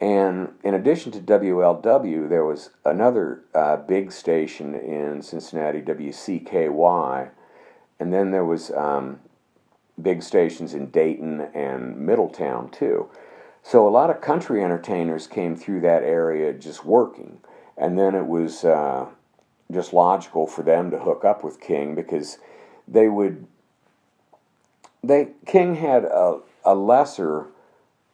And 0.00 0.54
in 0.62 0.72
addition 0.72 1.12
to 1.12 1.18
WLW 1.20 2.28
there 2.28 2.44
was 2.44 2.70
another 2.84 3.42
uh, 3.54 3.76
big 3.76 4.12
station 4.12 4.74
in 4.74 5.22
Cincinnati 5.22 5.80
WCKY 5.82 7.30
and 8.00 8.12
then 8.12 8.30
there 8.30 8.44
was 8.44 8.70
um, 8.72 9.20
big 10.00 10.22
stations 10.22 10.74
in 10.74 10.90
Dayton 10.90 11.40
and 11.54 11.96
Middletown 11.98 12.70
too. 12.70 13.08
So 13.62 13.88
a 13.88 13.90
lot 13.90 14.10
of 14.10 14.20
country 14.20 14.62
entertainers 14.62 15.26
came 15.26 15.56
through 15.56 15.80
that 15.82 16.02
area 16.02 16.52
just 16.52 16.84
working, 16.84 17.38
and 17.76 17.98
then 17.98 18.14
it 18.14 18.26
was 18.26 18.64
uh, 18.64 19.06
just 19.72 19.92
logical 19.92 20.46
for 20.46 20.62
them 20.62 20.90
to 20.90 20.98
hook 20.98 21.24
up 21.24 21.42
with 21.42 21.60
King 21.60 21.94
because 21.94 22.38
they 22.86 23.08
would. 23.08 23.46
They 25.02 25.28
King 25.46 25.76
had 25.76 26.04
a, 26.04 26.40
a 26.64 26.74
lesser 26.74 27.46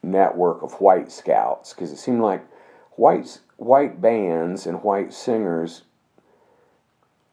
network 0.03 0.63
of 0.63 0.81
white 0.81 1.11
scouts 1.11 1.73
because 1.73 1.93
it 1.93 1.99
seemed 1.99 2.21
like 2.21 2.45
white 2.93 3.41
white 3.57 4.01
bands 4.01 4.67
and 4.67 4.83
white 4.83 5.13
singers 5.13 5.83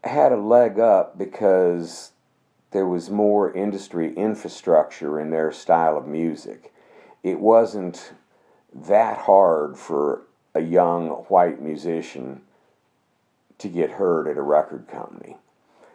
had 0.03 0.31
a 0.31 0.37
leg 0.37 0.79
up 0.79 1.17
because 1.17 2.11
there 2.71 2.85
was 2.85 3.09
more 3.09 3.51
industry 3.51 4.13
infrastructure 4.15 5.19
in 5.19 5.29
their 5.29 5.51
style 5.51 5.97
of 5.97 6.07
music. 6.07 6.73
It 7.23 7.39
wasn't 7.39 8.13
that 8.73 9.19
hard 9.19 9.77
for 9.77 10.23
a 10.53 10.61
young 10.61 11.09
white 11.29 11.61
musician 11.61 12.41
to 13.57 13.67
get 13.67 13.91
heard 13.91 14.27
at 14.27 14.37
a 14.37 14.41
record 14.41 14.87
company. 14.87 15.37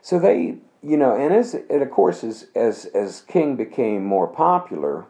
So 0.00 0.18
they, 0.18 0.56
you 0.82 0.96
know, 0.96 1.14
and 1.14 1.32
as 1.32 1.54
and 1.54 1.82
of 1.82 1.90
course 1.90 2.24
as 2.24 2.48
as 2.54 2.86
as 2.86 3.20
King 3.22 3.56
became 3.56 4.04
more 4.04 4.26
popular, 4.26 5.06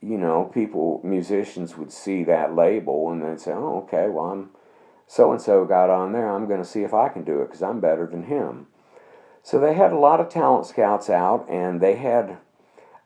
you 0.00 0.18
know, 0.18 0.50
people 0.52 1.00
musicians 1.02 1.76
would 1.76 1.92
see 1.92 2.24
that 2.24 2.54
label 2.54 3.10
and 3.10 3.22
they'd 3.22 3.40
say, 3.40 3.52
"Oh, 3.52 3.84
okay, 3.84 4.08
well 4.08 4.26
I'm 4.26 4.50
so 5.06 5.30
and 5.30 5.40
so 5.40 5.64
got 5.64 5.88
on 5.88 6.12
there. 6.12 6.28
I'm 6.28 6.46
going 6.46 6.62
to 6.62 6.68
see 6.68 6.82
if 6.82 6.92
I 6.92 7.08
can 7.08 7.22
do 7.22 7.40
it 7.40 7.46
because 7.46 7.62
I'm 7.62 7.80
better 7.80 8.06
than 8.06 8.24
him." 8.24 8.66
So 9.42 9.58
they 9.58 9.74
had 9.74 9.92
a 9.92 9.98
lot 9.98 10.20
of 10.20 10.28
talent 10.28 10.66
scouts 10.66 11.10
out, 11.10 11.46
and 11.48 11.80
they 11.80 11.96
had, 11.96 12.38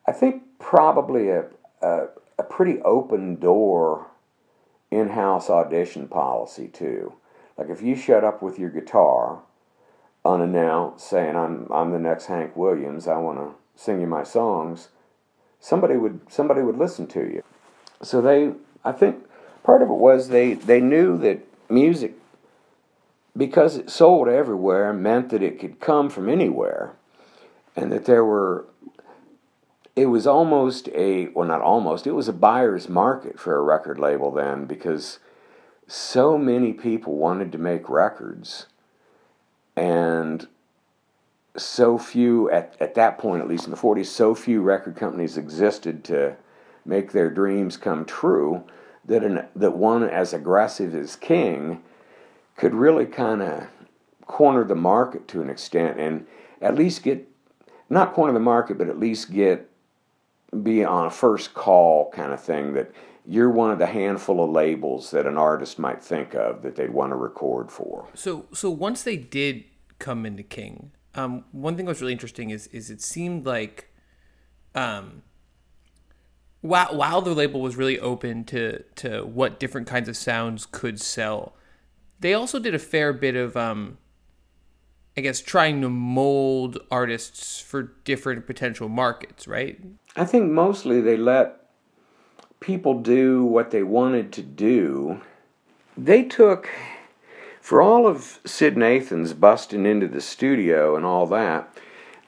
I 0.07 0.13
think, 0.13 0.43
probably 0.59 1.31
a, 1.31 1.47
a, 1.81 2.07
a 2.39 2.43
pretty 2.43 2.81
open 2.83 3.37
door 3.37 4.09
in 4.91 5.11
house 5.11 5.49
audition 5.49 6.09
policy, 6.09 6.69
too. 6.69 7.15
Like 7.57 7.71
if 7.71 7.81
you 7.83 7.97
shut 7.97 8.23
up 8.23 8.43
with 8.43 8.59
your 8.59 8.71
guitar 8.71 9.41
unannounced 10.25 11.09
saying, 11.09 11.37
I'm, 11.37 11.69
I'm 11.73 11.93
the 11.93 11.99
next 11.99 12.27
Hank 12.27 12.57
Williams, 12.57 13.09
I 13.09 13.17
want 13.17 13.39
to 13.39 13.55
sing 13.81 14.01
you 14.01 14.07
my 14.07 14.25
songs, 14.25 14.89
somebody 15.61 15.97
would, 15.97 16.21
somebody 16.29 16.63
would 16.63 16.77
listen 16.77 17.07
to 17.09 17.21
you. 17.21 17.43
So 18.03 18.21
they, 18.21 18.53
I 18.85 18.93
think 18.93 19.25
part 19.63 19.83
of 19.83 19.89
it 19.89 19.95
was 19.95 20.29
they, 20.29 20.55
they 20.55 20.81
knew 20.81 21.17
that 21.19 21.41
music 21.71 22.15
because 23.37 23.77
it 23.77 23.91
sold 23.91 24.29
everywhere 24.29 24.93
meant 24.93 25.29
that 25.31 25.43
it 25.43 25.59
could 25.59 25.81
come 25.81 26.09
from 26.09 26.29
anywhere 26.29 26.95
and 27.75 27.93
that 27.93 28.07
there 28.07 28.25
were 28.25 28.67
it 29.95 30.07
was 30.07 30.27
almost 30.27 30.89
a 30.89 31.29
well 31.29 31.47
not 31.47 31.61
almost 31.61 32.07
it 32.07 32.13
was 32.13 32.29
a 32.29 32.33
buyer's 32.33 32.89
market 32.89 33.39
for 33.39 33.57
a 33.57 33.63
record 33.63 33.99
label 33.99 34.31
then 34.31 34.65
because 34.65 35.19
so 35.87 36.37
many 36.37 36.73
people 36.73 37.17
wanted 37.17 37.53
to 37.53 37.59
make 37.59 37.89
records 37.89 38.67
and 39.77 40.49
so 41.57 41.97
few 41.97 42.51
at, 42.51 42.77
at 42.81 42.95
that 42.95 43.19
point 43.19 43.41
at 43.43 43.49
least 43.49 43.65
in 43.65 43.71
the 43.71 43.77
40s 43.77 44.07
so 44.07 44.35
few 44.35 44.61
record 44.61 44.97
companies 44.97 45.37
existed 45.37 46.05
to 46.05 46.37
make 46.85 47.13
their 47.13 47.31
dreams 47.31 47.77
come 47.77 48.05
true 48.05 48.63
that 49.05 49.23
an, 49.23 49.47
that 49.55 49.77
one 49.77 50.03
as 50.03 50.33
aggressive 50.33 50.95
as 50.95 51.17
king 51.17 51.83
could 52.57 52.75
really 52.75 53.07
kind 53.07 53.43
of 53.43 53.67
corner 54.27 54.65
the 54.65 54.75
market 54.75 55.29
to 55.29 55.41
an 55.41 55.49
extent 55.49 55.99
and 56.01 56.27
at 56.61 56.75
least 56.75 57.03
get 57.03 57.29
not 57.89 58.13
corner 58.13 58.33
the 58.33 58.41
market 58.41 58.77
but 58.77 58.89
at 58.89 58.99
least 58.99 59.33
get 59.33 59.71
be 60.63 60.85
on 60.85 61.07
a 61.07 61.11
first 61.11 61.55
call 61.55 62.11
kind 62.11 62.33
of 62.33 62.43
thing 62.43 62.73
that 62.75 62.91
you're 63.27 63.51
one 63.51 63.71
of 63.71 63.79
the 63.79 63.87
handful 63.87 64.43
of 64.43 64.51
labels 64.51 65.11
that 65.11 65.27
an 65.27 65.37
artist 65.37 65.79
might 65.79 66.03
think 66.03 66.35
of 66.35 66.63
that 66.63 66.77
they'd 66.77 66.91
want 66.91 67.11
to 67.11 67.17
record 67.17 67.71
for. 67.71 68.07
So 68.15 68.47
so 68.53 68.71
once 68.71 69.03
they 69.03 69.17
did 69.17 69.65
come 69.99 70.25
into 70.25 70.43
King, 70.43 70.93
um, 71.15 71.45
one 71.51 71.77
thing 71.77 71.87
that 71.87 71.91
was 71.91 72.01
really 72.01 72.13
interesting 72.13 72.51
is 72.51 72.69
is 72.69 72.91
it 72.91 73.03
seemed 73.03 73.45
like 73.45 73.91
um, 74.75 75.23
while 76.61 76.97
while 76.97 77.21
the 77.21 77.35
label 77.35 77.61
was 77.61 77.77
really 77.77 77.99
open 77.99 78.45
to 78.45 78.83
to 78.97 79.23
what 79.23 79.59
different 79.59 79.89
kinds 79.89 80.09
of 80.09 80.17
sounds 80.17 80.67
could 80.67 81.01
sell, 81.01 81.57
they 82.21 82.35
also 82.35 82.59
did 82.59 82.75
a 82.75 82.79
fair 82.79 83.13
bit 83.13 83.37
of 83.37 83.57
um 83.57 83.99
I 85.17 85.23
guess 85.23 85.41
trying 85.41 85.81
to 85.81 85.89
mold 85.89 86.79
artists 86.91 87.59
for 87.59 87.95
different 88.05 88.47
potential 88.47 88.91
markets, 88.91 89.49
right? 89.49 89.81
I 90.15 90.27
think 90.27 90.51
mostly 90.51 91.01
they 91.01 91.17
let 91.17 91.71
people 92.61 93.01
do 93.01 93.43
what 93.45 93.71
they 93.71 93.83
wanted 93.83 94.31
to 94.33 94.43
do. 94.43 95.23
They 95.97 96.23
took 96.23 96.69
for 97.67 97.83
all 97.83 98.07
of 98.07 98.39
Sid 98.45 98.77
Nathan's 98.77 99.33
busting 99.33 99.87
into 99.87 100.07
the 100.07 100.21
studio 100.21 100.95
and 100.95 101.05
all 101.05 101.27
that, 101.27 101.69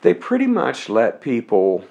they 0.01 0.13
pretty 0.13 0.47
much 0.47 0.89
let 0.89 1.21
people 1.21 1.85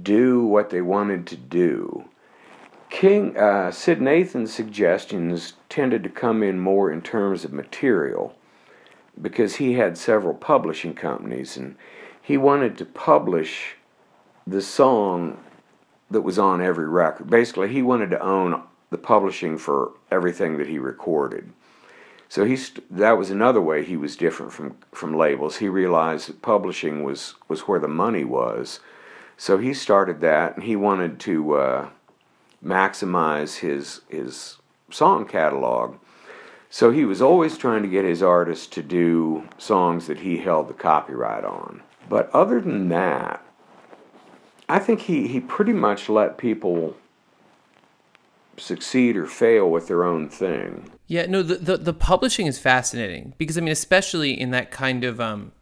do 0.00 0.44
what 0.44 0.70
they 0.70 0.80
wanted 0.80 1.26
to 1.26 1.36
do. 1.36 2.08
King 2.90 3.36
uh, 3.36 3.70
Sid 3.70 4.00
Nathan's 4.00 4.52
suggestions 4.52 5.54
tended 5.68 6.02
to 6.04 6.08
come 6.08 6.42
in 6.42 6.58
more 6.58 6.90
in 6.90 7.02
terms 7.02 7.44
of 7.44 7.52
material 7.52 8.34
because 9.20 9.56
he 9.56 9.74
had 9.74 9.98
several 9.98 10.34
publishing 10.34 10.94
companies 10.94 11.56
and 11.56 11.76
he 12.20 12.36
wanted 12.36 12.78
to 12.78 12.84
publish 12.84 13.76
the 14.46 14.62
song 14.62 15.38
that 16.10 16.22
was 16.22 16.38
on 16.38 16.60
every 16.60 16.88
record. 16.88 17.28
Basically, 17.28 17.68
he 17.68 17.82
wanted 17.82 18.10
to 18.10 18.22
own 18.22 18.62
the 18.90 18.98
publishing 18.98 19.58
for 19.58 19.92
everything 20.10 20.56
that 20.56 20.66
he 20.66 20.78
recorded. 20.78 21.52
So 22.30 22.44
he 22.44 22.56
st- 22.56 22.96
that 22.96 23.18
was 23.18 23.30
another 23.30 23.60
way 23.60 23.84
he 23.84 23.96
was 23.96 24.16
different 24.16 24.52
from 24.52 24.76
from 24.92 25.14
labels. 25.14 25.56
He 25.56 25.68
realized 25.68 26.28
that 26.28 26.42
publishing 26.42 27.02
was 27.02 27.34
was 27.48 27.62
where 27.62 27.80
the 27.80 27.88
money 27.88 28.24
was. 28.24 28.80
So 29.36 29.58
he 29.58 29.72
started 29.72 30.20
that 30.20 30.54
and 30.54 30.64
he 30.64 30.76
wanted 30.76 31.20
to 31.20 31.54
uh, 31.54 31.88
maximize 32.64 33.58
his 33.58 34.00
his 34.08 34.56
song 34.90 35.26
catalog. 35.26 35.96
So 36.70 36.90
he 36.90 37.04
was 37.04 37.22
always 37.22 37.56
trying 37.56 37.82
to 37.82 37.88
get 37.88 38.04
his 38.04 38.22
artists 38.22 38.66
to 38.68 38.82
do 38.82 39.48
songs 39.56 40.06
that 40.06 40.18
he 40.18 40.38
held 40.38 40.68
the 40.68 40.74
copyright 40.74 41.44
on. 41.44 41.82
But 42.08 42.30
other 42.34 42.60
than 42.60 42.88
that, 42.90 43.42
I 44.68 44.78
think 44.78 45.00
he, 45.00 45.28
he 45.28 45.40
pretty 45.40 45.72
much 45.72 46.10
let 46.10 46.36
people 46.36 46.94
succeed 48.58 49.16
or 49.16 49.26
fail 49.26 49.70
with 49.70 49.88
their 49.88 50.04
own 50.04 50.28
thing. 50.28 50.90
Yeah, 51.06 51.26
no, 51.26 51.42
the, 51.42 51.54
the 51.54 51.76
the 51.78 51.94
publishing 51.94 52.46
is 52.46 52.58
fascinating 52.58 53.34
because 53.38 53.56
I 53.56 53.62
mean, 53.62 53.72
especially 53.72 54.38
in 54.38 54.50
that 54.50 54.70
kind 54.70 55.04
of 55.04 55.20
um, 55.20 55.52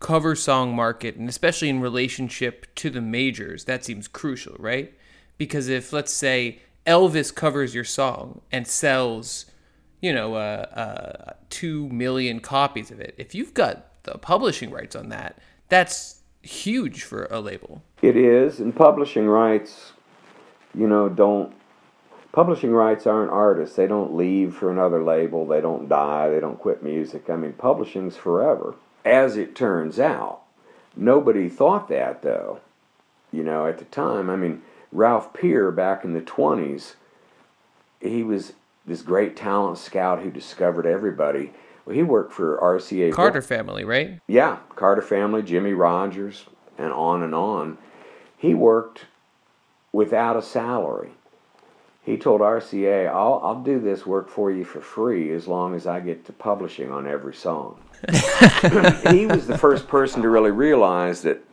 cover 0.00 0.34
song 0.34 0.74
market, 0.74 1.14
and 1.16 1.28
especially 1.28 1.68
in 1.68 1.80
relationship 1.80 2.66
to 2.76 2.90
the 2.90 3.00
majors, 3.00 3.66
that 3.66 3.84
seems 3.84 4.08
crucial, 4.08 4.56
right? 4.58 4.92
Because 5.40 5.70
if 5.70 5.90
let's 5.90 6.12
say 6.12 6.58
Elvis 6.86 7.34
covers 7.34 7.74
your 7.74 7.82
song 7.82 8.42
and 8.52 8.66
sells, 8.66 9.46
you 10.02 10.12
know, 10.12 10.34
uh, 10.34 10.66
uh, 10.74 11.32
two 11.48 11.88
million 11.88 12.40
copies 12.40 12.90
of 12.90 13.00
it, 13.00 13.14
if 13.16 13.34
you've 13.34 13.54
got 13.54 14.02
the 14.02 14.18
publishing 14.18 14.70
rights 14.70 14.94
on 14.94 15.08
that, 15.08 15.38
that's 15.70 16.20
huge 16.42 17.04
for 17.04 17.24
a 17.30 17.40
label. 17.40 17.82
It 18.02 18.18
is, 18.18 18.60
and 18.60 18.76
publishing 18.76 19.28
rights, 19.28 19.92
you 20.74 20.86
know, 20.86 21.08
don't. 21.08 21.54
Publishing 22.32 22.72
rights 22.72 23.06
aren't 23.06 23.30
artists. 23.30 23.76
They 23.76 23.86
don't 23.86 24.14
leave 24.14 24.54
for 24.54 24.70
another 24.70 25.02
label. 25.02 25.46
They 25.46 25.62
don't 25.62 25.88
die. 25.88 26.28
They 26.28 26.40
don't 26.40 26.58
quit 26.58 26.82
music. 26.82 27.30
I 27.30 27.36
mean, 27.36 27.54
publishing's 27.54 28.18
forever. 28.18 28.74
As 29.06 29.38
it 29.38 29.56
turns 29.56 29.98
out, 29.98 30.42
nobody 30.94 31.48
thought 31.48 31.88
that, 31.88 32.20
though. 32.20 32.60
You 33.32 33.42
know, 33.42 33.66
at 33.66 33.78
the 33.78 33.86
time, 33.86 34.28
I 34.28 34.36
mean, 34.36 34.60
Ralph 34.92 35.32
Peer 35.32 35.70
back 35.70 36.04
in 36.04 36.14
the 36.14 36.20
20s, 36.20 36.94
he 38.00 38.22
was 38.22 38.54
this 38.86 39.02
great 39.02 39.36
talent 39.36 39.78
scout 39.78 40.22
who 40.22 40.30
discovered 40.30 40.86
everybody. 40.86 41.52
Well, 41.84 41.94
he 41.94 42.02
worked 42.02 42.32
for 42.32 42.58
RCA. 42.58 43.12
Carter 43.12 43.42
family, 43.42 43.84
right? 43.84 44.20
Yeah, 44.26 44.58
Carter 44.76 45.02
family, 45.02 45.42
Jimmie 45.42 45.72
Rodgers, 45.72 46.46
and 46.78 46.92
on 46.92 47.22
and 47.22 47.34
on. 47.34 47.78
He 48.36 48.54
worked 48.54 49.06
without 49.92 50.36
a 50.36 50.42
salary. 50.42 51.10
He 52.02 52.16
told 52.16 52.40
RCA, 52.40 53.08
I'll, 53.08 53.40
I'll 53.44 53.62
do 53.62 53.78
this 53.78 54.06
work 54.06 54.28
for 54.28 54.50
you 54.50 54.64
for 54.64 54.80
free 54.80 55.30
as 55.32 55.46
long 55.46 55.74
as 55.74 55.86
I 55.86 56.00
get 56.00 56.24
to 56.26 56.32
publishing 56.32 56.90
on 56.90 57.06
every 57.06 57.34
song. 57.34 57.78
he 59.10 59.26
was 59.26 59.46
the 59.46 59.58
first 59.58 59.86
person 59.86 60.22
to 60.22 60.30
really 60.30 60.50
realize 60.50 61.22
that, 61.22 61.44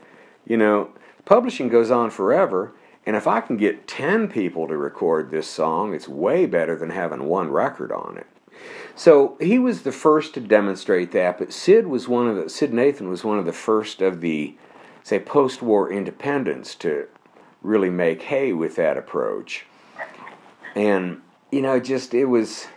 you 0.45 0.55
know, 0.55 0.89
publishing 1.25 1.67
goes 1.67 1.91
on 1.91 2.09
forever, 2.09 2.71
and 3.07 3.15
if 3.15 3.25
I 3.25 3.39
can 3.39 3.55
get 3.55 3.87
10 3.87 4.27
people 4.27 4.67
to 4.67 4.75
record 4.75 5.31
this 5.31 5.49
song, 5.49 5.93
it's 5.93 6.09
way 6.09 6.45
better 6.45 6.75
than 6.75 6.89
having 6.89 7.23
one 7.23 7.49
record 7.49 7.89
on 7.89 8.17
it. 8.17 8.27
So 8.97 9.37
he 9.39 9.57
was 9.57 9.83
the 9.83 9.93
first 9.93 10.33
to 10.33 10.41
demonstrate 10.41 11.13
that, 11.13 11.37
but 11.37 11.53
Sid 11.53 11.87
was 11.87 12.09
one 12.09 12.27
of 12.27 12.35
the 12.35 12.49
Sid 12.49 12.73
Nathan 12.73 13.07
was 13.07 13.23
one 13.23 13.39
of 13.39 13.45
the 13.45 13.53
first 13.53 14.01
of 14.01 14.19
the 14.19 14.57
say 15.03 15.19
post-war 15.19 15.89
independents 15.89 16.75
to 16.75 17.07
really 17.61 17.89
make 17.89 18.23
hay 18.23 18.51
with 18.51 18.75
that 18.75 18.97
approach. 18.97 19.65
And 20.75 21.21
you 21.49 21.61
know, 21.61 21.79
just 21.79 22.13
it 22.13 22.25
was 22.25 22.67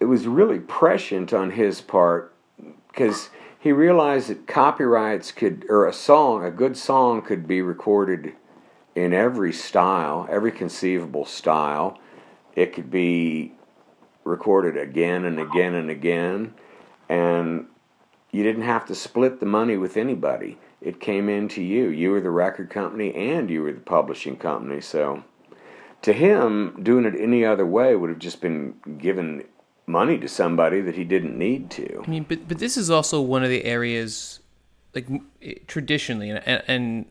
it 0.00 0.04
was 0.04 0.26
really 0.26 0.58
prescient 0.58 1.32
on 1.32 1.52
his 1.52 1.80
part 1.80 2.34
because 2.88 3.30
he 3.58 3.72
realized 3.72 4.28
that 4.28 4.46
copyrights 4.46 5.32
could 5.32 5.64
or 5.70 5.86
a 5.86 5.94
song, 5.94 6.44
a 6.44 6.50
good 6.50 6.76
song 6.76 7.22
could 7.22 7.48
be 7.48 7.62
recorded 7.62 8.34
in 8.94 9.12
every 9.12 9.52
style, 9.52 10.26
every 10.30 10.52
conceivable 10.52 11.24
style. 11.24 11.98
It 12.54 12.74
could 12.74 12.90
be 12.90 13.52
recorded 14.24 14.76
again 14.76 15.24
and 15.24 15.40
again 15.40 15.74
and 15.74 15.90
again, 15.90 16.54
and 17.08 17.66
you 18.30 18.42
didn't 18.42 18.62
have 18.62 18.86
to 18.86 18.94
split 18.94 19.40
the 19.40 19.46
money 19.46 19.76
with 19.76 19.96
anybody. 19.96 20.58
It 20.80 21.00
came 21.00 21.28
into 21.28 21.62
you. 21.62 21.88
You 21.88 22.10
were 22.10 22.20
the 22.20 22.30
record 22.30 22.70
company 22.70 23.14
and 23.14 23.48
you 23.50 23.62
were 23.62 23.72
the 23.72 23.80
publishing 23.80 24.36
company. 24.36 24.80
So, 24.80 25.22
to 26.02 26.12
him, 26.12 26.78
doing 26.82 27.04
it 27.04 27.14
any 27.16 27.44
other 27.44 27.66
way 27.66 27.94
would 27.94 28.10
have 28.10 28.18
just 28.18 28.40
been 28.40 28.74
giving 28.98 29.44
money 29.86 30.18
to 30.18 30.28
somebody 30.28 30.80
that 30.80 30.96
he 30.96 31.04
didn't 31.04 31.38
need 31.38 31.70
to. 31.70 32.02
I 32.04 32.10
mean, 32.10 32.26
but 32.28 32.48
but 32.48 32.58
this 32.58 32.76
is 32.76 32.90
also 32.90 33.20
one 33.20 33.44
of 33.44 33.50
the 33.50 33.64
areas, 33.64 34.40
like 34.94 35.06
traditionally, 35.66 36.30
and 36.30 36.42
and, 36.46 36.62
and 36.66 37.06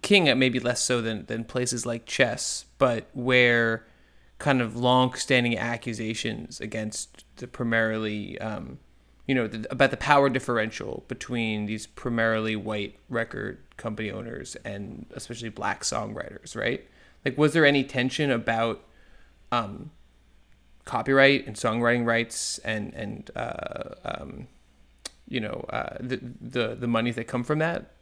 King 0.00 0.38
maybe 0.38 0.58
less 0.58 0.80
so 0.80 1.00
than 1.00 1.26
than 1.26 1.44
places 1.44 1.84
like 1.84 2.06
Chess, 2.06 2.64
but 2.78 3.08
where 3.12 3.86
kind 4.38 4.60
of 4.60 4.76
long-standing 4.76 5.56
accusations 5.56 6.60
against 6.60 7.24
the 7.36 7.46
primarily, 7.46 8.36
um, 8.40 8.78
you 9.24 9.36
know, 9.36 9.46
the, 9.46 9.64
about 9.70 9.92
the 9.92 9.96
power 9.96 10.28
differential 10.28 11.04
between 11.06 11.66
these 11.66 11.86
primarily 11.86 12.56
white 12.56 12.98
record 13.08 13.58
company 13.76 14.10
owners 14.10 14.56
and 14.64 15.06
especially 15.12 15.48
black 15.48 15.82
songwriters, 15.82 16.56
right? 16.56 16.84
Like, 17.24 17.38
was 17.38 17.52
there 17.52 17.64
any 17.64 17.84
tension 17.84 18.32
about 18.32 18.82
um, 19.52 19.92
copyright 20.84 21.46
and 21.46 21.54
songwriting 21.54 22.04
rights 22.04 22.58
and 22.58 22.92
and 22.94 23.30
uh, 23.36 23.94
um, 24.04 24.48
you 25.28 25.40
know 25.40 25.64
uh, 25.70 25.96
the 26.00 26.18
the 26.40 26.74
the 26.74 26.88
monies 26.88 27.14
that 27.14 27.28
come 27.28 27.44
from 27.44 27.60
that? 27.60 27.92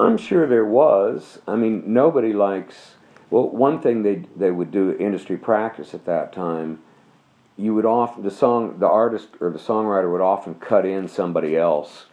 I'm 0.00 0.16
sure 0.16 0.46
there 0.46 0.64
was. 0.64 1.40
I 1.46 1.56
mean, 1.56 1.82
nobody 1.86 2.32
likes. 2.32 2.94
Well, 3.30 3.48
one 3.48 3.80
thing 3.80 4.02
they 4.02 4.24
they 4.36 4.50
would 4.50 4.70
do 4.70 4.96
industry 4.98 5.36
practice 5.36 5.92
at 5.94 6.06
that 6.06 6.32
time, 6.32 6.80
you 7.56 7.74
would 7.74 7.84
often 7.84 8.22
the 8.22 8.30
song 8.30 8.78
the 8.78 8.88
artist 8.88 9.28
or 9.40 9.50
the 9.50 9.58
songwriter 9.58 10.10
would 10.10 10.20
often 10.20 10.54
cut 10.54 10.86
in 10.86 11.08
somebody 11.08 11.56
else 11.56 12.06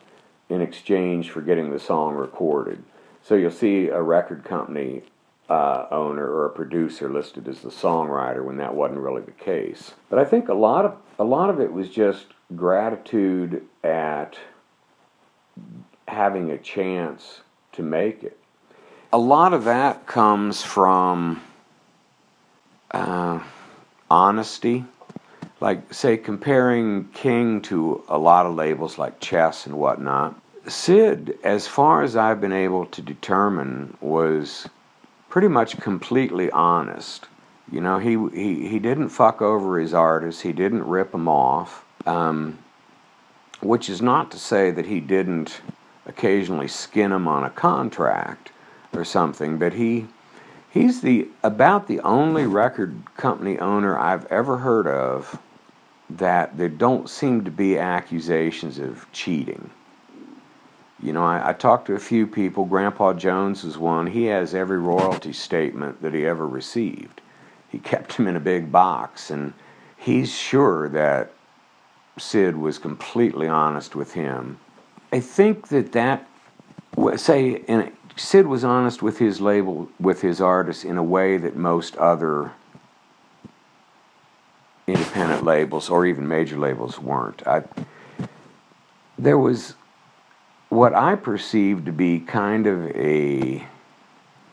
in 0.49 0.61
exchange 0.61 1.29
for 1.29 1.41
getting 1.41 1.71
the 1.71 1.79
song 1.79 2.15
recorded. 2.15 2.83
So 3.23 3.36
you'll 3.36 3.51
see 3.51 3.88
a 3.88 4.01
record 4.01 4.43
company 4.43 5.03
uh, 5.49 5.86
owner 5.91 6.27
or 6.27 6.45
a 6.45 6.49
producer 6.49 7.09
listed 7.09 7.47
as 7.47 7.61
the 7.61 7.69
songwriter 7.69 8.43
when 8.43 8.57
that 8.57 8.75
wasn't 8.75 8.99
really 8.99 9.21
the 9.21 9.31
case. 9.31 9.93
But 10.09 10.19
I 10.19 10.25
think 10.25 10.49
a 10.49 10.53
lot 10.53 10.86
of 10.86 10.95
a 11.19 11.23
lot 11.23 11.49
of 11.49 11.59
it 11.59 11.71
was 11.71 11.89
just 11.89 12.27
gratitude 12.55 13.63
at 13.83 14.38
having 16.07 16.51
a 16.51 16.57
chance 16.57 17.41
to 17.76 17.84
make 17.84 18.23
it. 18.23 18.38
A 19.13 19.17
lot 19.17 19.53
of 19.53 19.63
that 19.65 20.05
comes 20.07 20.61
from 20.61 21.41
uh, 22.91 23.39
honesty. 24.09 24.86
Like, 25.61 25.93
say, 25.93 26.17
comparing 26.17 27.09
King 27.13 27.61
to 27.61 28.03
a 28.09 28.17
lot 28.17 28.45
of 28.45 28.55
labels 28.55 28.97
like 28.97 29.19
Chess 29.19 29.65
and 29.65 29.78
whatnot. 29.78 30.39
Sid, 30.67 31.38
as 31.43 31.67
far 31.67 32.01
as 32.01 32.15
I've 32.17 32.41
been 32.41 32.51
able 32.51 32.88
to 32.88 33.01
determine, 33.01 33.95
was 34.01 34.67
pretty 35.30 35.47
much 35.47 35.78
completely 35.80 36.51
honest. 36.51 37.28
You 37.71 37.82
know, 37.82 37.99
he 37.99 38.17
he, 38.34 38.67
he 38.67 38.80
didn't 38.80 39.09
fuck 39.09 39.41
over 39.41 39.80
his 39.80 39.93
artists. 39.93 40.41
He 40.41 40.51
didn't 40.51 40.84
rip 40.84 41.11
them 41.11 41.28
off. 41.28 41.86
Um, 42.05 42.59
which 43.61 43.89
is 43.89 44.01
not 44.01 44.32
to 44.32 44.38
say 44.38 44.71
that 44.71 44.86
he 44.86 44.99
didn't 44.99 45.61
occasionally 46.06 46.68
skin 46.68 47.12
him 47.12 47.28
on 47.28 47.43
a 47.43 47.49
contract 47.49 48.51
or 48.93 49.03
something, 49.03 49.58
but 49.58 49.74
he 49.74 50.08
he's 50.70 51.01
the 51.01 51.28
about 51.43 51.88
the 51.88 51.99
only 52.01 52.45
record 52.45 52.95
company 53.18 53.58
owner 53.60 53.97
I've 53.97 54.26
ever 54.28 54.58
heard 54.58 54.88
of 54.88 55.39
that 56.10 56.58
there 56.58 56.70
don't 56.70 57.10
seem 57.10 57.43
to 57.45 57.51
be 57.51 57.78
accusations 57.78 58.78
of 58.78 59.12
cheating. 59.12 59.70
You 61.01 61.14
know, 61.14 61.24
I, 61.24 61.49
I 61.49 61.53
talked 61.53 61.88
to 61.88 61.95
a 61.95 61.99
few 61.99 62.26
people. 62.26 62.66
Grandpa 62.66 63.14
Jones 63.14 63.64
is 63.64 63.78
one. 63.78 64.08
He 64.08 64.26
has 64.26 64.53
every 64.53 64.80
royalty 64.80 65.34
statement 65.34 66.01
that 66.01 66.14
he 66.14 66.26
ever 66.26 66.47
received. 66.47 67.22
He 67.70 67.80
kept 67.80 68.16
them 68.16 68.28
in 68.28 68.36
a 68.36 68.39
big 68.39 68.72
box, 68.72 69.30
and 69.30 69.53
he's 69.97 70.34
sure 70.34 70.88
that 70.89 71.32
Sid 72.18 72.56
was 72.56 72.78
completely 72.78 73.47
honest 73.47 73.95
with 73.95 74.14
him. 74.14 74.60
I 75.16 75.22
think 75.22 75.70
that 75.70 75.93
that 75.93 76.28
say, 77.16 77.63
and 77.70 77.89
Sid 78.18 78.47
was 78.47 78.66
honest 78.66 79.01
with 79.01 79.18
his 79.18 79.39
label, 79.39 79.88
with 79.97 80.20
his 80.20 80.41
artists 80.41 80.84
in 80.84 80.97
a 80.97 81.03
way 81.03 81.38
that 81.38 81.55
most 81.55 81.95
other 81.95 82.51
independent 84.86 85.45
labels 85.45 85.89
or 85.89 86.05
even 86.05 86.28
major 86.28 86.57
labels 86.57 86.99
weren't. 86.99 87.47
I, 87.47 87.63
there 89.18 89.38
was 89.38 89.76
what 90.68 90.93
I 90.93 91.16
perceived 91.16 91.86
to 91.86 91.93
be 91.93 92.20
kind 92.20 92.68
of 92.68 92.88
a 92.88 93.66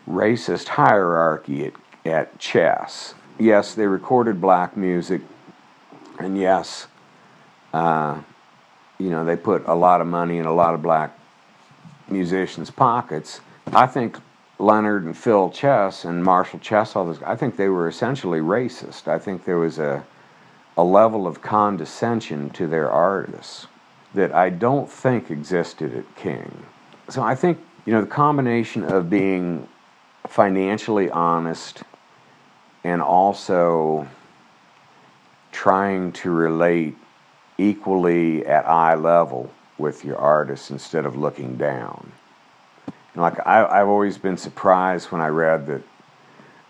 racist 0.09 0.69
hierarchy 0.69 1.67
at, 1.67 1.73
at 2.05 2.39
Chess. 2.39 3.15
Yes, 3.37 3.75
they 3.75 3.89
recorded 3.89 4.41
black 4.41 4.77
music, 4.77 5.23
and 6.21 6.39
yes, 6.39 6.87
uh, 7.75 8.21
you 9.03 9.11
know, 9.11 9.25
they 9.25 9.37
put 9.37 9.67
a 9.67 9.75
lot 9.75 10.01
of 10.01 10.07
money 10.07 10.39
in 10.39 10.47
a 10.47 10.55
lot 10.55 10.75
of 10.75 10.83
black 10.83 11.19
musicians' 12.09 12.71
pockets. 12.71 13.41
I 13.73 13.87
think 13.87 14.19
Leonard 14.59 15.05
and 15.05 15.17
Phil 15.17 15.51
Chess 15.51 16.05
and 16.05 16.23
Marshall 16.23 16.61
Chess, 16.61 16.95
all 16.95 17.07
those, 17.07 17.21
I 17.23 17.35
think 17.35 17.57
they 17.57 17.69
were 17.69 17.89
essentially 17.89 18.39
racist. 18.39 19.09
I 19.09 19.19
think 19.19 19.45
there 19.45 19.59
was 19.59 19.81
a, 19.81 20.05
a 20.77 20.85
level 20.85 21.27
of 21.27 21.43
condescension 21.43 22.51
to 22.51 22.69
their 22.69 22.89
artists 22.89 23.67
that 24.15 24.33
I 24.33 24.51
don't 24.51 24.89
think 24.89 25.31
existed 25.31 25.97
at 25.97 26.17
King. 26.17 26.65
So 27.09 27.23
I 27.23 27.35
think, 27.35 27.59
you 27.87 27.93
know, 27.93 28.03
the 28.03 28.07
combination 28.07 28.85
of 28.85 29.11
being 29.11 29.67
financially 30.29 31.11
honest 31.11 31.83
and 32.85 33.03
also 33.03 34.07
trying 35.51 36.13
to 36.13 36.31
relate 36.31 36.97
equally 37.59 38.45
at 38.47 38.67
eye 38.67 38.95
level 38.95 39.51
with 39.79 40.05
your 40.05 40.17
artists 40.17 40.71
instead 40.71 41.07
of 41.07 41.17
looking 41.17 41.57
down. 41.57 42.13
Like 43.15 43.47
I, 43.47 43.67
I've 43.67 43.89
always 43.89 44.17
been 44.17 44.37
surprised 44.37 45.13
when 45.13 45.21
I 45.21 45.29
read 45.29 45.67
that 45.67 45.83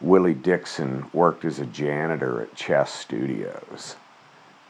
Willie 0.01 0.35
Dixon 0.35 1.09
worked 1.13 1.45
as 1.45 1.61
a 1.61 1.67
janitor 1.67 2.43
at 2.43 2.55
Chess 2.57 2.93
Studios. 2.93 3.97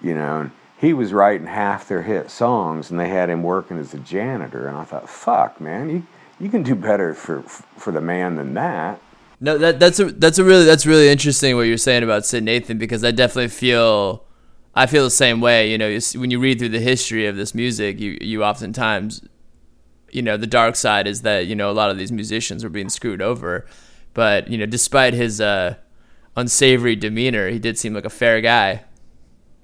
You 0.03 0.15
know, 0.15 0.41
and 0.41 0.51
he 0.79 0.93
was 0.93 1.13
writing 1.13 1.47
half 1.47 1.89
their 1.89 2.03
hit 2.03 2.31
songs, 2.31 2.91
and 2.91 2.99
they 2.99 3.09
had 3.09 3.31
him 3.31 3.43
working 3.43 3.79
as 3.79 3.95
a 3.95 3.99
janitor. 3.99 4.67
And 4.67 4.77
I 4.77 4.85
thought, 4.85 5.09
fuck, 5.09 5.61
man, 5.61 5.89
you 5.89 6.07
you 6.41 6.51
can 6.51 6.63
do 6.63 6.75
better 6.75 7.15
for 7.15 7.43
for 7.43 7.93
the 7.93 8.01
man 8.01 8.37
than 8.37 8.55
that. 8.55 9.01
No, 9.41 9.57
that 9.59 9.81
that's 9.81 9.99
a 10.01 10.07
that's 10.07 10.39
a 10.39 10.45
really 10.45 10.65
that's 10.65 10.85
really 10.85 11.09
interesting 11.09 11.57
what 11.57 11.63
you're 11.63 11.79
saying 11.79 12.03
about 12.03 12.27
Sid 12.27 12.43
Nathan 12.43 12.79
because 12.79 13.03
I 13.05 13.13
definitely 13.13 13.49
feel 13.49 14.25
I 14.75 14.87
feel 14.87 15.05
the 15.05 15.11
same 15.11 15.41
way. 15.41 15.71
You 15.71 15.79
know, 15.79 15.99
when 16.17 16.31
you 16.31 16.39
read 16.39 16.59
through 16.59 16.71
the 16.71 16.81
history 16.81 17.27
of 17.27 17.37
this 17.37 17.55
music, 17.55 18.01
you 18.01 18.17
you 18.21 18.45
oftentimes, 18.45 19.23
you 20.11 20.23
know, 20.23 20.37
the 20.37 20.47
dark 20.47 20.77
side 20.77 21.07
is 21.07 21.23
that 21.23 21.47
you 21.47 21.55
know 21.55 21.71
a 21.71 21.73
lot 21.73 21.91
of 21.91 21.99
these 21.99 22.13
musicians 22.13 22.65
were 22.65 22.71
being 22.71 22.89
screwed 22.89 23.21
over, 23.21 23.67
but 24.15 24.49
you 24.49 24.57
know, 24.57 24.67
despite 24.67 25.15
his 25.15 25.41
uh, 25.41 25.77
unsavory 26.37 26.97
demeanor, 26.97 27.49
he 27.49 27.59
did 27.59 27.79
seem 27.79 27.95
like 27.95 28.05
a 28.05 28.11
fair 28.11 28.41
guy. 28.41 28.85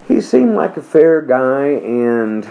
He 0.06 0.20
seemed 0.20 0.54
like 0.54 0.76
a 0.76 0.82
fair 0.82 1.22
guy, 1.22 1.66
and 1.66 2.48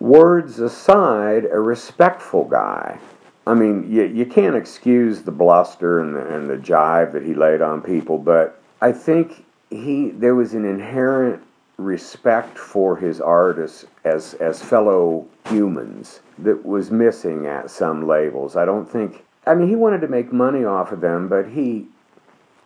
words 0.00 0.60
aside, 0.60 1.44
a 1.46 1.58
respectful 1.58 2.44
guy. 2.44 2.98
I 3.46 3.54
mean, 3.54 3.88
you, 3.90 4.04
you 4.04 4.26
can't 4.26 4.56
excuse 4.56 5.22
the 5.22 5.30
bluster 5.30 6.00
and 6.00 6.16
the, 6.16 6.34
and 6.34 6.50
the 6.50 6.56
jive 6.56 7.12
that 7.12 7.22
he 7.22 7.32
laid 7.32 7.62
on 7.62 7.80
people, 7.80 8.18
but 8.18 8.60
I 8.80 8.90
think 8.90 9.44
he 9.70 10.10
there 10.10 10.34
was 10.34 10.54
an 10.54 10.64
inherent 10.64 11.42
respect 11.78 12.58
for 12.58 12.96
his 12.96 13.20
artists 13.20 13.84
as 14.04 14.34
as 14.34 14.62
fellow 14.62 15.26
humans 15.48 16.20
that 16.38 16.64
was 16.64 16.90
missing 16.90 17.46
at 17.46 17.70
some 17.70 18.06
labels. 18.06 18.56
I 18.56 18.64
don't 18.64 18.88
think. 18.88 19.24
I 19.46 19.54
mean, 19.54 19.68
he 19.68 19.76
wanted 19.76 20.00
to 20.00 20.08
make 20.08 20.32
money 20.32 20.64
off 20.64 20.92
of 20.92 21.00
them, 21.00 21.28
but 21.28 21.48
he 21.48 21.86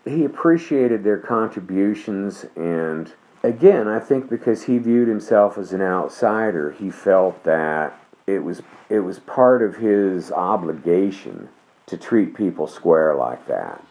he 0.05 0.25
appreciated 0.25 1.05
their 1.05 1.19
contributions 1.19 2.47
and 2.57 3.13
again, 3.43 3.89
I 3.89 4.01
think 4.01 4.29
because 4.29 4.65
he 4.65 4.79
viewed 4.79 5.09
himself 5.09 5.59
as 5.59 5.73
an 5.73 5.83
outsider, 5.83 6.73
he 6.73 6.91
felt 6.91 7.43
that 7.45 7.99
it 8.27 8.41
was 8.45 8.63
it 8.89 9.01
was 9.01 9.19
part 9.21 9.63
of 9.63 9.77
his 9.77 10.33
obligation 10.33 11.49
to 11.87 11.97
treat 11.97 12.35
people 12.35 12.67
square 12.67 13.15
like 13.15 13.47
that. 13.47 13.85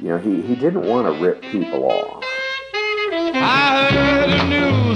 You 0.00 0.08
know, 0.08 0.18
he, 0.18 0.42
he 0.42 0.54
didn't 0.54 0.86
want 0.86 1.06
to 1.06 1.24
rip 1.24 1.40
people 1.42 1.90
off. 1.90 2.24
I 3.42 3.90
heard 3.92 4.30
the 4.30 4.44
news. 4.48 4.95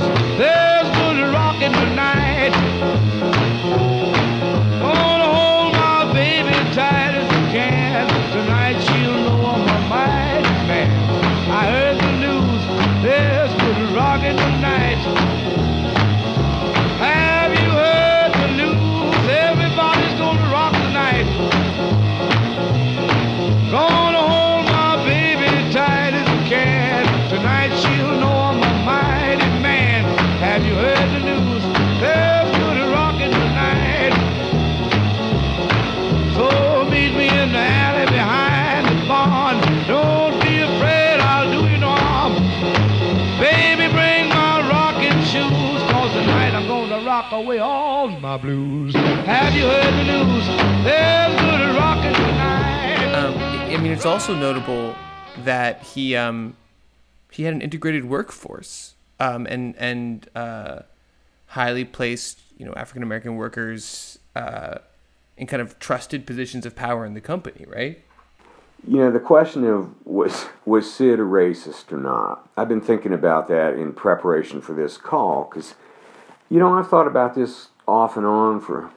My 48.30 48.36
blues. 48.36 48.94
Have 48.94 49.54
you 49.54 49.64
heard 49.64 49.92
the 49.92 50.04
news? 50.04 50.46
There's 50.84 51.40
good 51.40 51.76
rockin' 51.76 52.14
tonight. 52.14 53.12
Um, 53.12 53.36
I 53.36 53.74
I 53.74 53.76
mean, 53.78 53.90
it's 53.90 54.06
also 54.06 54.36
notable 54.36 54.94
that 55.38 55.82
he 55.82 56.14
um, 56.14 56.56
he 57.32 57.42
had 57.42 57.54
an 57.54 57.60
integrated 57.60 58.04
workforce 58.04 58.94
um, 59.18 59.48
and 59.50 59.74
and 59.78 60.28
uh, 60.36 60.82
highly 61.46 61.84
placed, 61.84 62.38
you 62.56 62.64
know, 62.64 62.72
African 62.74 63.02
American 63.02 63.34
workers 63.34 64.20
uh, 64.36 64.78
in 65.36 65.48
kind 65.48 65.60
of 65.60 65.80
trusted 65.80 66.24
positions 66.24 66.64
of 66.64 66.76
power 66.76 67.04
in 67.04 67.14
the 67.14 67.20
company, 67.20 67.66
right? 67.66 68.00
You 68.86 68.98
know, 68.98 69.10
the 69.10 69.18
question 69.18 69.66
of 69.66 69.92
was 70.06 70.46
was 70.64 70.88
Sid 70.88 71.18
a 71.18 71.24
racist 71.24 71.90
or 71.90 71.98
not? 71.98 72.48
I've 72.56 72.68
been 72.68 72.80
thinking 72.80 73.12
about 73.12 73.48
that 73.48 73.74
in 73.74 73.92
preparation 73.92 74.60
for 74.60 74.72
this 74.72 74.96
call 74.96 75.50
because, 75.50 75.74
you 76.48 76.60
know, 76.60 76.74
I've 76.74 76.88
thought 76.88 77.08
about 77.08 77.34
this 77.34 77.70
off 77.86 78.16
and 78.16 78.26
on 78.26 78.60
for 78.60 78.90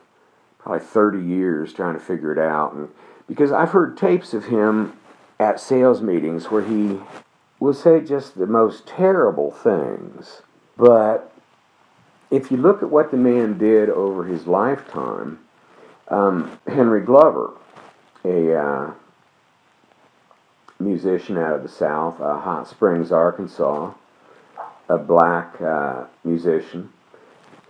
probably 0.60 0.86
30 0.86 1.22
years 1.22 1.74
trying 1.74 1.94
to 1.94 2.00
figure 2.00 2.32
it 2.32 2.40
out. 2.40 2.74
And 2.74 2.90
because 3.28 3.52
I've 3.52 3.72
heard 3.72 3.98
tapes 3.98 4.34
of 4.34 4.46
him 4.46 4.94
at 5.40 5.60
sales 5.60 6.02
meetings 6.02 6.50
where 6.50 6.64
he 6.64 7.00
will 7.60 7.74
say 7.74 8.02
just 8.02 8.38
the 8.38 8.48
most 8.48 8.88
terrible 8.88 9.52
things. 9.52 10.42
But 10.78 11.34
if 12.32 12.52
you 12.52 12.58
look 12.58 12.82
at 12.82 12.90
what 12.90 13.12
the 13.12 13.18
man 13.18 13.58
did 13.58 13.90
over 13.90 14.26
his 14.26 14.48
lifetime, 14.48 15.40
um, 16.08 16.60
Henry 16.68 17.02
Glover, 17.02 17.54
a 18.24 18.56
uh, 18.56 18.94
musician 20.80 21.38
out 21.38 21.56
of 21.56 21.64
the 21.64 21.70
South, 21.70 22.20
uh, 22.22 22.40
Hot 22.40 22.68
Springs, 22.68 23.12
Arkansas, 23.12 23.94
a 24.90 24.98
black 24.98 25.60
uh, 25.62 26.06
musician. 26.24 26.93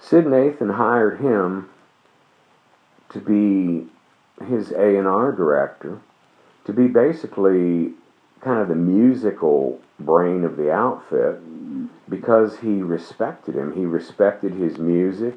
Sid 0.03 0.27
Nathan 0.27 0.69
hired 0.69 1.21
him 1.21 1.69
to 3.09 3.19
be 3.19 3.87
his 4.45 4.71
A&R 4.71 5.31
director, 5.31 5.99
to 6.65 6.73
be 6.73 6.87
basically 6.87 7.93
kind 8.41 8.59
of 8.59 8.67
the 8.67 8.75
musical 8.75 9.79
brain 9.99 10.43
of 10.43 10.57
the 10.57 10.71
outfit 10.71 11.39
because 12.09 12.59
he 12.59 12.81
respected 12.81 13.55
him. 13.55 13.73
He 13.73 13.85
respected 13.85 14.53
his 14.53 14.77
music. 14.77 15.35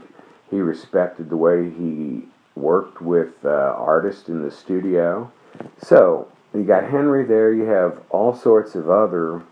He 0.51 0.61
respected 0.61 1.31
the 1.31 1.37
way 1.37 1.71
he 1.71 2.25
worked 2.57 3.01
with 3.01 3.35
uh, 3.45 3.49
artists 3.77 4.29
in 4.29 4.43
the 4.43 4.51
studio. 4.51 5.31
So, 5.79 6.29
you 6.53 6.65
got 6.65 6.85
Henry 6.85 7.25
there, 7.25 7.53
you 7.53 7.65
have 7.65 8.01
all 8.11 8.35
sorts 8.35 8.75
of 8.75 8.91
other 8.91 9.43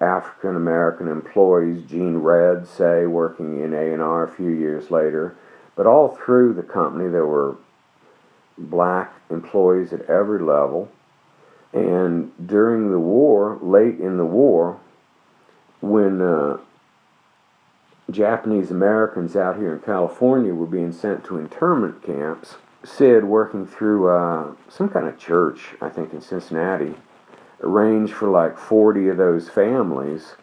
African 0.00 0.56
American 0.56 1.08
employees, 1.08 1.82
Gene 1.88 2.18
Redd, 2.18 2.66
say, 2.66 3.06
working 3.06 3.62
in 3.62 3.72
A&R 3.72 4.24
a 4.24 4.28
few 4.28 4.50
years 4.50 4.90
later. 4.90 5.36
But 5.74 5.86
all 5.86 6.08
through 6.08 6.54
the 6.54 6.62
company, 6.62 7.08
there 7.08 7.26
were 7.26 7.56
black 8.58 9.14
employees 9.30 9.92
at 9.92 10.02
every 10.02 10.42
level. 10.42 10.90
And 11.72 12.32
during 12.46 12.90
the 12.90 12.98
war, 12.98 13.58
late 13.60 13.98
in 13.98 14.16
the 14.16 14.24
war, 14.24 14.80
when 15.80 16.20
uh, 16.22 16.58
Japanese 18.10 18.70
Americans 18.70 19.36
out 19.36 19.56
here 19.56 19.74
in 19.74 19.80
California 19.80 20.54
were 20.54 20.66
being 20.66 20.92
sent 20.92 21.24
to 21.24 21.38
internment 21.38 22.02
camps, 22.02 22.56
Sid, 22.84 23.24
working 23.24 23.66
through 23.66 24.08
uh, 24.08 24.52
some 24.68 24.88
kind 24.88 25.08
of 25.08 25.18
church, 25.18 25.74
I 25.80 25.88
think 25.88 26.12
in 26.12 26.20
Cincinnati, 26.20 26.94
arranged 27.62 28.12
for 28.12 28.28
like 28.28 28.58
40 28.58 29.08
of 29.08 29.16
those 29.16 29.48
families 29.48 30.34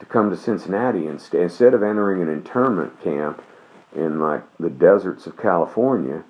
to 0.00 0.06
come 0.06 0.30
to 0.30 0.36
Cincinnati 0.36 1.06
inst- 1.06 1.34
instead 1.34 1.74
of 1.74 1.82
entering 1.82 2.22
an 2.22 2.28
internment 2.28 3.00
camp 3.02 3.42
in 3.94 4.20
like 4.20 4.42
the 4.58 4.70
deserts 4.70 5.26
of 5.26 5.36
California. 5.36 6.24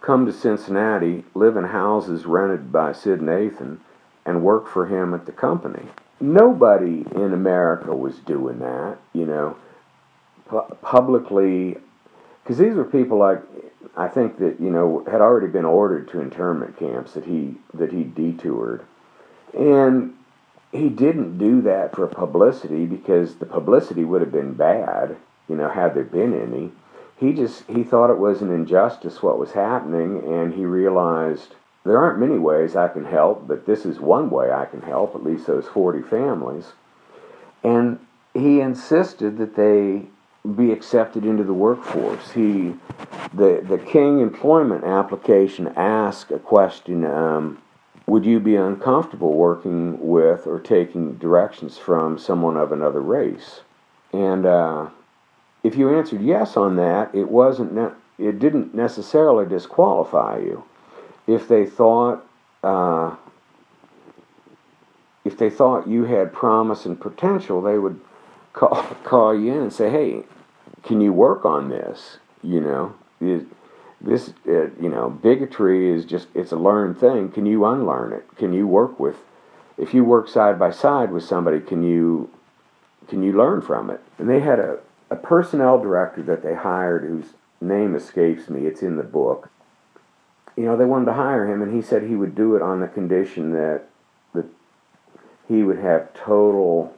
Come 0.00 0.24
to 0.26 0.32
Cincinnati, 0.32 1.24
live 1.34 1.56
in 1.56 1.64
houses 1.64 2.24
rented 2.24 2.72
by 2.72 2.92
Sid 2.92 3.20
Nathan, 3.20 3.80
and 4.24 4.42
work 4.42 4.66
for 4.66 4.86
him 4.86 5.12
at 5.12 5.26
the 5.26 5.32
company. 5.32 5.88
Nobody 6.20 7.04
in 7.14 7.32
America 7.32 7.94
was 7.94 8.18
doing 8.18 8.58
that, 8.60 8.98
you 9.12 9.26
know, 9.26 9.56
pu- 10.46 10.74
publicly, 10.82 11.76
because 12.42 12.58
these 12.58 12.74
were 12.74 12.84
people 12.84 13.18
like 13.18 13.42
I 13.96 14.08
think 14.08 14.38
that 14.38 14.60
you 14.60 14.70
know 14.70 15.04
had 15.10 15.20
already 15.20 15.48
been 15.48 15.64
ordered 15.64 16.08
to 16.08 16.20
internment 16.20 16.78
camps 16.78 17.14
that 17.14 17.24
he 17.24 17.56
that 17.74 17.92
he 17.92 18.04
detoured, 18.04 18.84
and 19.54 20.14
he 20.72 20.88
didn't 20.88 21.38
do 21.38 21.60
that 21.62 21.94
for 21.94 22.06
publicity 22.06 22.86
because 22.86 23.36
the 23.36 23.46
publicity 23.46 24.04
would 24.04 24.20
have 24.20 24.32
been 24.32 24.54
bad, 24.54 25.16
you 25.48 25.56
know, 25.56 25.68
had 25.68 25.94
there 25.94 26.04
been 26.04 26.32
any. 26.32 26.70
He 27.16 27.32
just 27.32 27.64
he 27.68 27.82
thought 27.82 28.10
it 28.10 28.18
was 28.18 28.40
an 28.40 28.52
injustice 28.52 29.22
what 29.22 29.38
was 29.38 29.52
happening, 29.52 30.22
and 30.24 30.54
he 30.54 30.64
realized 30.64 31.54
there 31.84 31.98
aren't 31.98 32.20
many 32.20 32.38
ways 32.38 32.76
I 32.76 32.88
can 32.88 33.04
help, 33.04 33.46
but 33.46 33.66
this 33.66 33.84
is 33.84 33.98
one 33.98 34.30
way 34.30 34.50
I 34.52 34.66
can 34.66 34.82
help, 34.82 35.14
at 35.14 35.24
least 35.24 35.46
those 35.46 35.66
40 35.66 36.02
families. 36.02 36.72
And 37.62 37.98
he 38.34 38.60
insisted 38.60 39.38
that 39.38 39.56
they 39.56 40.06
be 40.56 40.72
accepted 40.72 41.24
into 41.24 41.44
the 41.44 41.52
workforce. 41.52 42.30
He, 42.32 42.74
the, 43.34 43.64
the 43.66 43.78
King 43.78 44.20
employment 44.20 44.84
application 44.84 45.68
asked 45.76 46.30
a 46.30 46.38
question 46.38 47.04
um, 47.04 47.60
Would 48.10 48.26
you 48.26 48.40
be 48.40 48.56
uncomfortable 48.56 49.34
working 49.34 50.08
with 50.08 50.44
or 50.44 50.58
taking 50.58 51.14
directions 51.14 51.78
from 51.78 52.18
someone 52.18 52.56
of 52.56 52.72
another 52.72 53.00
race? 53.00 53.60
And 54.12 54.44
uh, 54.44 54.88
if 55.62 55.76
you 55.76 55.96
answered 55.96 56.20
yes 56.20 56.56
on 56.56 56.74
that, 56.74 57.14
it 57.14 57.30
wasn't 57.30 57.72
ne- 57.72 57.94
it 58.18 58.40
didn't 58.40 58.74
necessarily 58.74 59.46
disqualify 59.46 60.38
you 60.38 60.64
if 61.28 61.46
they 61.46 61.64
thought 61.64 62.26
uh, 62.64 63.14
if 65.24 65.38
they 65.38 65.48
thought 65.48 65.86
you 65.86 66.02
had 66.02 66.32
promise 66.32 66.86
and 66.86 67.00
potential, 67.00 67.62
they 67.62 67.78
would 67.78 68.00
call 68.54 68.82
call 69.04 69.38
you 69.38 69.52
in 69.52 69.58
and 69.60 69.72
say, 69.72 69.88
"Hey, 69.88 70.24
can 70.82 71.00
you 71.00 71.12
work 71.12 71.44
on 71.44 71.68
this?" 71.68 72.18
You 72.42 72.60
know, 72.60 72.94
Is- 73.20 73.46
this 74.00 74.32
uh, 74.48 74.70
you 74.80 74.88
know 74.88 75.10
bigotry 75.10 75.90
is 75.90 76.04
just 76.04 76.28
it's 76.34 76.52
a 76.52 76.56
learned 76.56 76.98
thing. 76.98 77.30
Can 77.30 77.46
you 77.46 77.64
unlearn 77.64 78.12
it? 78.12 78.26
Can 78.36 78.52
you 78.52 78.66
work 78.66 78.98
with? 78.98 79.16
If 79.76 79.94
you 79.94 80.04
work 80.04 80.28
side 80.28 80.58
by 80.58 80.70
side 80.70 81.12
with 81.12 81.24
somebody, 81.24 81.60
can 81.60 81.82
you 81.82 82.30
can 83.08 83.22
you 83.22 83.32
learn 83.32 83.62
from 83.62 83.90
it? 83.90 84.00
And 84.18 84.28
they 84.28 84.40
had 84.40 84.58
a, 84.58 84.78
a 85.10 85.16
personnel 85.16 85.80
director 85.80 86.22
that 86.22 86.42
they 86.42 86.54
hired 86.54 87.02
whose 87.04 87.32
name 87.60 87.94
escapes 87.94 88.48
me. 88.48 88.66
It's 88.66 88.82
in 88.82 88.96
the 88.96 89.02
book 89.02 89.50
you 90.60 90.66
know, 90.66 90.76
they 90.76 90.84
wanted 90.84 91.06
to 91.06 91.14
hire 91.14 91.50
him, 91.50 91.62
and 91.62 91.74
he 91.74 91.80
said 91.80 92.02
he 92.02 92.16
would 92.16 92.34
do 92.34 92.54
it 92.54 92.60
on 92.60 92.80
the 92.80 92.88
condition 92.88 93.52
that 93.52 93.84
that 94.34 94.44
he 95.48 95.62
would 95.62 95.78
have 95.78 96.12
total 96.12 96.94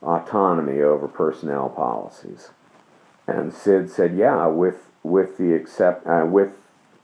autonomy 0.00 0.80
over 0.80 1.08
personnel 1.08 1.68
policies. 1.68 2.50
And 3.26 3.52
Sid 3.52 3.90
said, 3.90 4.14
"Yeah, 4.14 4.46
with 4.46 4.86
with 5.02 5.38
the 5.38 5.54
accept 5.54 6.06
uh, 6.06 6.24
with 6.26 6.50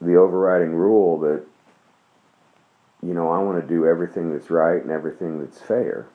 the 0.01 0.17
overriding 0.17 0.75
rule 0.75 1.19
that 1.21 1.43
you 3.03 3.15
know 3.15 3.31
I 3.31 3.39
want 3.39 3.61
to 3.61 3.67
do 3.67 3.87
everything 3.87 4.33
that's 4.33 4.51
right 4.51 4.81
and 4.81 4.91
everything 4.91 5.41
that's 5.41 5.61
fair." 5.61 6.07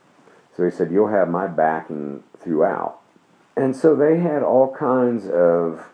So 0.56 0.64
he 0.64 0.72
said, 0.72 0.92
"You'll 0.92 1.08
have 1.08 1.30
my 1.30 1.48
backing 1.48 2.24
throughout." 2.38 3.00
And 3.56 3.76
so 3.76 3.96
they 3.96 4.20
had 4.20 4.42
all 4.42 4.74
kinds 4.74 5.28
of 5.28 5.86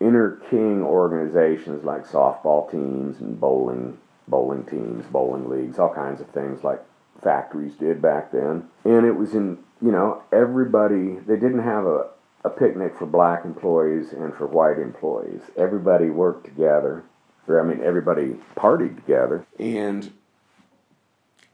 inner 0.00 0.40
king 0.50 0.82
organizations 0.82 1.84
like 1.84 2.06
softball 2.06 2.70
teams 2.70 3.20
and 3.20 3.38
bowling 3.40 3.98
bowling 4.28 4.64
teams, 4.64 5.04
bowling 5.06 5.48
leagues, 5.48 5.78
all 5.78 5.92
kinds 5.92 6.20
of 6.20 6.28
things 6.28 6.64
like 6.64 6.82
factories 7.22 7.74
did 7.74 8.00
back 8.00 8.32
then. 8.32 8.68
And 8.84 9.06
it 9.06 9.16
was 9.16 9.34
in 9.34 9.58
you 9.80 9.90
know 9.90 10.22
everybody. 10.32 11.14
They 11.14 11.36
didn't 11.36 11.62
have 11.62 11.86
a 11.86 12.08
a 12.44 12.50
picnic 12.50 12.96
for 12.98 13.06
black 13.06 13.44
employees 13.44 14.12
and 14.12 14.34
for 14.34 14.46
white 14.46 14.78
employees. 14.78 15.42
Everybody 15.56 16.10
worked 16.10 16.44
together. 16.44 17.04
Or 17.46 17.60
I 17.60 17.64
mean, 17.64 17.82
everybody 17.82 18.36
partied 18.56 18.96
together. 18.96 19.46
And 19.58 20.12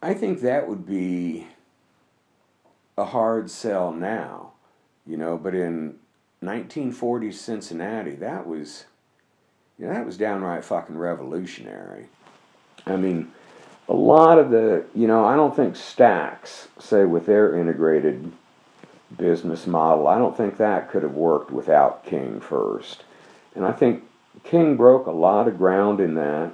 I 0.03 0.15
think 0.15 0.41
that 0.41 0.69
would 0.69 0.87
be 0.87 1.49
a 2.97 3.05
hard 3.05 3.51
sell 3.51 3.93
now, 3.93 4.53
you 5.07 5.17
know. 5.17 5.37
But 5.37 5.55
in 5.55 5.97
1940s 6.43 7.35
Cincinnati, 7.35 8.15
that 8.17 8.47
was, 8.47 8.85
you 9.79 9.87
know, 9.87 9.93
that 9.93 10.07
was 10.07 10.17
downright 10.17 10.65
fucking 10.65 10.97
revolutionary. 10.97 12.07
I 12.87 12.97
mean, 12.97 13.33
a 13.89 13.95
lot 13.95 14.39
of 14.39 14.51
the, 14.51 14.85
you 14.95 15.07
know, 15.07 15.25
I 15.25 15.37
don't 15.37 15.57
think 15.57 15.75
Stax, 15.75 16.69
say 16.79 17.05
with 17.05 17.27
their 17.27 17.59
integrated 17.59 18.33
business 19.17 19.67
model, 19.67 20.07
I 20.07 20.19
don't 20.19 20.37
think 20.37 20.57
that 20.57 20.91
could 20.91 21.03
have 21.03 21.15
worked 21.15 21.51
without 21.51 22.05
King 22.05 22.41
first. 22.41 23.05
And 23.55 23.65
I 23.65 23.73
think 23.73 24.05
King 24.45 24.77
broke 24.77 25.07
a 25.07 25.13
lot 25.13 25.49
of 25.49 25.59
ground 25.59 26.01
in 26.01 26.15
that 26.15 26.53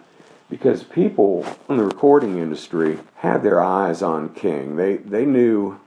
because 0.48 0.84
people 0.84 1.44
in 1.68 1.76
the 1.76 1.84
recording 1.84 2.38
industry 2.38 2.98
had 3.16 3.42
their 3.42 3.61
eyes 3.61 4.02
on 4.02 4.34
King. 4.34 4.76
They 4.76 4.98
they 4.98 5.26
knew 5.26 5.80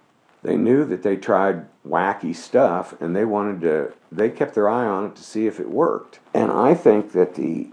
they 0.43 0.55
knew 0.55 0.85
that 0.85 1.03
they 1.03 1.17
tried 1.17 1.65
wacky 1.87 2.35
stuff 2.35 2.93
and 3.01 3.15
they 3.15 3.25
wanted 3.25 3.61
to 3.61 3.93
they 4.11 4.29
kept 4.29 4.55
their 4.55 4.69
eye 4.69 4.85
on 4.85 5.05
it 5.05 5.15
to 5.15 5.23
see 5.23 5.47
if 5.47 5.59
it 5.59 5.69
worked 5.69 6.19
and 6.33 6.51
i 6.51 6.73
think 6.73 7.11
that 7.13 7.35
the 7.35 7.69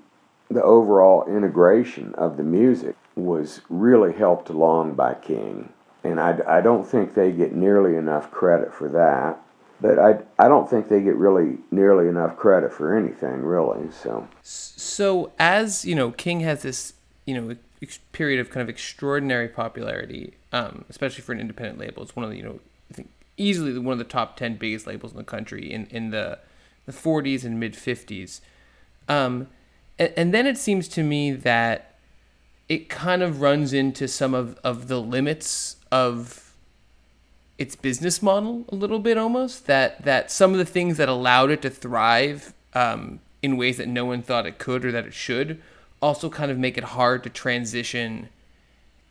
the 0.51 0.62
overall 0.62 1.26
integration 1.26 2.14
of 2.14 2.36
the 2.36 2.42
music 2.42 2.95
was 3.16 3.61
really 3.68 4.12
helped 4.12 4.49
along 4.49 4.95
by 4.95 5.14
king 5.14 5.68
and 6.05 6.20
i, 6.20 6.38
I 6.46 6.61
don't 6.61 6.86
think 6.86 7.14
they 7.14 7.32
get 7.32 7.55
nearly 7.55 7.96
enough 7.96 8.30
credit 8.30 8.72
for 8.72 8.88
that 8.90 9.40
but 9.80 9.98
I, 9.98 10.18
I 10.38 10.48
don't 10.48 10.70
think 10.70 10.88
they 10.88 11.02
get 11.02 11.16
really 11.16 11.59
nearly 11.70 12.09
enough 12.09 12.36
credit 12.36 12.72
for 12.72 12.96
anything 12.96 13.42
really 13.42 13.90
so 13.90 14.26
So 14.40 15.32
as 15.38 15.84
you 15.84 15.94
know, 15.94 16.11
King 16.11 16.40
has 16.40 16.62
this 16.62 16.94
you 17.26 17.34
know 17.34 17.57
ex- 17.82 17.98
period 18.12 18.40
of 18.40 18.50
kind 18.50 18.62
of 18.62 18.68
extraordinary 18.68 19.48
popularity, 19.48 20.34
um, 20.52 20.84
especially 20.88 21.22
for 21.22 21.32
an 21.32 21.40
independent 21.40 21.78
label. 21.78 22.02
It's 22.02 22.16
one 22.16 22.24
of 22.24 22.30
the 22.30 22.36
you 22.36 22.42
know 22.42 22.61
I 22.90 22.94
think 22.94 23.11
easily 23.36 23.78
one 23.78 23.92
of 23.92 23.98
the 23.98 24.05
top 24.05 24.36
ten 24.36 24.57
biggest 24.57 24.86
labels 24.86 25.12
in 25.12 25.18
the 25.18 25.24
country 25.24 25.70
in 25.70 25.86
in 25.86 26.11
the 26.11 26.38
the 26.86 26.92
40s 26.92 27.44
and 27.44 27.59
mid 27.59 27.72
50s. 27.72 28.40
Um, 29.09 29.48
and, 29.98 30.12
and 30.16 30.34
then 30.34 30.46
it 30.46 30.59
seems 30.59 30.86
to 30.88 31.02
me 31.02 31.32
that 31.32 31.93
it 32.69 32.89
kind 32.89 33.23
of 33.23 33.41
runs 33.41 33.73
into 33.73 34.09
some 34.09 34.35
of, 34.35 34.59
of 34.65 34.89
the 34.89 35.01
limits 35.01 35.77
of 35.93 36.55
its 37.57 37.77
business 37.77 38.21
model 38.21 38.65
a 38.71 38.75
little 38.75 38.99
bit 38.99 39.17
almost 39.17 39.67
that 39.67 40.03
that 40.05 40.29
some 40.29 40.51
of 40.53 40.59
the 40.59 40.65
things 40.65 40.97
that 40.97 41.09
allowed 41.09 41.51
it 41.51 41.62
to 41.62 41.71
thrive 41.71 42.53
um, 42.75 43.21
in 43.43 43.57
ways 43.57 43.77
that 43.77 43.87
no 43.87 44.05
one 44.05 44.23
thought 44.23 44.45
it 44.45 44.59
could 44.59 44.85
or 44.85 44.91
that 44.91 45.07
it 45.07 45.15
should 45.15 45.61
also 46.03 46.29
kind 46.29 46.51
of 46.51 46.59
make 46.59 46.77
it 46.77 46.85
hard 46.85 47.23
to 47.23 47.31
transition 47.31 48.29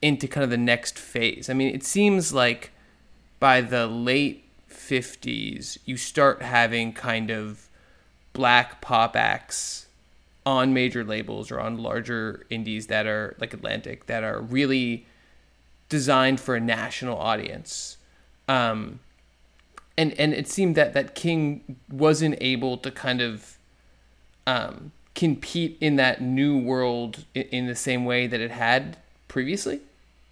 into 0.02 0.28
kind 0.28 0.44
of 0.44 0.50
the 0.50 0.58
next 0.58 1.00
phase. 1.00 1.50
I 1.50 1.54
mean, 1.54 1.74
it 1.74 1.84
seems 1.84 2.34
like 2.34 2.72
by 3.40 3.62
the 3.62 3.88
late 3.88 4.44
50s, 4.70 5.78
you 5.86 5.98
start 5.98 6.42
having 6.42 6.94
kind 6.94 7.32
of 7.32 7.70
black 8.34 8.80
pop 8.82 9.16
acts 9.16 9.88
on 10.46 10.74
major 10.74 11.04
labels 11.04 11.52
or 11.52 11.60
on 11.60 11.78
larger 11.78 12.46
indies 12.50 12.88
that 12.88 13.06
are 13.06 13.36
like 13.40 13.54
Atlantic 13.54 14.08
that 14.08 14.24
are 14.24 14.42
really 14.42 15.06
designed 15.90 16.40
for 16.40 16.56
a 16.56 16.60
national 16.60 17.18
audience. 17.18 17.98
Um, 18.48 19.00
and 19.98 20.14
and 20.20 20.34
it 20.34 20.48
seemed 20.48 20.76
that 20.76 20.94
that 20.94 21.16
King 21.16 21.78
wasn't 21.90 22.36
able 22.42 22.78
to 22.78 22.92
kind 22.92 23.22
of 23.22 23.58
um, 24.48 24.92
compete 25.16 25.78
in 25.80 25.96
that 25.98 26.22
new 26.22 26.58
world 26.58 27.26
in, 27.34 27.44
in 27.44 27.68
the 27.68 27.76
same 27.76 28.06
way 28.06 28.28
that 28.28 28.42
it 28.42 28.52
had 28.52 28.98
previously. 29.28 29.82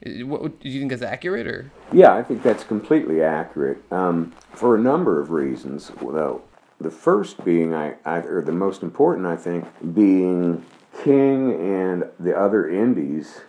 What, 0.04 0.60
do 0.60 0.68
you 0.68 0.80
think 0.80 0.90
that's 0.90 1.04
accurate 1.04 1.46
or? 1.46 1.72
Yeah, 1.94 2.16
I 2.16 2.24
think 2.24 2.42
that's 2.42 2.64
completely 2.64 3.22
accurate 3.22 3.80
um, 3.92 4.34
for 4.54 4.76
a 4.76 4.80
number 4.80 5.22
of 5.22 5.30
reasons. 5.30 5.92
Well, 6.02 6.42
the 6.82 6.92
first 6.92 7.44
being, 7.44 7.74
I, 7.74 7.96
I, 8.06 8.18
or 8.20 8.42
the 8.42 8.52
most 8.52 8.84
important, 8.84 9.28
I 9.28 9.36
think, 9.36 9.66
being 9.94 10.66
King 11.04 11.54
and 11.54 12.06
the 12.20 12.38
other 12.38 12.68
indies, 12.68 13.42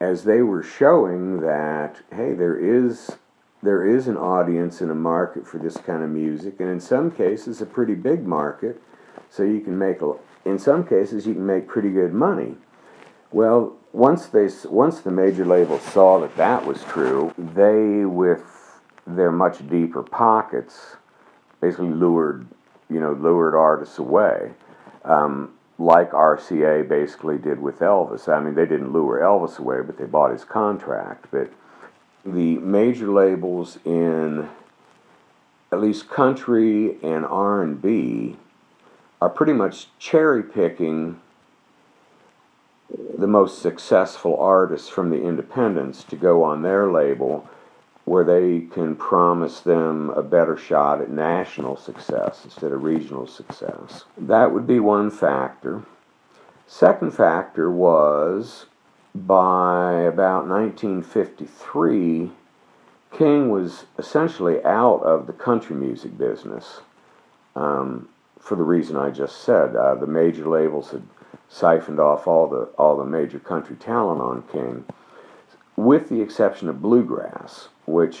as 0.00 0.24
they 0.24 0.42
were 0.42 0.62
showing 0.62 1.40
that 1.40 2.02
hey, 2.10 2.34
there 2.34 2.58
is 2.58 3.16
there 3.62 3.86
is 3.86 4.06
an 4.06 4.16
audience 4.16 4.80
and 4.80 4.90
a 4.90 4.94
market 4.94 5.46
for 5.46 5.58
this 5.58 5.76
kind 5.76 6.02
of 6.02 6.10
music, 6.10 6.60
and 6.60 6.68
in 6.68 6.80
some 6.80 7.10
cases, 7.10 7.60
a 7.60 7.66
pretty 7.66 7.94
big 7.94 8.26
market. 8.26 8.80
So 9.30 9.42
you 9.42 9.60
can 9.60 9.78
make 9.78 10.02
a, 10.02 10.14
in 10.44 10.58
some 10.58 10.86
cases, 10.86 11.26
you 11.26 11.34
can 11.34 11.46
make 11.46 11.66
pretty 11.66 11.90
good 11.90 12.12
money. 12.12 12.56
Well, 13.32 13.76
once 13.92 14.26
they 14.26 14.48
once 14.68 15.00
the 15.00 15.10
major 15.10 15.44
labels 15.44 15.82
saw 15.82 16.20
that 16.20 16.36
that 16.36 16.64
was 16.64 16.82
true, 16.84 17.32
they 17.36 18.04
with 18.04 18.42
their 19.06 19.32
much 19.32 19.68
deeper 19.68 20.02
pockets 20.02 20.96
basically 21.60 21.90
lured 21.90 22.46
you 22.88 23.00
know 23.00 23.12
lured 23.12 23.54
artists 23.54 23.98
away, 23.98 24.52
um, 25.04 25.52
like 25.78 26.10
RCA 26.12 26.88
basically 26.88 27.38
did 27.38 27.60
with 27.60 27.80
Elvis. 27.80 28.32
I 28.32 28.40
mean, 28.40 28.54
they 28.54 28.66
didn't 28.66 28.92
lure 28.92 29.20
Elvis 29.20 29.58
away, 29.58 29.80
but 29.82 29.98
they 29.98 30.04
bought 30.04 30.32
his 30.32 30.44
contract. 30.44 31.26
But 31.30 31.50
the 32.24 32.58
major 32.58 33.10
labels 33.10 33.78
in 33.84 34.48
at 35.72 35.80
least 35.80 36.08
country 36.08 36.96
and 37.02 37.24
R 37.26 37.62
and 37.62 37.80
B 37.80 38.36
are 39.20 39.28
pretty 39.28 39.52
much 39.52 39.88
cherry 39.98 40.42
picking 40.42 41.20
the 43.18 43.26
most 43.26 43.60
successful 43.60 44.38
artists 44.38 44.88
from 44.88 45.10
the 45.10 45.22
independents 45.22 46.04
to 46.04 46.16
go 46.16 46.44
on 46.44 46.62
their 46.62 46.90
label 46.90 47.48
where 48.06 48.24
they 48.24 48.60
can 48.60 48.94
promise 48.94 49.60
them 49.60 50.10
a 50.10 50.22
better 50.22 50.56
shot 50.56 51.00
at 51.02 51.10
national 51.10 51.76
success 51.76 52.42
instead 52.44 52.70
of 52.70 52.84
regional 52.84 53.26
success. 53.26 54.04
That 54.16 54.52
would 54.52 54.66
be 54.66 54.78
one 54.78 55.10
factor. 55.10 55.82
Second 56.68 57.10
factor 57.12 57.68
was 57.68 58.66
by 59.12 60.02
about 60.02 60.46
1953, 60.46 62.30
King 63.10 63.50
was 63.50 63.86
essentially 63.98 64.62
out 64.64 65.02
of 65.02 65.26
the 65.26 65.32
country 65.32 65.74
music 65.74 66.16
business 66.16 66.82
um, 67.56 68.08
for 68.38 68.56
the 68.56 68.62
reason 68.62 68.96
I 68.96 69.10
just 69.10 69.42
said. 69.42 69.74
Uh, 69.74 69.96
the 69.96 70.06
major 70.06 70.46
labels 70.48 70.92
had 70.92 71.02
siphoned 71.48 71.98
off 71.98 72.28
all 72.28 72.46
the 72.48 72.68
all 72.78 72.96
the 72.96 73.04
major 73.04 73.40
country 73.40 73.74
talent 73.76 74.20
on 74.20 74.44
King, 74.52 74.84
with 75.76 76.08
the 76.08 76.20
exception 76.20 76.68
of 76.68 76.82
bluegrass 76.82 77.68
which 77.86 78.18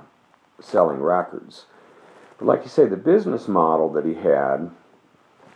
selling 0.61 1.01
records. 1.01 1.67
But 2.39 2.47
like 2.47 2.63
you 2.63 2.69
say, 2.69 2.87
the 2.87 2.97
business 2.97 3.49
model 3.49 3.93
that 3.93 4.05
he 4.05 4.15
had 4.15 4.71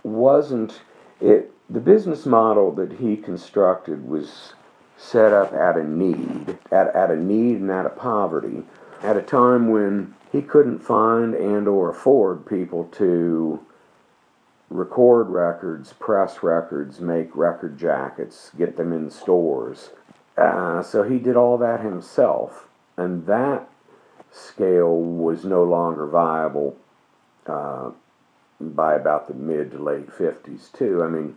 wasn't 0.03 0.81
it. 1.21 1.53
The 1.71 1.81
business 1.81 2.25
model 2.25 2.73
that 2.77 2.93
he 2.93 3.16
constructed 3.16 4.09
was 4.09 4.55
set 4.97 5.33
up 5.33 5.53
at 5.53 5.77
a 5.77 5.85
need, 5.85 6.59
at, 6.73 6.95
at 6.95 7.11
a 7.11 7.16
need 7.16 7.57
and 7.57 7.71
at 7.71 7.85
a 7.85 7.91
poverty, 7.91 8.62
at 9.03 9.16
a 9.16 9.23
time 9.23 9.69
when 9.69 10.14
he 10.33 10.43
couldn't 10.43 10.81
find 10.81 11.35
and 11.35 11.69
or 11.69 11.91
afford 11.91 12.47
people 12.47 12.85
to 12.93 13.61
record 14.71 15.29
records, 15.29 15.93
press 15.95 16.43
records, 16.43 17.01
make 17.01 17.35
record 17.35 17.79
jackets, 17.79 18.51
get 18.59 18.77
them 18.77 18.93
in 18.93 19.11
stores. 19.11 19.91
Uh, 20.37 20.83
so 20.83 21.03
he 21.03 21.19
did 21.19 21.37
all 21.37 21.59
that 21.59 21.81
himself, 21.81 22.68
and 22.99 23.26
that 23.26 23.70
scale 24.32 24.94
was 25.01 25.44
no 25.44 25.62
longer 25.62 26.07
viable 26.07 26.76
uh, 27.46 27.90
by 28.61 28.94
about 28.94 29.28
the 29.28 29.34
mid 29.34 29.70
to 29.70 29.78
late 29.78 30.09
50s, 30.09 30.70
too. 30.72 31.03
I 31.03 31.09
mean, 31.09 31.36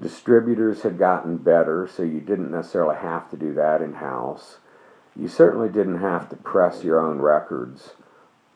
distributors 0.00 0.82
had 0.82 0.98
gotten 0.98 1.38
better, 1.38 1.88
so 1.88 2.02
you 2.02 2.20
didn't 2.20 2.50
necessarily 2.50 2.96
have 2.96 3.30
to 3.30 3.36
do 3.36 3.54
that 3.54 3.80
in 3.80 3.94
house. 3.94 4.58
You 5.16 5.26
certainly 5.26 5.68
didn't 5.68 6.00
have 6.00 6.28
to 6.28 6.36
press 6.36 6.84
your 6.84 7.00
own 7.00 7.18
records 7.18 7.92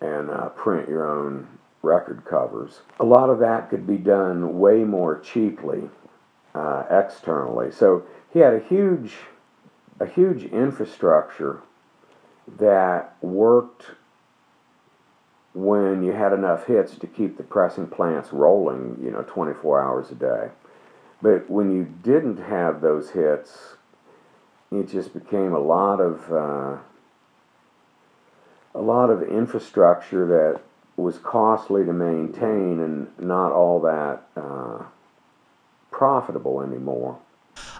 and 0.00 0.30
uh, 0.30 0.50
print 0.50 0.88
your 0.88 1.08
own 1.08 1.48
record 1.82 2.24
covers. 2.24 2.80
A 3.00 3.04
lot 3.04 3.30
of 3.30 3.38
that 3.38 3.70
could 3.70 3.86
be 3.86 3.96
done 3.96 4.58
way 4.58 4.84
more 4.84 5.18
cheaply 5.18 5.88
uh, 6.54 6.84
externally. 6.90 7.70
So 7.70 8.04
he 8.32 8.40
had 8.40 8.52
a 8.52 8.58
huge, 8.60 9.14
a 9.98 10.06
huge 10.06 10.44
infrastructure 10.44 11.62
that 12.58 13.16
worked 13.20 13.86
when 15.54 16.02
you 16.02 16.12
had 16.12 16.32
enough 16.32 16.66
hits 16.66 16.96
to 16.96 17.06
keep 17.06 17.36
the 17.36 17.42
pressing 17.42 17.88
plants 17.88 18.32
rolling, 18.32 18.98
you 19.02 19.10
know, 19.10 19.22
24 19.22 19.82
hours 19.82 20.10
a 20.10 20.14
day. 20.14 20.50
But 21.20 21.50
when 21.50 21.74
you 21.74 21.84
didn't 22.02 22.38
have 22.38 22.80
those 22.80 23.10
hits, 23.10 23.74
it 24.70 24.88
just 24.88 25.12
became 25.12 25.52
a 25.52 25.58
lot 25.58 26.00
of 26.00 26.32
uh, 26.32 26.78
a 28.74 28.80
lot 28.80 29.10
of 29.10 29.22
infrastructure 29.22 30.26
that 30.26 30.60
was 30.96 31.18
costly 31.18 31.84
to 31.84 31.92
maintain 31.92 32.80
and 32.80 33.08
not 33.18 33.50
all 33.50 33.80
that 33.80 34.22
uh, 34.36 34.84
profitable 35.90 36.60
anymore. 36.60 37.18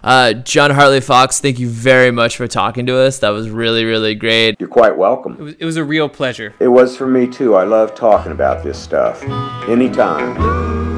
Uh, 0.03 0.33
Jon 0.33 0.71
Hartley 0.71 1.01
Fox, 1.01 1.39
thank 1.39 1.59
you 1.59 1.69
very 1.69 2.11
much 2.11 2.37
for 2.37 2.47
talking 2.47 2.85
to 2.85 2.97
us. 2.97 3.19
That 3.19 3.29
was 3.29 3.49
really, 3.49 3.85
really 3.85 4.15
great. 4.15 4.55
You're 4.59 4.69
quite 4.69 4.97
welcome. 4.97 5.33
It 5.33 5.41
was, 5.41 5.53
it 5.55 5.65
was 5.65 5.77
a 5.77 5.83
real 5.83 6.09
pleasure. 6.09 6.53
It 6.59 6.69
was 6.69 6.95
for 6.97 7.07
me 7.07 7.27
too. 7.27 7.55
I 7.55 7.63
love 7.63 7.95
talking 7.95 8.31
about 8.31 8.63
this 8.63 8.81
stuff. 8.81 9.23
Anytime. 9.67 10.88